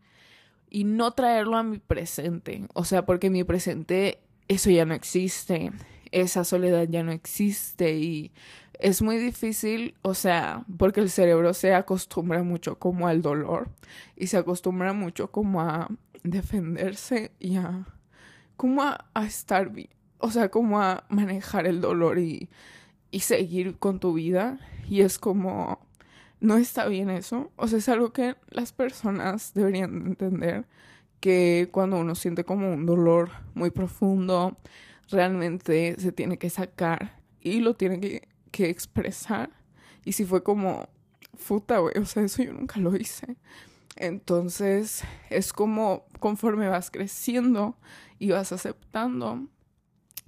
y 0.69 0.85
no 0.85 1.13
traerlo 1.13 1.57
a 1.57 1.63
mi 1.63 1.79
presente. 1.79 2.67
O 2.75 2.85
sea, 2.85 3.05
porque 3.05 3.31
mi 3.31 3.45
presente 3.45 4.21
eso 4.49 4.71
ya 4.71 4.85
no 4.85 4.95
existe, 4.95 5.71
esa 6.11 6.45
soledad 6.45 6.89
ya 6.89 7.03
no 7.03 7.13
existe 7.13 7.97
y 7.97 8.33
es 8.81 9.03
muy 9.03 9.19
difícil, 9.19 9.95
o 10.03 10.15
sea, 10.15 10.65
porque 10.79 11.01
el 11.01 11.11
cerebro 11.11 11.55
se 11.55 11.75
acostumbra 11.75 12.43
mucho 12.43 12.79
como 12.79 13.07
al 13.07 13.23
dolor 13.23 13.69
y 14.17 14.27
se 14.29 14.39
acostumbra 14.39 14.93
mucho 14.93 15.31
como 15.31 15.61
a 15.61 15.89
defenderse 16.23 17.33
y 17.39 17.57
a 17.57 17.87
como 18.57 18.83
a, 18.83 19.09
estar 19.25 19.71
bien, 19.71 19.89
o 20.19 20.31
sea, 20.31 20.51
como 20.51 20.81
a 20.81 21.05
manejar 21.09 21.67
el 21.67 21.81
dolor 21.81 22.19
y, 22.19 22.51
y 23.11 23.21
seguir 23.21 23.79
con 23.79 24.01
tu 24.01 24.13
vida 24.13 24.61
y 24.87 25.01
es 25.01 25.19
como 25.19 25.81
no 26.41 26.57
está 26.57 26.87
bien 26.87 27.11
eso. 27.11 27.53
O 27.57 27.69
sea, 27.69 27.79
es 27.79 27.89
algo 27.89 28.13
que 28.13 28.37
las 28.49 28.73
personas 28.73 29.53
deberían 29.55 30.07
entender 30.07 30.67
que 31.21 31.69
cuando 31.71 31.99
uno 31.99 32.15
siente 32.15 32.45
como 32.45 32.73
un 32.73 32.87
dolor 32.87 33.31
muy 33.55 33.71
profundo, 33.71 34.57
realmente 35.11 35.97
se 35.99 36.13
tiene 36.13 36.39
que 36.39 36.51
sacar 36.51 37.21
y 37.41 37.61
lo 37.61 37.75
tiene 37.75 38.01
que, 38.01 38.29
que 38.51 38.71
expresar. 38.71 39.51
Y 40.05 40.13
si 40.13 40.25
fue 40.25 40.43
como, 40.43 40.89
puta, 41.47 41.79
güey, 41.79 41.97
o 41.99 42.07
sea, 42.07 42.23
eso 42.23 42.43
yo 42.43 42.53
nunca 42.53 42.81
lo 42.81 42.97
hice. 42.97 43.37
Entonces, 43.97 45.03
es 45.29 45.53
como 45.53 46.07
conforme 46.19 46.69
vas 46.69 46.91
creciendo 46.91 47.77
y 48.19 48.31
vas 48.31 48.53
aceptando 48.53 49.47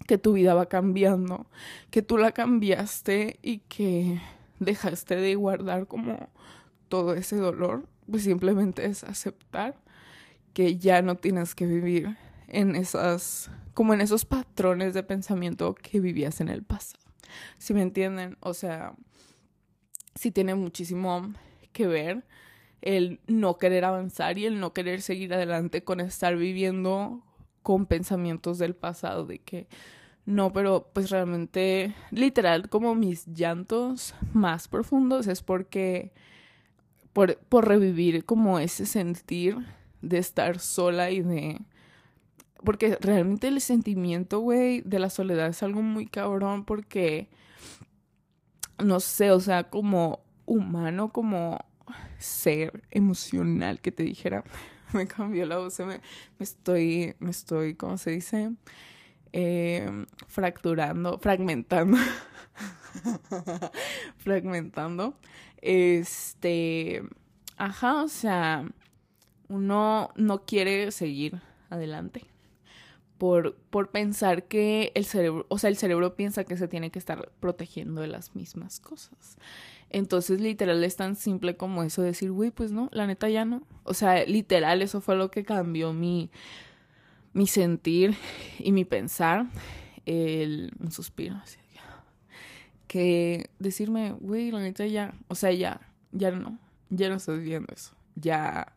que 0.07 0.19
tu 0.19 0.33
vida 0.33 0.55
va 0.55 0.67
cambiando, 0.67 1.47
que 1.91 2.03
tú 2.03 2.19
la 2.19 2.33
cambiaste 2.33 3.39
y 3.43 3.59
que 3.59 4.21
dejaste 4.59 5.17
de 5.17 5.35
guardar 5.35 5.87
como 5.87 6.29
todo 6.89 7.15
ese 7.15 7.37
dolor, 7.37 7.87
pues 8.11 8.25
simplemente 8.25 8.85
es 8.85 9.05
aceptar 9.05 9.77
que 10.53 10.77
ya 10.77 11.03
no 11.03 11.17
tienes 11.17 11.55
que 11.55 11.67
vivir 11.67 12.17
en 12.49 12.77
esas, 12.77 13.51
como 13.75 13.95
en 13.95 14.01
esos 14.01 14.25
patrones 14.25 14.93
de 14.93 15.03
pensamiento 15.03 15.75
que 15.75 16.01
vivías 16.01 16.41
en 16.41 16.49
el 16.49 16.63
pasado. 16.63 17.03
Si 17.59 17.73
me 17.73 17.83
entienden, 17.83 18.37
o 18.41 18.53
sea, 18.53 18.95
sí 20.15 20.31
tiene 20.31 20.55
muchísimo 20.55 21.33
que 21.73 21.87
ver 21.87 22.25
el 22.83 23.20
no 23.26 23.57
querer 23.57 23.85
avanzar 23.85 24.39
y 24.39 24.47
el 24.47 24.61
no 24.61 24.72
querer 24.72 25.01
seguir 25.01 25.33
adelante 25.33 25.83
con 25.83 26.01
estar 26.01 26.37
viviendo 26.37 27.22
con 27.62 27.87
pensamientos 27.87 28.59
del 28.59 28.74
pasado 28.74 29.24
de 29.24 29.39
que 29.39 29.68
no, 30.24 30.53
pero 30.53 30.89
pues 30.93 31.11
realmente, 31.11 31.95
literal, 32.11 32.68
como 32.68 32.95
mis 32.95 33.26
llantos 33.26 34.14
más 34.33 34.68
profundos 34.68 35.26
es 35.26 35.43
porque, 35.43 36.12
por, 37.12 37.39
por 37.39 37.66
revivir 37.66 38.24
como 38.24 38.59
ese 38.61 38.87
sentir 38.87 39.57
de 40.01 40.18
estar 40.18 40.59
sola 40.59 41.11
y 41.11 41.22
de... 41.22 41.61
Porque 42.64 42.97
realmente 43.01 43.49
el 43.49 43.61
sentimiento, 43.61 44.39
güey, 44.39 44.83
de 44.83 45.01
la 45.01 45.11
soledad 45.11 45.49
es 45.49 45.64
algo 45.64 45.83
muy 45.83 46.07
cabrón 46.07 46.64
porque, 46.64 47.28
no 48.78 49.01
sé, 49.01 49.33
o 49.33 49.41
sea, 49.41 49.70
como 49.70 50.20
humano, 50.47 51.12
como 51.12 51.59
ser 52.18 52.82
emocional 52.90 53.80
que 53.80 53.93
te 53.93 54.03
dijera, 54.03 54.45
me 54.93 55.07
cambió 55.07 55.47
la 55.47 55.59
voz, 55.59 55.78
me, 55.80 56.01
estoy, 56.38 57.14
me 57.18 57.30
estoy, 57.30 57.74
¿cómo 57.74 57.99
se 57.99 58.11
dice? 58.11 58.51
eh, 59.32 60.05
fracturando, 60.26 61.18
fragmentando, 61.18 61.99
fragmentando, 64.18 65.18
este, 65.59 67.03
ajá, 67.57 68.03
o 68.03 68.09
sea, 68.09 68.68
uno 69.49 70.11
no 70.16 70.45
quiere 70.45 70.90
seguir 70.90 71.40
adelante 71.70 72.26
por, 73.18 73.55
por 73.70 73.90
pensar 73.90 74.45
que 74.45 74.93
el 74.95 75.05
cerebro, 75.05 75.47
o 75.49 75.59
sea, 75.59 75.70
el 75.70 75.76
cerebro 75.76 76.14
piensa 76.14 76.45
que 76.45 76.57
se 76.57 76.68
tiene 76.68 76.90
que 76.90 76.99
estar 76.99 77.32
protegiendo 77.40 78.01
de 78.01 78.09
las 78.09 78.34
mismas 78.34 78.80
cosas. 78.80 79.38
Entonces, 79.93 80.40
literal, 80.40 80.82
es 80.84 80.97
tan 80.97 81.16
simple 81.16 81.57
como 81.57 81.82
eso, 81.82 82.03
decir, 82.03 82.32
güey, 82.32 82.51
pues 82.51 82.72
no, 82.72 82.88
la 82.93 83.07
neta 83.07 83.28
ya 83.28 83.45
no. 83.45 83.62
O 83.84 83.95
sea, 83.95 84.24
literal, 84.24 84.80
eso 84.80 85.01
fue 85.01 85.16
lo 85.16 85.30
que 85.30 85.45
cambió 85.45 85.93
mi, 85.93 86.30
mi 87.34 87.47
sentir 87.47 88.16
y 88.59 88.72
mi 88.72 88.84
pensar, 88.84 89.47
el, 90.07 90.72
suspiro, 90.90 91.40
que 92.86 93.49
decirme, 93.59 94.12
güey, 94.12 94.51
la 94.51 94.61
neta 94.61 94.86
ya, 94.86 95.14
o 95.28 95.34
sea, 95.34 95.51
ya, 95.53 95.80
ya 96.11 96.30
no, 96.30 96.59
ya 96.90 97.09
no 97.09 97.16
estás 97.16 97.40
viendo 97.40 97.72
eso, 97.72 97.95
ya 98.16 98.74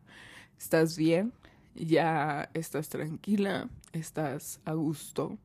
estás 0.58 0.96
bien, 0.96 1.34
ya 1.74 2.48
estás 2.54 2.88
tranquila, 2.88 3.68
estás 3.92 4.60
a 4.64 4.72
gusto 4.72 5.36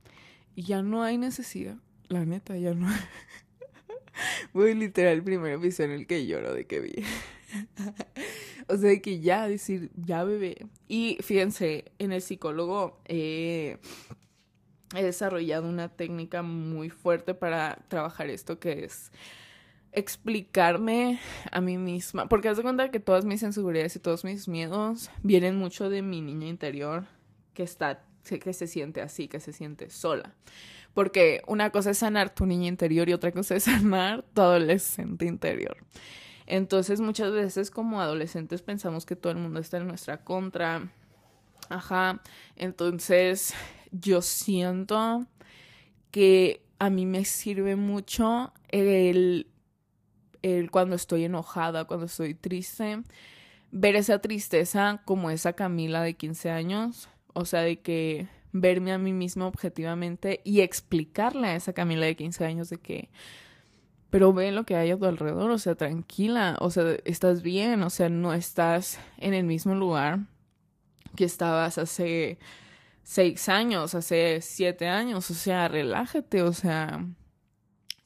y 0.55 0.63
ya 0.63 0.81
no 0.83 1.03
hay 1.03 1.17
necesidad, 1.17 1.75
la 2.07 2.25
neta, 2.25 2.55
ya 2.57 2.73
no 2.73 2.87
hay. 2.87 2.99
Voy 4.53 4.73
literal 4.75 5.13
el 5.13 5.23
primer 5.23 5.53
episodio 5.53 5.93
en 5.93 5.99
el 5.99 6.07
que 6.07 6.25
lloro 6.25 6.53
de 6.53 6.65
que 6.65 6.79
vi. 6.79 6.93
o 8.67 8.77
sea, 8.77 8.99
que 9.01 9.19
ya 9.19 9.47
decir, 9.47 9.91
ya 9.95 10.23
bebé. 10.23 10.67
Y 10.87 11.17
fíjense, 11.21 11.91
en 11.99 12.11
el 12.11 12.21
psicólogo 12.21 12.99
eh, 13.05 13.77
he 14.95 15.03
desarrollado 15.03 15.67
una 15.67 15.89
técnica 15.89 16.41
muy 16.41 16.89
fuerte 16.89 17.33
para 17.33 17.85
trabajar 17.87 18.29
esto 18.29 18.59
que 18.59 18.85
es 18.85 19.11
explicarme 19.93 21.19
a 21.51 21.59
mí 21.59 21.77
misma, 21.77 22.29
porque 22.29 22.47
haz 22.47 22.55
de 22.55 22.63
cuenta 22.63 22.91
que 22.91 23.01
todas 23.01 23.25
mis 23.25 23.43
inseguridades 23.43 23.95
y 23.97 23.99
todos 23.99 24.23
mis 24.23 24.47
miedos 24.47 25.11
vienen 25.21 25.57
mucho 25.57 25.89
de 25.89 26.01
mi 26.01 26.21
niña 26.21 26.47
interior 26.47 27.05
que 27.53 27.63
está 27.63 28.05
que 28.23 28.53
se 28.53 28.67
siente 28.67 29.01
así, 29.01 29.27
que 29.27 29.39
se 29.39 29.51
siente 29.51 29.89
sola. 29.89 30.35
Porque 30.93 31.41
una 31.47 31.69
cosa 31.69 31.91
es 31.91 31.99
sanar 31.99 32.33
tu 32.33 32.45
niña 32.45 32.67
interior 32.67 33.07
y 33.09 33.13
otra 33.13 33.31
cosa 33.31 33.55
es 33.55 33.63
sanar 33.65 34.23
tu 34.33 34.41
adolescente 34.41 35.25
interior. 35.25 35.77
Entonces 36.47 36.99
muchas 36.99 37.31
veces 37.31 37.71
como 37.71 38.01
adolescentes 38.01 38.61
pensamos 38.61 39.05
que 39.05 39.15
todo 39.15 39.31
el 39.31 39.39
mundo 39.39 39.59
está 39.59 39.77
en 39.77 39.87
nuestra 39.87 40.23
contra. 40.23 40.91
Ajá. 41.69 42.21
Entonces 42.55 43.53
yo 43.91 44.21
siento 44.21 45.25
que 46.11 46.65
a 46.79 46.89
mí 46.89 47.05
me 47.05 47.25
sirve 47.25 47.75
mucho 47.75 48.53
el, 48.69 49.47
el 50.41 50.71
cuando 50.71 50.95
estoy 50.95 51.25
enojada, 51.25 51.85
cuando 51.85 52.07
estoy 52.07 52.33
triste, 52.33 53.01
ver 53.71 53.95
esa 53.95 54.19
tristeza 54.19 55.01
como 55.05 55.29
esa 55.29 55.53
Camila 55.53 56.01
de 56.01 56.15
15 56.15 56.49
años. 56.49 57.07
O 57.33 57.45
sea, 57.45 57.61
de 57.61 57.79
que 57.79 58.27
verme 58.53 58.91
a 58.93 58.97
mí 58.97 59.13
misma 59.13 59.47
objetivamente 59.47 60.41
y 60.43 60.61
explicarle 60.61 61.47
a 61.47 61.55
esa 61.55 61.73
Camila 61.73 62.05
de 62.05 62.15
15 62.15 62.45
años 62.45 62.69
de 62.69 62.77
que, 62.77 63.09
pero 64.09 64.33
ve 64.33 64.51
lo 64.51 64.65
que 64.65 64.75
hay 64.75 64.91
a 64.91 64.97
tu 64.97 65.05
alrededor, 65.05 65.51
o 65.51 65.57
sea, 65.57 65.75
tranquila, 65.75 66.57
o 66.59 66.69
sea, 66.69 66.97
estás 67.05 67.41
bien, 67.41 67.81
o 67.83 67.89
sea, 67.89 68.09
no 68.09 68.33
estás 68.33 68.99
en 69.17 69.33
el 69.33 69.45
mismo 69.45 69.75
lugar 69.75 70.19
que 71.15 71.25
estabas 71.25 71.77
hace 71.77 72.37
seis 73.03 73.49
años, 73.49 73.95
hace 73.95 74.41
siete 74.41 74.87
años, 74.87 75.29
o 75.31 75.33
sea, 75.33 75.67
relájate, 75.67 76.41
o 76.41 76.53
sea, 76.53 77.05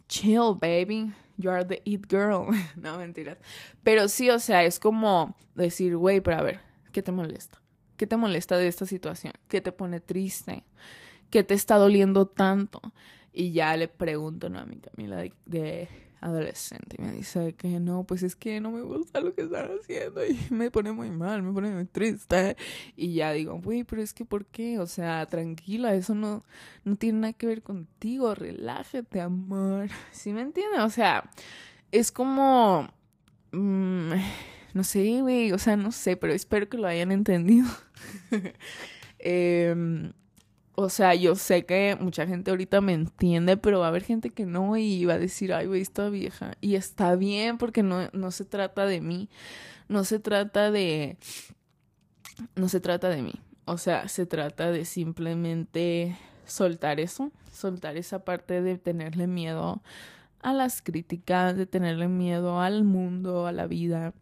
chill, 0.08 0.56
baby. 0.60 1.14
You 1.38 1.50
are 1.50 1.66
the 1.66 1.82
it 1.84 2.08
girl. 2.10 2.48
no, 2.78 2.98
mentiras. 2.98 3.38
Pero 3.84 4.08
sí, 4.08 4.30
o 4.30 4.40
sea, 4.40 4.64
es 4.64 4.80
como 4.80 5.36
decir, 5.54 5.98
güey, 5.98 6.22
pero 6.22 6.38
a 6.38 6.44
ver, 6.44 6.60
¿qué 6.94 7.02
te 7.02 7.12
molesta? 7.12 7.62
¿Qué 7.98 8.08
te 8.08 8.18
molesta 8.18 8.58
de 8.58 8.68
esta 8.68 8.86
situación? 8.86 9.34
¿Qué 9.48 9.62
te 9.62 9.72
pone 9.72 10.00
triste? 10.00 10.64
¿Qué 11.30 11.44
te 11.44 11.54
está 11.54 11.78
doliendo 11.78 12.28
tanto? 12.28 12.82
Y 13.32 13.52
ya 13.52 13.76
le 13.76 13.88
pregunto 13.88 14.48
a 14.48 14.66
mi 14.66 14.78
Camila 14.78 15.24
de, 15.46 15.90
adolescente 16.22 16.96
y 16.98 17.02
me 17.04 17.12
dice 17.12 17.54
que 17.54 17.80
no, 17.80 18.04
pues 18.04 18.24
es 18.24 18.36
que 18.36 18.60
no 18.60 18.72
me 18.72 18.82
gusta 18.82 19.20
lo 19.20 19.36
que 19.36 19.44
están 19.44 19.70
haciendo 19.80 20.26
y 20.26 20.40
me 20.50 20.72
pone 20.72 20.92
muy 20.92 21.12
mal, 21.12 21.44
me 21.44 21.54
pone 21.54 21.70
muy 21.70 21.86
triste. 21.86 22.58
Y 22.96 23.14
ya 23.14 23.32
digo, 23.32 23.60
güey, 23.62 23.84
pero 23.84 24.02
es 24.02 24.14
que 24.14 24.26
¿por 24.26 24.46
qué? 24.46 24.80
O 24.80 24.88
sea, 24.88 25.26
tranquila, 25.28 25.94
eso 25.94 26.16
no, 26.16 26.44
no 26.84 26.96
tiene 26.96 27.20
nada 27.20 27.34
que 27.34 27.48
ver 27.48 27.62
contigo, 27.62 28.34
relájate, 28.34 29.22
amor. 29.22 29.90
¿Sí 30.12 30.34
me 30.34 30.42
entiendes? 30.42 30.82
O 30.82 30.90
sea, 30.90 31.30
es 31.92 32.12
como... 32.12 32.90
Mm, 33.52 34.14
no 34.74 34.84
sé, 34.84 35.22
güey, 35.22 35.52
o 35.54 35.58
sea, 35.58 35.78
no 35.78 35.92
sé, 35.92 36.18
pero 36.18 36.34
espero 36.34 36.68
que 36.68 36.78
lo 36.78 36.88
hayan 36.88 37.12
entendido. 37.12 37.68
Em, 39.20 40.14
o 40.76 40.90
sea, 40.90 41.16
yo 41.16 41.36
sé 41.36 41.66
que 41.66 41.98
mucha 42.00 42.28
gente 42.28 42.52
ahorita 42.52 42.82
me 42.82 42.94
entiende, 42.94 43.58
pero 43.58 43.80
va 43.80 43.86
a 43.86 43.90
haber 43.90 44.04
gente 44.04 44.30
que 44.30 44.46
no 44.46 44.78
y 44.78 45.06
va 45.06 45.14
a 45.14 45.20
decir, 45.20 45.54
ay, 45.54 45.68
güey, 45.68 45.84
vieja. 46.12 46.54
Y 46.62 46.76
está 46.76 47.16
bien 47.16 47.58
porque 47.58 47.82
no, 47.82 48.10
no 48.12 48.32
se 48.32 48.46
trata 48.46 48.86
de 48.86 49.02
mí, 49.02 49.30
no 49.88 50.04
se 50.04 50.20
trata 50.20 50.72
de... 50.72 51.18
No 52.56 52.68
se 52.68 52.82
trata 52.82 53.08
de 53.10 53.22
mí. 53.22 53.34
O 53.64 53.78
sea, 53.78 54.10
se 54.10 54.26
trata 54.26 54.70
de 54.70 54.84
simplemente 54.86 56.18
soltar 56.46 57.00
eso, 57.00 57.32
soltar 57.52 57.96
esa 57.98 58.20
parte 58.20 58.62
de 58.62 58.78
tenerle 58.78 59.28
miedo 59.28 59.82
a 60.42 60.54
las 60.54 60.82
críticas, 60.82 61.56
de 61.56 61.66
tenerle 61.66 62.10
miedo 62.10 62.60
al 62.60 62.84
mundo, 62.84 63.48
a 63.48 63.52
la 63.52 63.66
vida 63.66 64.14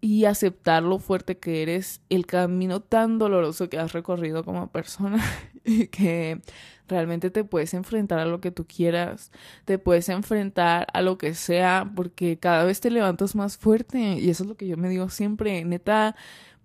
y 0.00 0.26
aceptar 0.26 0.82
lo 0.82 0.98
fuerte 0.98 1.38
que 1.38 1.62
eres, 1.62 2.00
el 2.08 2.26
camino 2.26 2.80
tan 2.80 3.18
doloroso 3.18 3.68
que 3.68 3.78
has 3.78 3.92
recorrido 3.92 4.44
como 4.44 4.70
persona 4.70 5.24
y 5.64 5.88
que 5.88 6.40
realmente 6.86 7.30
te 7.30 7.44
puedes 7.44 7.74
enfrentar 7.74 8.18
a 8.18 8.24
lo 8.24 8.40
que 8.40 8.50
tú 8.50 8.66
quieras, 8.66 9.30
te 9.64 9.78
puedes 9.78 10.08
enfrentar 10.08 10.86
a 10.92 11.02
lo 11.02 11.18
que 11.18 11.34
sea, 11.34 11.90
porque 11.94 12.38
cada 12.38 12.64
vez 12.64 12.80
te 12.80 12.90
levantas 12.90 13.34
más 13.34 13.58
fuerte 13.58 13.98
y 13.98 14.30
eso 14.30 14.44
es 14.44 14.48
lo 14.48 14.56
que 14.56 14.66
yo 14.66 14.76
me 14.76 14.88
digo 14.88 15.08
siempre, 15.10 15.64
neta, 15.64 16.16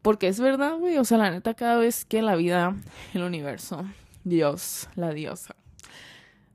porque 0.01 0.27
es 0.27 0.39
verdad, 0.39 0.77
güey, 0.77 0.97
o 0.97 1.05
sea, 1.05 1.17
la 1.17 1.31
neta 1.31 1.53
cada 1.55 1.77
vez 1.77 2.05
que 2.05 2.21
la 2.21 2.35
vida, 2.35 2.75
el 3.13 3.23
universo, 3.23 3.85
Dios, 4.23 4.87
la 4.95 5.13
diosa, 5.13 5.55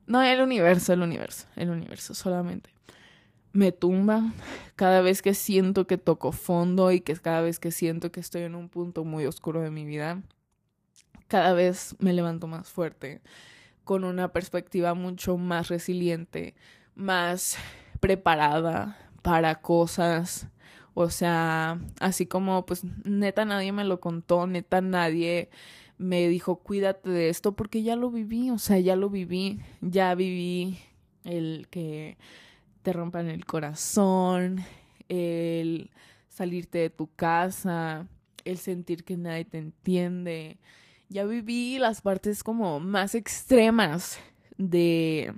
no, 0.07 0.23
el 0.23 0.41
universo, 0.41 0.93
el 0.93 1.01
universo, 1.01 1.45
el 1.55 1.69
universo 1.69 2.15
solamente 2.15 2.78
me 3.51 3.71
tumba 3.71 4.33
cada 4.75 5.01
vez 5.01 5.21
que 5.21 5.33
siento 5.33 5.87
que 5.87 5.97
toco 5.97 6.31
fondo 6.31 6.91
y 6.91 7.01
que 7.01 7.15
cada 7.15 7.41
vez 7.41 7.59
que 7.59 7.71
siento 7.71 8.11
que 8.11 8.19
estoy 8.19 8.43
en 8.43 8.55
un 8.55 8.69
punto 8.69 9.03
muy 9.03 9.25
oscuro 9.25 9.61
de 9.61 9.71
mi 9.71 9.85
vida, 9.85 10.21
cada 11.27 11.53
vez 11.53 11.95
me 11.99 12.13
levanto 12.13 12.47
más 12.47 12.69
fuerte, 12.69 13.21
con 13.83 14.03
una 14.03 14.31
perspectiva 14.31 14.93
mucho 14.93 15.37
más 15.37 15.67
resiliente, 15.67 16.55
más 16.95 17.57
preparada 17.99 18.97
para 19.21 19.61
cosas. 19.61 20.47
O 20.93 21.09
sea, 21.09 21.79
así 21.99 22.25
como 22.25 22.65
pues 22.65 22.83
neta 23.03 23.45
nadie 23.45 23.71
me 23.71 23.85
lo 23.85 23.99
contó, 23.99 24.47
neta 24.47 24.81
nadie 24.81 25.49
me 25.97 26.27
dijo 26.27 26.57
cuídate 26.57 27.09
de 27.09 27.29
esto 27.29 27.55
porque 27.55 27.83
ya 27.83 27.95
lo 27.95 28.09
viví, 28.09 28.49
o 28.51 28.57
sea, 28.57 28.79
ya 28.79 28.95
lo 28.95 29.09
viví, 29.09 29.59
ya 29.81 30.15
viví 30.15 30.79
el 31.23 31.67
que 31.69 32.17
rompan 32.93 33.27
el 33.27 33.45
corazón, 33.45 34.63
el 35.07 35.91
salirte 36.27 36.79
de 36.79 36.89
tu 36.89 37.13
casa, 37.15 38.07
el 38.45 38.57
sentir 38.57 39.03
que 39.03 39.17
nadie 39.17 39.45
te 39.45 39.57
entiende. 39.57 40.57
Ya 41.09 41.25
viví 41.25 41.79
las 41.79 42.01
partes 42.01 42.43
como 42.43 42.79
más 42.79 43.15
extremas 43.15 44.19
de 44.57 45.33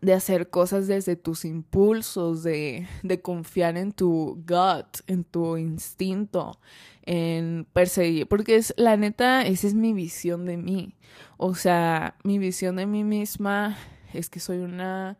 de 0.00 0.12
hacer 0.12 0.50
cosas 0.50 0.86
desde 0.86 1.16
tus 1.16 1.44
impulsos, 1.44 2.42
de, 2.42 2.86
de 3.02 3.20
confiar 3.20 3.76
en 3.76 3.92
tu 3.92 4.42
gut, 4.46 4.98
en 5.06 5.24
tu 5.24 5.56
instinto, 5.56 6.58
en 7.02 7.66
perseguir, 7.72 8.26
porque 8.26 8.56
es 8.56 8.74
la 8.76 8.96
neta, 8.96 9.46
esa 9.46 9.66
es 9.66 9.74
mi 9.74 9.92
visión 9.92 10.44
de 10.44 10.56
mí. 10.56 10.94
O 11.36 11.54
sea, 11.54 12.16
mi 12.22 12.38
visión 12.38 12.76
de 12.76 12.86
mí 12.86 13.04
misma 13.04 13.76
es 14.12 14.28
que 14.28 14.40
soy 14.40 14.58
una 14.58 15.18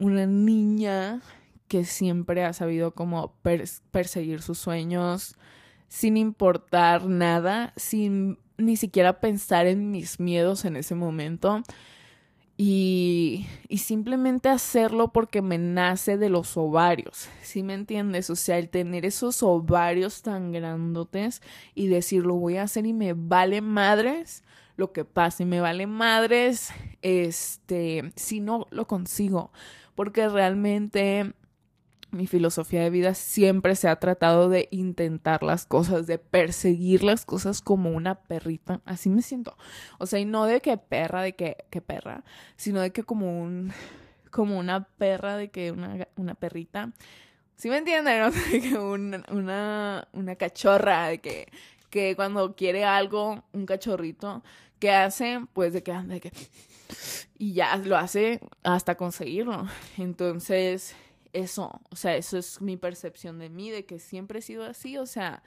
una 0.00 0.26
niña 0.26 1.20
que 1.68 1.84
siempre 1.84 2.44
ha 2.44 2.52
sabido 2.52 2.94
como 2.94 3.34
perseguir 3.92 4.42
sus 4.42 4.58
sueños 4.58 5.36
sin 5.86 6.16
importar 6.16 7.06
nada, 7.06 7.72
sin 7.76 8.38
ni 8.56 8.76
siquiera 8.76 9.20
pensar 9.20 9.66
en 9.66 9.90
mis 9.90 10.18
miedos 10.18 10.64
en 10.64 10.76
ese 10.76 10.94
momento. 10.94 11.62
Y, 12.56 13.46
y, 13.68 13.78
simplemente 13.78 14.50
hacerlo 14.50 15.12
porque 15.12 15.40
me 15.40 15.56
nace 15.56 16.18
de 16.18 16.28
los 16.28 16.58
ovarios, 16.58 17.30
¿sí 17.40 17.62
me 17.62 17.72
entiendes? 17.72 18.28
O 18.28 18.36
sea, 18.36 18.58
el 18.58 18.68
tener 18.68 19.06
esos 19.06 19.42
ovarios 19.42 20.20
tan 20.20 20.52
grandotes 20.52 21.40
y 21.74 21.86
decir 21.86 22.26
lo 22.26 22.34
voy 22.34 22.58
a 22.58 22.64
hacer 22.64 22.84
y 22.84 22.92
me 22.92 23.14
vale 23.14 23.62
madres 23.62 24.44
lo 24.80 24.92
que 24.92 25.04
pase, 25.04 25.44
y 25.44 25.46
me 25.46 25.60
vale 25.60 25.86
madres, 25.86 26.70
este, 27.02 28.12
si 28.16 28.40
no 28.40 28.66
lo 28.70 28.86
consigo, 28.86 29.52
porque 29.94 30.28
realmente 30.28 31.34
mi 32.10 32.26
filosofía 32.26 32.82
de 32.82 32.90
vida 32.90 33.14
siempre 33.14 33.76
se 33.76 33.88
ha 33.88 33.96
tratado 33.96 34.48
de 34.48 34.68
intentar 34.70 35.42
las 35.42 35.66
cosas, 35.66 36.06
de 36.06 36.18
perseguir 36.18 37.02
las 37.02 37.24
cosas 37.24 37.62
como 37.62 37.90
una 37.90 38.16
perrita. 38.16 38.80
Así 38.84 39.08
me 39.08 39.22
siento. 39.22 39.56
O 39.98 40.06
sea, 40.06 40.18
y 40.18 40.24
no 40.24 40.46
de 40.46 40.60
que 40.60 40.76
perra, 40.76 41.22
de 41.22 41.34
que, 41.34 41.56
que 41.70 41.80
perra, 41.80 42.24
sino 42.56 42.80
de 42.80 42.90
que 42.90 43.04
como 43.04 43.40
un, 43.40 43.72
como 44.30 44.58
una 44.58 44.84
perra, 44.84 45.36
de 45.36 45.50
que 45.50 45.70
una, 45.70 46.08
una 46.16 46.34
perrita. 46.34 46.92
¿Sí 47.56 47.68
me 47.68 47.78
entienden? 47.78 48.20
¿no? 48.20 48.30
De 48.30 48.60
que 48.60 48.78
una, 48.78 50.08
una, 50.12 50.36
cachorra, 50.36 51.08
de 51.08 51.18
que, 51.18 51.48
que 51.90 52.16
cuando 52.16 52.56
quiere 52.56 52.84
algo, 52.84 53.44
un 53.52 53.66
cachorrito, 53.66 54.42
¿qué 54.78 54.90
hace? 54.90 55.40
Pues 55.52 55.72
de 55.72 55.82
que 55.82 55.92
anda, 55.92 56.14
de 56.14 56.20
que 56.20 56.32
y 57.38 57.54
ya 57.54 57.76
lo 57.76 57.96
hace 57.96 58.40
hasta 58.62 58.96
conseguirlo. 58.96 59.66
Entonces, 59.98 60.94
eso, 61.32 61.80
o 61.90 61.96
sea, 61.96 62.16
eso 62.16 62.38
es 62.38 62.60
mi 62.60 62.76
percepción 62.76 63.38
de 63.38 63.50
mí, 63.50 63.70
de 63.70 63.84
que 63.84 63.98
siempre 63.98 64.40
he 64.40 64.42
sido 64.42 64.64
así, 64.64 64.98
o 64.98 65.06
sea, 65.06 65.42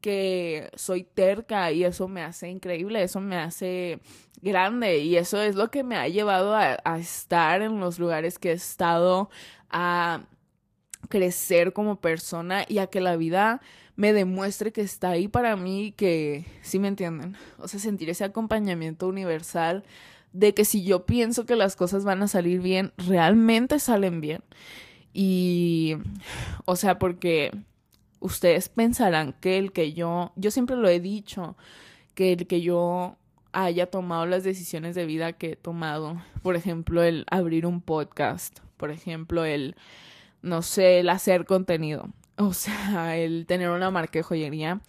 que 0.00 0.70
soy 0.74 1.04
terca 1.04 1.70
y 1.72 1.84
eso 1.84 2.08
me 2.08 2.22
hace 2.22 2.48
increíble, 2.48 3.02
eso 3.02 3.20
me 3.20 3.36
hace 3.36 4.00
grande 4.42 4.98
y 4.98 5.16
eso 5.16 5.40
es 5.40 5.54
lo 5.54 5.70
que 5.70 5.84
me 5.84 5.96
ha 5.96 6.08
llevado 6.08 6.54
a, 6.56 6.74
estar 6.98 7.62
en 7.62 7.80
los 7.80 7.98
lugares 7.98 8.38
que 8.38 8.50
he 8.50 8.54
estado, 8.54 9.30
a 9.70 10.24
crecer 11.08 11.72
como 11.72 12.00
persona 12.00 12.64
y 12.68 12.78
a 12.78 12.88
que 12.88 13.00
la 13.00 13.16
vida 13.16 13.60
me 13.94 14.12
demuestre 14.12 14.72
que 14.72 14.80
está 14.80 15.10
ahí 15.10 15.28
para 15.28 15.54
mí 15.56 15.94
que, 15.96 16.46
sí 16.62 16.78
me 16.78 16.88
entienden, 16.88 17.36
o 17.58 17.68
sea, 17.68 17.78
sentir 17.78 18.10
ese 18.10 18.24
acompañamiento 18.24 19.06
universal 19.06 19.84
de 20.32 20.54
que 20.54 20.64
si 20.64 20.84
yo 20.84 21.06
pienso 21.06 21.46
que 21.46 21.56
las 21.56 21.76
cosas 21.76 22.04
van 22.04 22.22
a 22.22 22.28
salir 22.28 22.60
bien, 22.60 22.92
realmente 22.96 23.78
salen 23.78 24.20
bien. 24.20 24.42
Y, 25.12 25.96
o 26.64 26.76
sea, 26.76 26.98
porque 26.98 27.52
ustedes 28.20 28.68
pensarán 28.68 29.34
que 29.34 29.58
el 29.58 29.72
que 29.72 29.92
yo, 29.92 30.32
yo 30.36 30.50
siempre 30.50 30.76
lo 30.76 30.88
he 30.88 31.00
dicho, 31.00 31.56
que 32.14 32.32
el 32.32 32.46
que 32.46 32.60
yo 32.62 33.16
haya 33.52 33.86
tomado 33.86 34.26
las 34.26 34.44
decisiones 34.44 34.94
de 34.94 35.06
vida 35.06 35.34
que 35.34 35.52
he 35.52 35.56
tomado. 35.56 36.22
Por 36.42 36.56
ejemplo, 36.56 37.02
el 37.02 37.26
abrir 37.30 37.66
un 37.66 37.80
podcast, 37.80 38.60
por 38.76 38.90
ejemplo, 38.90 39.44
el, 39.44 39.76
no 40.40 40.62
sé, 40.62 41.00
el 41.00 41.08
hacer 41.10 41.44
contenido, 41.44 42.08
o 42.36 42.52
sea, 42.54 43.16
el 43.16 43.46
tener 43.46 43.70
una 43.70 43.90
marca 43.90 44.18
de 44.18 44.22
joyería. 44.22 44.80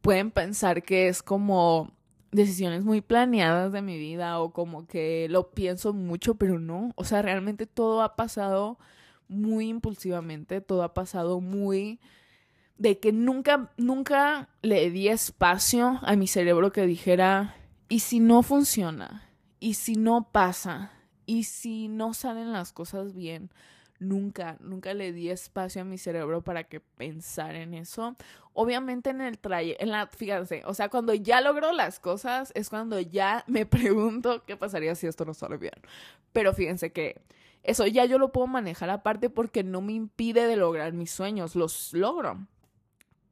Pueden 0.00 0.32
pensar 0.32 0.82
que 0.82 1.06
es 1.06 1.22
como 1.22 1.92
decisiones 2.32 2.82
muy 2.82 3.02
planeadas 3.02 3.72
de 3.72 3.82
mi 3.82 3.98
vida 3.98 4.40
o 4.40 4.52
como 4.52 4.86
que 4.86 5.28
lo 5.30 5.50
pienso 5.50 5.92
mucho, 5.92 6.34
pero 6.34 6.58
no. 6.58 6.92
O 6.96 7.04
sea, 7.04 7.22
realmente 7.22 7.66
todo 7.66 8.02
ha 8.02 8.16
pasado 8.16 8.78
muy 9.28 9.68
impulsivamente, 9.68 10.60
todo 10.60 10.82
ha 10.82 10.94
pasado 10.94 11.40
muy 11.40 12.00
de 12.78 12.98
que 12.98 13.12
nunca, 13.12 13.70
nunca 13.76 14.48
le 14.62 14.90
di 14.90 15.08
espacio 15.08 16.00
a 16.02 16.16
mi 16.16 16.26
cerebro 16.26 16.72
que 16.72 16.86
dijera, 16.86 17.54
¿y 17.88 18.00
si 18.00 18.18
no 18.18 18.42
funciona? 18.42 19.28
¿Y 19.60 19.74
si 19.74 19.94
no 19.94 20.30
pasa? 20.32 20.90
¿Y 21.26 21.44
si 21.44 21.88
no 21.88 22.14
salen 22.14 22.52
las 22.52 22.72
cosas 22.72 23.14
bien? 23.14 23.50
Nunca, 24.02 24.56
nunca 24.60 24.94
le 24.94 25.12
di 25.12 25.30
espacio 25.30 25.82
a 25.82 25.84
mi 25.84 25.98
cerebro 25.98 26.42
para 26.42 26.64
que 26.64 26.80
pensara 26.80 27.60
en 27.60 27.74
eso. 27.74 28.16
Obviamente 28.52 29.10
en 29.10 29.20
el 29.20 29.38
trayecto, 29.38 29.82
en 29.82 29.90
la, 29.90 30.08
fíjense, 30.08 30.62
o 30.66 30.74
sea, 30.74 30.88
cuando 30.88 31.14
ya 31.14 31.40
logro 31.40 31.72
las 31.72 32.00
cosas 32.00 32.52
es 32.54 32.68
cuando 32.68 33.00
ya 33.00 33.44
me 33.46 33.66
pregunto 33.66 34.44
qué 34.44 34.56
pasaría 34.56 34.94
si 34.94 35.06
esto 35.06 35.24
no 35.24 35.34
sale 35.34 35.56
bien. 35.56 35.74
Pero 36.32 36.52
fíjense 36.52 36.92
que 36.92 37.22
eso 37.62 37.86
ya 37.86 38.04
yo 38.04 38.18
lo 38.18 38.32
puedo 38.32 38.46
manejar 38.46 38.90
aparte 38.90 39.30
porque 39.30 39.62
no 39.62 39.80
me 39.80 39.92
impide 39.92 40.46
de 40.46 40.56
lograr 40.56 40.92
mis 40.92 41.10
sueños, 41.10 41.54
los 41.54 41.92
logro 41.92 42.46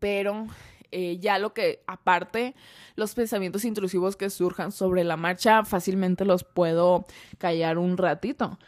pero 0.00 0.46
eh, 0.90 1.18
ya 1.20 1.38
lo 1.38 1.54
que 1.54 1.84
aparte 1.86 2.56
los 2.96 3.14
pensamientos 3.14 3.64
intrusivos 3.64 4.16
que 4.16 4.30
surjan 4.30 4.72
sobre 4.72 5.04
la 5.04 5.16
marcha 5.16 5.64
fácilmente 5.64 6.24
los 6.24 6.42
puedo 6.42 7.04
callar 7.38 7.78
un 7.78 7.96
ratito. 7.96 8.58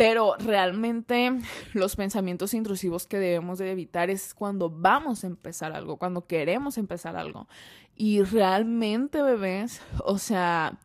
Pero 0.00 0.34
realmente 0.38 1.30
los 1.74 1.94
pensamientos 1.94 2.54
intrusivos 2.54 3.06
que 3.06 3.18
debemos 3.18 3.58
de 3.58 3.70
evitar 3.70 4.08
es 4.08 4.32
cuando 4.32 4.70
vamos 4.70 5.24
a 5.24 5.26
empezar 5.26 5.72
algo, 5.72 5.98
cuando 5.98 6.26
queremos 6.26 6.78
empezar 6.78 7.16
algo. 7.16 7.46
Y 7.96 8.22
realmente, 8.22 9.20
bebés, 9.20 9.82
o 10.02 10.16
sea, 10.16 10.78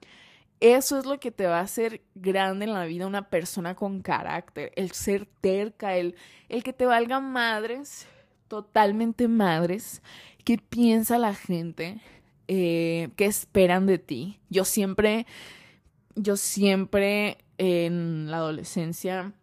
eso 0.60 1.00
es 1.00 1.06
lo 1.06 1.18
que 1.18 1.32
te 1.32 1.46
va 1.46 1.60
a 1.60 1.64
hacer 1.64 2.02
grande 2.14 2.66
en 2.66 2.74
la 2.74 2.84
vida 2.84 3.08
una 3.08 3.30
persona 3.30 3.74
con 3.74 4.02
carácter, 4.02 4.74
el 4.76 4.92
ser 4.92 5.30
terca, 5.40 5.96
el, 5.96 6.16
el 6.50 6.62
que 6.62 6.74
te 6.74 6.86
valga 6.86 7.22
madres 7.22 8.10
totalmente 8.50 9.30
madres, 9.30 10.02
qué 10.44 10.58
piensa 10.58 11.18
la 11.20 11.34
gente, 11.34 12.02
eh, 12.50 13.08
qué 13.16 13.28
esperan 13.28 13.86
de 13.86 13.98
ti. 13.98 14.42
Yo 14.50 14.66
siempre, 14.66 15.26
yo 16.16 16.36
siempre 16.36 17.45
en 17.58 18.30
la 18.30 18.38
adolescencia 18.38 19.34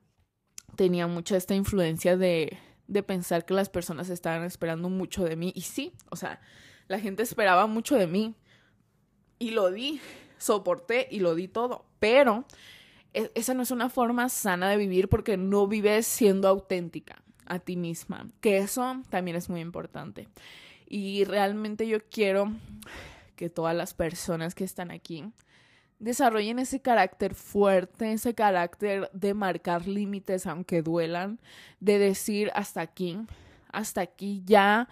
tenía 0.76 1.06
mucha 1.06 1.36
esta 1.36 1.54
influencia 1.54 2.16
de, 2.16 2.58
de 2.86 3.02
pensar 3.02 3.44
que 3.44 3.54
las 3.54 3.68
personas 3.68 4.10
estaban 4.10 4.44
esperando 4.44 4.88
mucho 4.88 5.24
de 5.24 5.36
mí. 5.36 5.52
Y 5.54 5.62
sí, 5.62 5.92
o 6.10 6.16
sea, 6.16 6.40
la 6.88 6.98
gente 6.98 7.22
esperaba 7.22 7.66
mucho 7.66 7.96
de 7.96 8.06
mí. 8.06 8.34
Y 9.38 9.50
lo 9.50 9.70
di, 9.70 10.00
soporté 10.38 11.08
y 11.10 11.20
lo 11.20 11.34
di 11.34 11.48
todo. 11.48 11.84
Pero 11.98 12.44
e, 13.14 13.30
esa 13.34 13.54
no 13.54 13.62
es 13.62 13.70
una 13.70 13.88
forma 13.88 14.28
sana 14.28 14.70
de 14.70 14.76
vivir 14.76 15.08
porque 15.08 15.36
no 15.36 15.66
vives 15.66 16.06
siendo 16.06 16.48
auténtica 16.48 17.22
a 17.46 17.58
ti 17.58 17.76
misma, 17.76 18.28
que 18.40 18.58
eso 18.58 19.02
también 19.10 19.36
es 19.36 19.48
muy 19.48 19.60
importante. 19.60 20.28
Y 20.86 21.24
realmente 21.24 21.86
yo 21.86 21.98
quiero 22.08 22.52
que 23.36 23.50
todas 23.50 23.74
las 23.74 23.94
personas 23.94 24.54
que 24.54 24.64
están 24.64 24.90
aquí 24.90 25.24
desarrollen 26.02 26.58
ese 26.58 26.80
carácter 26.80 27.34
fuerte, 27.34 28.12
ese 28.12 28.34
carácter 28.34 29.08
de 29.12 29.34
marcar 29.34 29.86
límites 29.86 30.46
aunque 30.48 30.82
duelan, 30.82 31.38
de 31.78 31.98
decir 31.98 32.50
hasta 32.54 32.80
aquí, 32.80 33.18
hasta 33.68 34.00
aquí 34.00 34.42
ya 34.44 34.88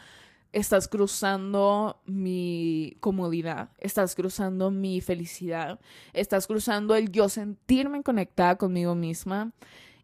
estás 0.53 0.87
cruzando 0.87 2.01
mi 2.07 2.97
comodidad, 3.01 3.71
estás 3.79 4.15
cruzando 4.15 4.71
mi 4.71 5.01
felicidad, 5.01 5.81
estás 6.13 6.47
cruzando 6.47 6.95
el 6.95 7.11
yo 7.11 7.29
sentirme 7.29 8.05
conectada 8.05 8.57
conmigo 8.57 8.95
misma 8.95 9.51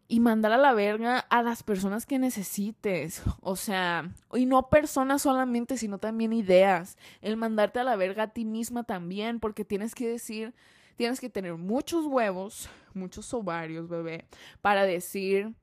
y 0.09 0.19
mandar 0.19 0.51
a 0.51 0.57
la 0.57 0.73
verga 0.73 1.19
a 1.19 1.41
las 1.41 1.63
personas 1.63 2.05
que 2.05 2.19
necesites. 2.19 3.23
O 3.39 3.55
sea, 3.55 4.11
y 4.33 4.45
no 4.45 4.69
personas 4.69 5.21
solamente, 5.21 5.77
sino 5.77 5.99
también 5.99 6.33
ideas. 6.33 6.97
El 7.21 7.37
mandarte 7.37 7.79
a 7.79 7.85
la 7.85 7.95
verga 7.95 8.23
a 8.23 8.33
ti 8.33 8.43
misma 8.43 8.83
también, 8.83 9.39
porque 9.39 9.63
tienes 9.63 9.95
que 9.95 10.07
decir, 10.07 10.53
tienes 10.97 11.21
que 11.21 11.29
tener 11.29 11.53
muchos 11.53 12.05
huevos, 12.05 12.69
muchos 12.93 13.33
ovarios, 13.33 13.87
bebé, 13.87 14.25
para 14.61 14.83
decir, 14.83 15.53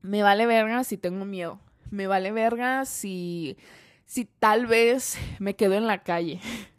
me 0.00 0.22
vale 0.22 0.46
verga 0.46 0.84
si 0.84 0.96
tengo 0.96 1.24
miedo. 1.24 1.60
Me 1.90 2.06
vale 2.06 2.32
verga 2.32 2.86
si, 2.86 3.58
si 4.06 4.24
tal 4.24 4.66
vez 4.66 5.18
me 5.38 5.54
quedo 5.54 5.74
en 5.74 5.86
la 5.86 6.02
calle. 6.02 6.40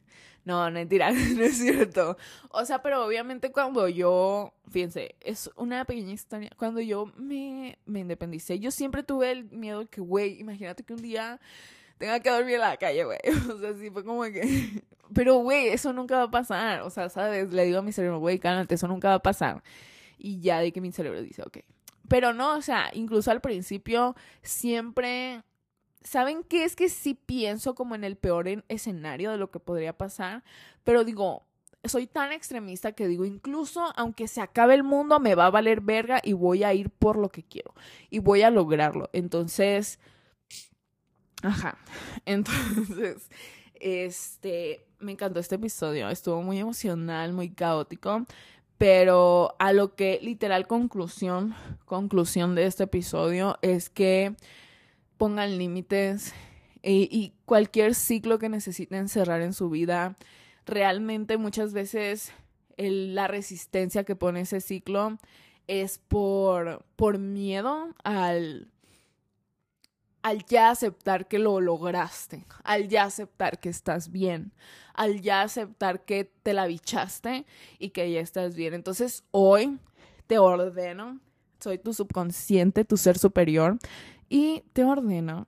No, 0.46 0.70
mentira, 0.70 1.12
no 1.36 1.44
es 1.44 1.58
cierto. 1.58 2.18
O 2.52 2.64
sea, 2.66 2.84
pero 2.84 3.04
obviamente 3.04 3.52
cuando 3.52 3.88
yo, 3.90 4.54
fíjense, 4.70 5.16
es 5.20 5.50
una 5.56 5.86
pequeña 5.86 6.14
historia. 6.14 6.52
Cuando 6.56 6.82
yo 6.82 7.12
me, 7.18 7.80
me 7.88 8.02
independicé, 8.02 8.60
yo 8.60 8.70
siempre 8.70 9.02
tuve 9.02 9.32
el 9.32 9.46
miedo 9.46 9.90
que, 9.90 10.02
güey, 10.02 10.40
imagínate 10.40 10.84
que 10.84 10.94
un 10.94 11.02
día 11.02 11.40
tenga 11.98 12.20
que 12.20 12.30
dormir 12.30 12.56
en 12.56 12.62
la 12.62 12.78
calle, 12.78 13.04
güey. 13.04 13.20
O 13.54 13.60
sea, 13.60 13.74
sí 13.74 13.90
fue 13.90 14.04
como 14.04 14.24
que... 14.24 14.84
Pero, 15.14 15.36
güey, 15.38 15.70
eso 15.70 15.94
nunca 15.94 16.18
va 16.18 16.24
a 16.24 16.32
pasar. 16.32 16.82
O 16.82 16.90
sea, 16.90 17.10
¿sabes? 17.10 17.54
Le 17.54 17.66
digo 17.66 17.80
a 17.80 17.82
mi 17.82 17.92
cerebro, 17.92 18.20
güey, 18.20 18.40
cálmate, 18.40 18.76
eso 18.76 18.88
nunca 18.88 19.10
va 19.10 19.16
a 19.16 19.24
pasar. 19.24 19.64
Y 20.18 20.40
ya 20.42 20.60
de 20.60 20.72
que 20.72 20.82
mi 20.82 20.92
cerebro 20.92 21.22
dice, 21.22 21.42
ok. 21.44 21.60
Pero 22.08 22.34
no, 22.34 22.56
o 22.58 22.62
sea, 22.62 22.90
incluso 22.94 23.32
al 23.32 23.42
principio 23.42 24.16
siempre 24.42 25.44
¿saben 26.06 26.44
qué? 26.44 26.64
Es 26.64 26.76
que 26.76 26.88
sí 26.88 27.16
pienso 27.16 27.76
como 27.76 27.96
en 27.96 28.04
el 28.04 28.16
peor 28.16 28.48
escenario 28.70 29.32
de 29.32 29.38
lo 29.38 29.52
que 29.52 29.60
podría 29.60 29.98
pasar, 29.98 30.44
pero 30.84 31.04
digo, 31.04 31.44
soy 31.84 32.08
tan 32.08 32.32
extremista 32.32 32.94
que 32.94 33.08
digo, 33.08 33.26
incluso 33.26 33.92
aunque 33.96 34.28
se 34.28 34.42
acabe 34.42 34.76
el 34.76 34.84
mundo, 34.84 35.20
me 35.20 35.36
va 35.36 35.48
a 35.48 35.52
valer 35.52 35.82
verga 35.82 36.22
y 36.24 36.34
voy 36.34 36.64
a 36.64 36.74
ir 36.74 36.90
por 36.92 37.18
lo 37.18 37.30
que 37.30 37.44
quiero 37.44 37.74
y 38.10 38.20
voy 38.20 38.44
a 38.44 38.52
lograrlo. 38.52 39.10
Entonces, 39.14 40.00
ajá, 41.46 41.78
entonces, 42.26 43.30
este, 43.80 44.86
me 45.00 45.14
encantó 45.14 45.40
este 45.40 45.56
episodio, 45.56 46.10
estuvo 46.10 46.42
muy 46.42 46.60
emocional, 46.60 47.34
muy 47.34 47.50
caótico. 47.50 48.26
Pero 48.78 49.56
a 49.58 49.72
lo 49.72 49.96
que 49.96 50.20
literal 50.22 50.68
conclusión, 50.68 51.56
conclusión 51.86 52.56
de 52.56 52.66
este 52.66 52.84
episodio 52.84 53.58
es 53.62 53.90
que 53.90 54.36
pongan 55.18 55.58
límites 55.58 56.34
y 56.84 57.34
cualquier 57.46 57.96
ciclo 57.96 58.38
que 58.38 58.50
necesiten 58.50 59.08
cerrar 59.08 59.42
en 59.42 59.54
su 59.54 59.70
vida. 59.70 60.18
Realmente 60.66 61.38
muchas 61.38 61.72
veces 61.72 62.34
la 62.78 63.28
resistencia 63.28 64.04
que 64.04 64.16
pone 64.16 64.42
ese 64.42 64.62
ciclo 64.62 65.18
es 65.68 65.98
por, 65.98 66.84
por 66.96 67.18
miedo 67.18 67.94
al, 68.04 68.68
al 70.26 70.44
ya 70.48 70.72
aceptar 70.72 71.28
que 71.28 71.38
lo 71.38 71.62
lograste, 71.62 72.48
al 72.64 72.88
ya 72.88 73.04
aceptar 73.04 73.60
que 73.60 73.70
estás 73.70 74.12
bien, 74.12 74.54
al 74.96 75.22
ya 75.22 75.44
aceptar 75.44 76.04
que 76.04 76.32
te 76.42 76.54
la 76.54 76.66
bichaste 76.66 77.46
y 77.78 77.90
que 77.90 78.12
ya 78.12 78.22
estás 78.22 78.56
bien. 78.56 78.74
Entonces 78.74 79.24
hoy 79.30 79.78
te 80.26 80.40
ordeno, 80.40 81.20
soy 81.60 81.78
tu 81.78 81.94
subconsciente, 81.94 82.86
tu 82.86 82.98
ser 82.98 83.20
superior, 83.20 83.78
y 84.28 84.64
te 84.74 84.84
ordeno 84.84 85.46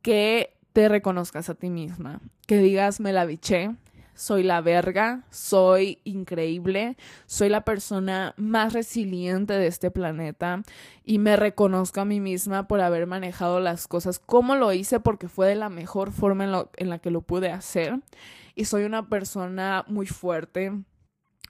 que 0.00 0.56
te 0.72 0.88
reconozcas 0.88 1.50
a 1.50 1.54
ti 1.54 1.68
misma, 1.68 2.22
que 2.46 2.56
digas 2.56 3.00
me 3.00 3.12
la 3.12 3.26
biché, 3.26 3.76
soy 4.20 4.42
la 4.42 4.60
verga, 4.60 5.24
soy 5.30 5.98
increíble, 6.04 6.98
soy 7.24 7.48
la 7.48 7.64
persona 7.64 8.34
más 8.36 8.74
resiliente 8.74 9.54
de 9.54 9.66
este 9.66 9.90
planeta 9.90 10.62
y 11.06 11.18
me 11.18 11.36
reconozco 11.36 12.02
a 12.02 12.04
mí 12.04 12.20
misma 12.20 12.68
por 12.68 12.82
haber 12.82 13.06
manejado 13.06 13.60
las 13.60 13.88
cosas 13.88 14.18
como 14.18 14.56
lo 14.56 14.74
hice 14.74 15.00
porque 15.00 15.26
fue 15.26 15.48
de 15.48 15.54
la 15.54 15.70
mejor 15.70 16.12
forma 16.12 16.44
en, 16.44 16.66
en 16.76 16.90
la 16.90 16.98
que 16.98 17.10
lo 17.10 17.22
pude 17.22 17.50
hacer. 17.50 17.98
Y 18.54 18.66
soy 18.66 18.84
una 18.84 19.08
persona 19.08 19.86
muy 19.88 20.06
fuerte, 20.06 20.70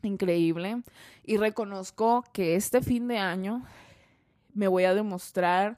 increíble 0.04 0.80
y 1.24 1.38
reconozco 1.38 2.22
que 2.32 2.54
este 2.54 2.82
fin 2.82 3.08
de 3.08 3.18
año 3.18 3.64
me 4.54 4.68
voy 4.68 4.84
a 4.84 4.94
demostrar 4.94 5.76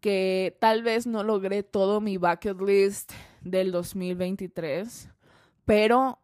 que 0.00 0.56
tal 0.60 0.84
vez 0.84 1.08
no 1.08 1.24
logré 1.24 1.64
todo 1.64 2.00
mi 2.00 2.18
bucket 2.18 2.60
list 2.60 3.10
del 3.40 3.72
2023, 3.72 5.08
pero 5.68 6.18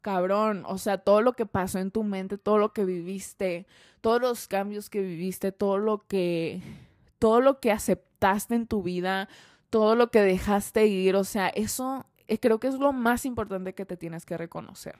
cabrón, 0.00 0.64
o 0.66 0.76
sea, 0.76 0.98
todo 0.98 1.22
lo 1.22 1.34
que 1.34 1.46
pasó 1.46 1.78
en 1.78 1.92
tu 1.92 2.02
mente, 2.02 2.36
todo 2.36 2.58
lo 2.58 2.72
que 2.72 2.84
viviste, 2.84 3.68
todos 4.00 4.20
los 4.20 4.48
cambios 4.48 4.90
que 4.90 5.02
viviste, 5.02 5.52
todo 5.52 5.78
lo 5.78 6.04
que 6.08 6.60
todo 7.20 7.40
lo 7.40 7.60
que 7.60 7.70
aceptaste 7.70 8.56
en 8.56 8.66
tu 8.66 8.82
vida, 8.82 9.28
todo 9.70 9.94
lo 9.94 10.10
que 10.10 10.20
dejaste 10.20 10.88
ir, 10.88 11.14
o 11.14 11.22
sea, 11.22 11.48
eso 11.50 12.06
eh, 12.26 12.40
creo 12.40 12.58
que 12.58 12.66
es 12.66 12.74
lo 12.74 12.92
más 12.92 13.24
importante 13.24 13.72
que 13.72 13.86
te 13.86 13.96
tienes 13.96 14.26
que 14.26 14.36
reconocer. 14.36 14.98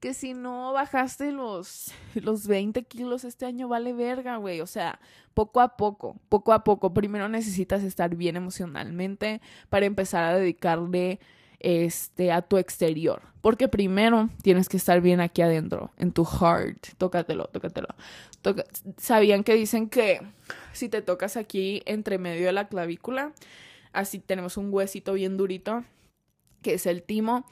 que 0.00 0.14
si 0.14 0.32
no 0.32 0.72
bajaste 0.72 1.30
los, 1.30 1.92
los 2.14 2.46
20 2.46 2.84
kilos 2.84 3.24
este 3.24 3.44
año, 3.44 3.68
vale 3.68 3.92
verga, 3.92 4.38
güey. 4.38 4.62
O 4.62 4.66
sea, 4.66 5.00
poco 5.34 5.60
a 5.60 5.76
poco, 5.76 6.16
poco 6.30 6.54
a 6.54 6.64
poco. 6.64 6.94
Primero 6.94 7.28
necesitas 7.28 7.82
estar 7.82 8.14
bien 8.16 8.36
emocionalmente 8.36 9.42
para 9.68 9.84
empezar 9.84 10.24
a 10.24 10.38
dedicarle 10.38 11.20
este, 11.60 12.32
a 12.32 12.42
tu 12.42 12.56
exterior. 12.58 13.22
Porque 13.40 13.68
primero 13.68 14.28
tienes 14.42 14.68
que 14.68 14.76
estar 14.76 15.00
bien 15.00 15.20
aquí 15.20 15.42
adentro, 15.42 15.90
en 15.96 16.12
tu 16.12 16.24
heart. 16.24 16.88
Tócatelo, 16.98 17.46
tócatelo. 17.46 17.88
¿Sabían 18.96 19.44
que 19.44 19.54
dicen 19.54 19.88
que 19.88 20.20
si 20.72 20.88
te 20.88 21.02
tocas 21.02 21.36
aquí 21.36 21.82
entre 21.86 22.18
medio 22.18 22.46
de 22.46 22.52
la 22.52 22.68
clavícula, 22.68 23.32
así 23.92 24.18
tenemos 24.18 24.56
un 24.56 24.72
huesito 24.72 25.12
bien 25.12 25.36
durito, 25.36 25.84
que 26.62 26.74
es 26.74 26.86
el 26.86 27.02
timo? 27.02 27.46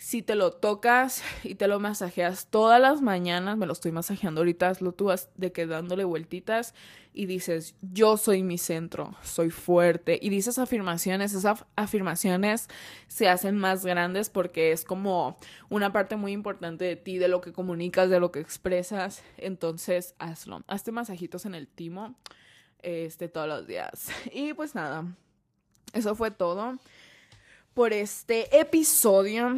Si 0.00 0.22
te 0.22 0.34
lo 0.34 0.50
tocas 0.50 1.22
y 1.44 1.56
te 1.56 1.68
lo 1.68 1.78
masajeas 1.78 2.46
todas 2.46 2.80
las 2.80 3.02
mañanas, 3.02 3.58
me 3.58 3.66
lo 3.66 3.74
estoy 3.74 3.92
masajeando 3.92 4.40
ahorita, 4.40 4.72
lo 4.80 4.92
tú 4.92 5.04
vas 5.06 5.28
de 5.36 5.52
que 5.52 5.66
dándole 5.66 6.04
vueltitas 6.04 6.74
y 7.12 7.26
dices, 7.26 7.74
yo 7.82 8.16
soy 8.16 8.42
mi 8.42 8.56
centro, 8.56 9.14
soy 9.22 9.50
fuerte. 9.50 10.18
Y 10.22 10.30
dices 10.30 10.58
afirmaciones, 10.58 11.34
esas 11.34 11.66
afirmaciones 11.76 12.68
se 13.08 13.28
hacen 13.28 13.58
más 13.58 13.84
grandes 13.84 14.30
porque 14.30 14.72
es 14.72 14.84
como 14.84 15.36
una 15.68 15.92
parte 15.92 16.16
muy 16.16 16.32
importante 16.32 16.86
de 16.86 16.96
ti, 16.96 17.18
de 17.18 17.28
lo 17.28 17.42
que 17.42 17.52
comunicas, 17.52 18.08
de 18.08 18.20
lo 18.20 18.32
que 18.32 18.40
expresas. 18.40 19.22
Entonces, 19.36 20.14
hazlo. 20.18 20.62
Hazte 20.66 20.92
masajitos 20.92 21.44
en 21.44 21.54
el 21.54 21.68
timo 21.68 22.14
este, 22.80 23.28
todos 23.28 23.48
los 23.48 23.66
días. 23.66 24.08
Y 24.32 24.54
pues 24.54 24.74
nada, 24.74 25.04
eso 25.92 26.14
fue 26.14 26.30
todo 26.30 26.78
por 27.80 27.94
este 27.94 28.60
episodio 28.60 29.54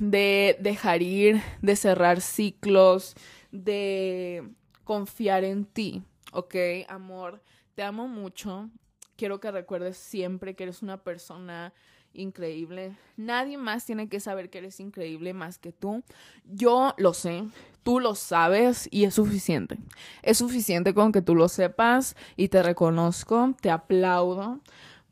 de 0.00 0.56
dejar 0.60 1.02
ir, 1.02 1.42
de 1.60 1.76
cerrar 1.76 2.22
ciclos, 2.22 3.14
de 3.52 4.48
confiar 4.82 5.44
en 5.44 5.66
ti, 5.66 6.02
¿ok? 6.32 6.54
Amor, 6.88 7.42
te 7.74 7.82
amo 7.82 8.08
mucho. 8.08 8.70
Quiero 9.14 9.40
que 9.40 9.50
recuerdes 9.50 9.98
siempre 9.98 10.56
que 10.56 10.62
eres 10.62 10.80
una 10.80 11.04
persona 11.04 11.74
increíble. 12.14 12.96
Nadie 13.18 13.58
más 13.58 13.84
tiene 13.84 14.08
que 14.08 14.20
saber 14.20 14.48
que 14.48 14.56
eres 14.56 14.80
increíble 14.80 15.34
más 15.34 15.58
que 15.58 15.70
tú. 15.70 16.02
Yo 16.46 16.94
lo 16.96 17.12
sé, 17.12 17.44
tú 17.82 18.00
lo 18.00 18.14
sabes 18.14 18.88
y 18.90 19.04
es 19.04 19.12
suficiente. 19.12 19.76
Es 20.22 20.38
suficiente 20.38 20.94
con 20.94 21.12
que 21.12 21.20
tú 21.20 21.34
lo 21.34 21.50
sepas 21.50 22.16
y 22.36 22.48
te 22.48 22.62
reconozco, 22.62 23.54
te 23.60 23.70
aplaudo 23.70 24.62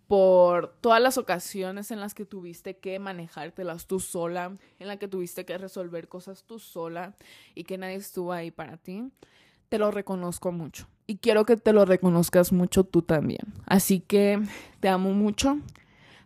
por 0.07 0.77
todas 0.81 1.01
las 1.01 1.19
ocasiones 1.19 1.91
en 1.91 2.01
las 2.01 2.15
que 2.15 2.25
tuviste 2.25 2.77
que 2.77 2.99
manejártelas 2.99 3.87
tú 3.87 4.01
sola, 4.01 4.57
en 4.79 4.89
las 4.89 4.99
que 4.99 5.09
tuviste 5.09 5.45
que 5.45 5.57
resolver 5.59 6.09
cosas 6.09 6.45
tú 6.45 6.59
sola 6.59 7.15
y 7.55 7.65
que 7.65 7.79
nadie 7.79 7.97
estuvo 7.97 8.33
ahí 8.33 8.51
para 8.51 8.77
ti, 8.77 9.11
te 9.69 9.79
lo 9.79 9.91
reconozco 9.91 10.53
mucho. 10.53 10.87
Y 11.07 11.19
quiero 11.19 11.45
que 11.45 11.57
te 11.57 11.73
lo 11.73 11.85
reconozcas 11.85 12.53
mucho 12.53 12.85
tú 12.85 13.03
también. 13.03 13.53
Así 13.67 14.01
que 14.01 14.41
te 14.81 14.89
amo 14.89 15.13
mucho. 15.13 15.59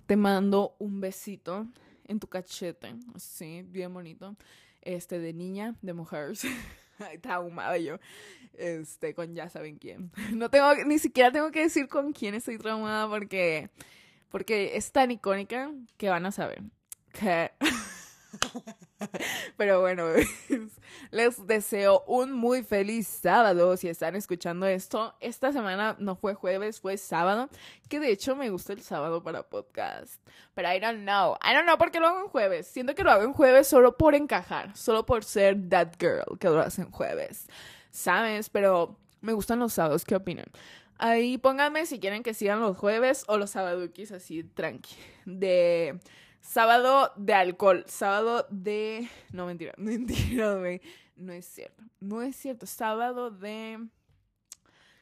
Te 0.06 0.16
mando 0.16 0.74
un 0.78 1.00
besito 1.00 1.66
en 2.04 2.18
tu 2.18 2.28
cachete, 2.28 2.94
así, 3.14 3.62
bien 3.62 3.92
bonito. 3.92 4.36
Este, 4.80 5.18
de 5.18 5.32
niña, 5.32 5.74
de 5.82 5.92
mujeres. 5.92 6.42
traumada 7.22 7.78
yo. 7.78 7.98
Este, 8.54 9.14
con 9.14 9.34
ya 9.34 9.48
saben 9.48 9.78
quién. 9.78 10.10
No 10.32 10.50
tengo, 10.50 10.74
ni 10.86 10.98
siquiera 10.98 11.30
tengo 11.30 11.50
que 11.50 11.60
decir 11.60 11.88
con 11.88 12.12
quién 12.12 12.34
estoy 12.34 12.58
traumada 12.58 13.08
porque, 13.08 13.70
porque 14.30 14.76
es 14.76 14.90
tan 14.92 15.10
icónica 15.10 15.70
que 15.96 16.08
van 16.08 16.26
a 16.26 16.32
saber. 16.32 16.62
Que... 17.12 17.52
Pero 19.56 19.80
bueno, 19.80 20.06
les 21.10 21.46
deseo 21.46 22.04
un 22.06 22.32
muy 22.32 22.62
feliz 22.62 23.06
sábado 23.06 23.76
si 23.76 23.88
están 23.88 24.16
escuchando 24.16 24.66
esto. 24.66 25.14
Esta 25.20 25.52
semana 25.52 25.96
no 25.98 26.16
fue 26.16 26.34
jueves, 26.34 26.80
fue 26.80 26.96
sábado, 26.96 27.48
que 27.88 28.00
de 28.00 28.10
hecho 28.10 28.36
me 28.36 28.50
gusta 28.50 28.72
el 28.72 28.82
sábado 28.82 29.22
para 29.22 29.42
podcast. 29.42 30.20
Pero 30.54 30.72
I 30.72 30.80
don't 30.80 31.02
know. 31.02 31.36
I 31.42 31.54
don't 31.54 31.64
know 31.64 31.78
por 31.78 31.90
qué 31.90 32.00
lo 32.00 32.08
hago 32.08 32.20
en 32.20 32.28
jueves. 32.28 32.66
Siento 32.66 32.94
que 32.94 33.04
lo 33.04 33.10
hago 33.10 33.24
en 33.24 33.32
jueves 33.32 33.68
solo 33.68 33.96
por 33.96 34.14
encajar, 34.14 34.76
solo 34.76 35.06
por 35.06 35.24
ser 35.24 35.56
that 35.68 35.94
girl 35.98 36.38
que 36.38 36.48
lo 36.48 36.60
hace 36.60 36.82
en 36.82 36.90
jueves. 36.90 37.46
¿Sabes? 37.90 38.50
Pero 38.50 38.98
me 39.20 39.32
gustan 39.32 39.58
los 39.58 39.72
sábados, 39.72 40.04
¿qué 40.04 40.16
opinan? 40.16 40.46
Ahí 40.98 41.38
pónganme 41.38 41.86
si 41.86 42.00
quieren 42.00 42.24
que 42.24 42.34
sigan 42.34 42.60
los 42.60 42.76
jueves 42.76 43.24
o 43.28 43.38
los 43.38 43.50
sábados 43.50 43.88
así 44.12 44.42
tranqui. 44.42 44.96
De 45.24 46.00
Sábado 46.40 47.12
de 47.16 47.34
alcohol. 47.34 47.84
Sábado 47.86 48.46
de. 48.50 49.08
No, 49.32 49.46
mentira. 49.46 49.74
Mentira, 49.78 50.54
güey. 50.54 50.80
No 51.16 51.32
es 51.32 51.46
cierto. 51.46 51.82
No 52.00 52.22
es 52.22 52.36
cierto. 52.36 52.66
Sábado 52.66 53.30
de. 53.30 53.86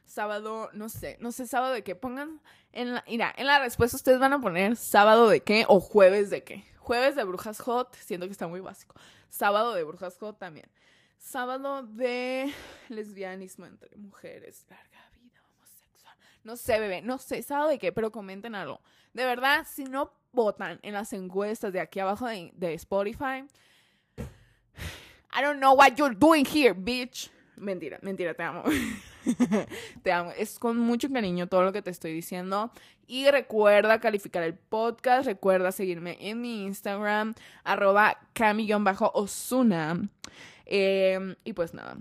Sábado, 0.04 0.70
no 0.72 0.88
sé. 0.88 1.16
No 1.20 1.32
sé, 1.32 1.46
sábado 1.46 1.74
de 1.74 1.82
qué. 1.82 1.94
Pongan. 1.94 2.40
En 2.72 2.94
la, 2.94 3.04
mira, 3.06 3.34
en 3.36 3.46
la 3.46 3.58
respuesta 3.58 3.96
ustedes 3.96 4.18
van 4.18 4.32
a 4.32 4.40
poner 4.40 4.76
sábado 4.76 5.28
de 5.28 5.40
qué 5.40 5.64
o 5.68 5.80
jueves 5.80 6.30
de 6.30 6.44
qué. 6.44 6.64
Jueves 6.78 7.16
de 7.16 7.24
Brujas 7.24 7.60
Hot. 7.60 7.94
Siento 7.96 8.26
que 8.26 8.32
está 8.32 8.46
muy 8.46 8.60
básico. 8.60 8.94
Sábado 9.28 9.74
de 9.74 9.84
Brujas 9.84 10.16
Hot 10.18 10.38
también. 10.38 10.70
Sábado 11.18 11.82
de 11.82 12.52
lesbianismo 12.88 13.66
entre 13.66 13.96
mujeres. 13.96 14.64
Larga 14.68 15.10
vida 15.12 15.42
homosexual. 15.50 16.16
No 16.44 16.56
sé, 16.56 16.78
bebé. 16.78 17.02
No 17.02 17.18
sé. 17.18 17.42
Sábado 17.42 17.68
de 17.68 17.78
qué, 17.78 17.92
pero 17.92 18.12
comenten 18.12 18.54
algo. 18.54 18.80
De 19.12 19.24
verdad, 19.24 19.66
si 19.68 19.84
no 19.84 20.12
votan 20.36 20.78
en 20.82 20.94
las 20.94 21.12
encuestas 21.12 21.72
de 21.72 21.80
aquí 21.80 21.98
abajo 21.98 22.28
de, 22.28 22.74
Spotify. 22.74 23.44
I 25.32 25.42
don't 25.42 25.58
know 25.58 25.74
what 25.74 25.96
you're 25.96 26.14
doing 26.14 26.46
here, 26.46 26.72
bitch. 26.72 27.30
Mentira, 27.56 27.98
mentira, 28.02 28.34
te 28.34 28.42
amo. 28.42 28.62
te 30.02 30.12
amo. 30.12 30.30
Es 30.36 30.58
con 30.58 30.78
mucho 30.78 31.10
cariño 31.10 31.48
todo 31.48 31.64
lo 31.64 31.72
que 31.72 31.82
te 31.82 31.90
estoy 31.90 32.12
diciendo. 32.12 32.70
Y 33.06 33.28
recuerda 33.30 33.98
calificar 33.98 34.42
el 34.42 34.54
podcast. 34.54 35.26
Recuerda 35.26 35.72
seguirme 35.72 36.18
en 36.20 36.40
mi 36.40 36.64
Instagram, 36.64 37.34
arroba 37.64 38.18
cami-osuna. 38.34 40.08
Em, 40.66 41.34
y 41.44 41.52
pues 41.54 41.72
nada, 41.72 41.96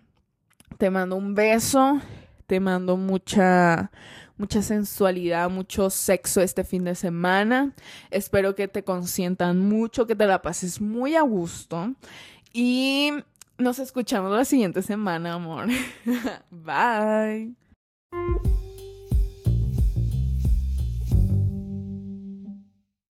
te 0.78 0.90
mando 0.90 1.16
un 1.16 1.34
beso. 1.34 2.02
Te 2.48 2.60
mando 2.60 2.96
mucha 2.96 3.92
mucha 4.38 4.62
sensualidad, 4.62 5.50
mucho 5.50 5.90
sexo 5.90 6.42
este 6.42 6.64
fin 6.64 6.84
de 6.84 6.96
semana. 6.96 7.74
Espero 8.12 8.56
que 8.56 8.68
te 8.68 8.84
consientan 8.84 9.60
mucho, 9.60 10.08
que 10.08 10.16
te 10.16 10.26
la 10.26 10.42
pases 10.42 10.82
muy 10.82 11.16
a 11.16 11.22
gusto. 11.22 11.94
Y 12.54 13.12
nos 13.58 13.80
escuchamos 13.80 14.32
la 14.32 14.46
siguiente 14.46 14.82
semana, 14.82 15.34
amor. 15.34 15.68
Bye. 16.52 17.56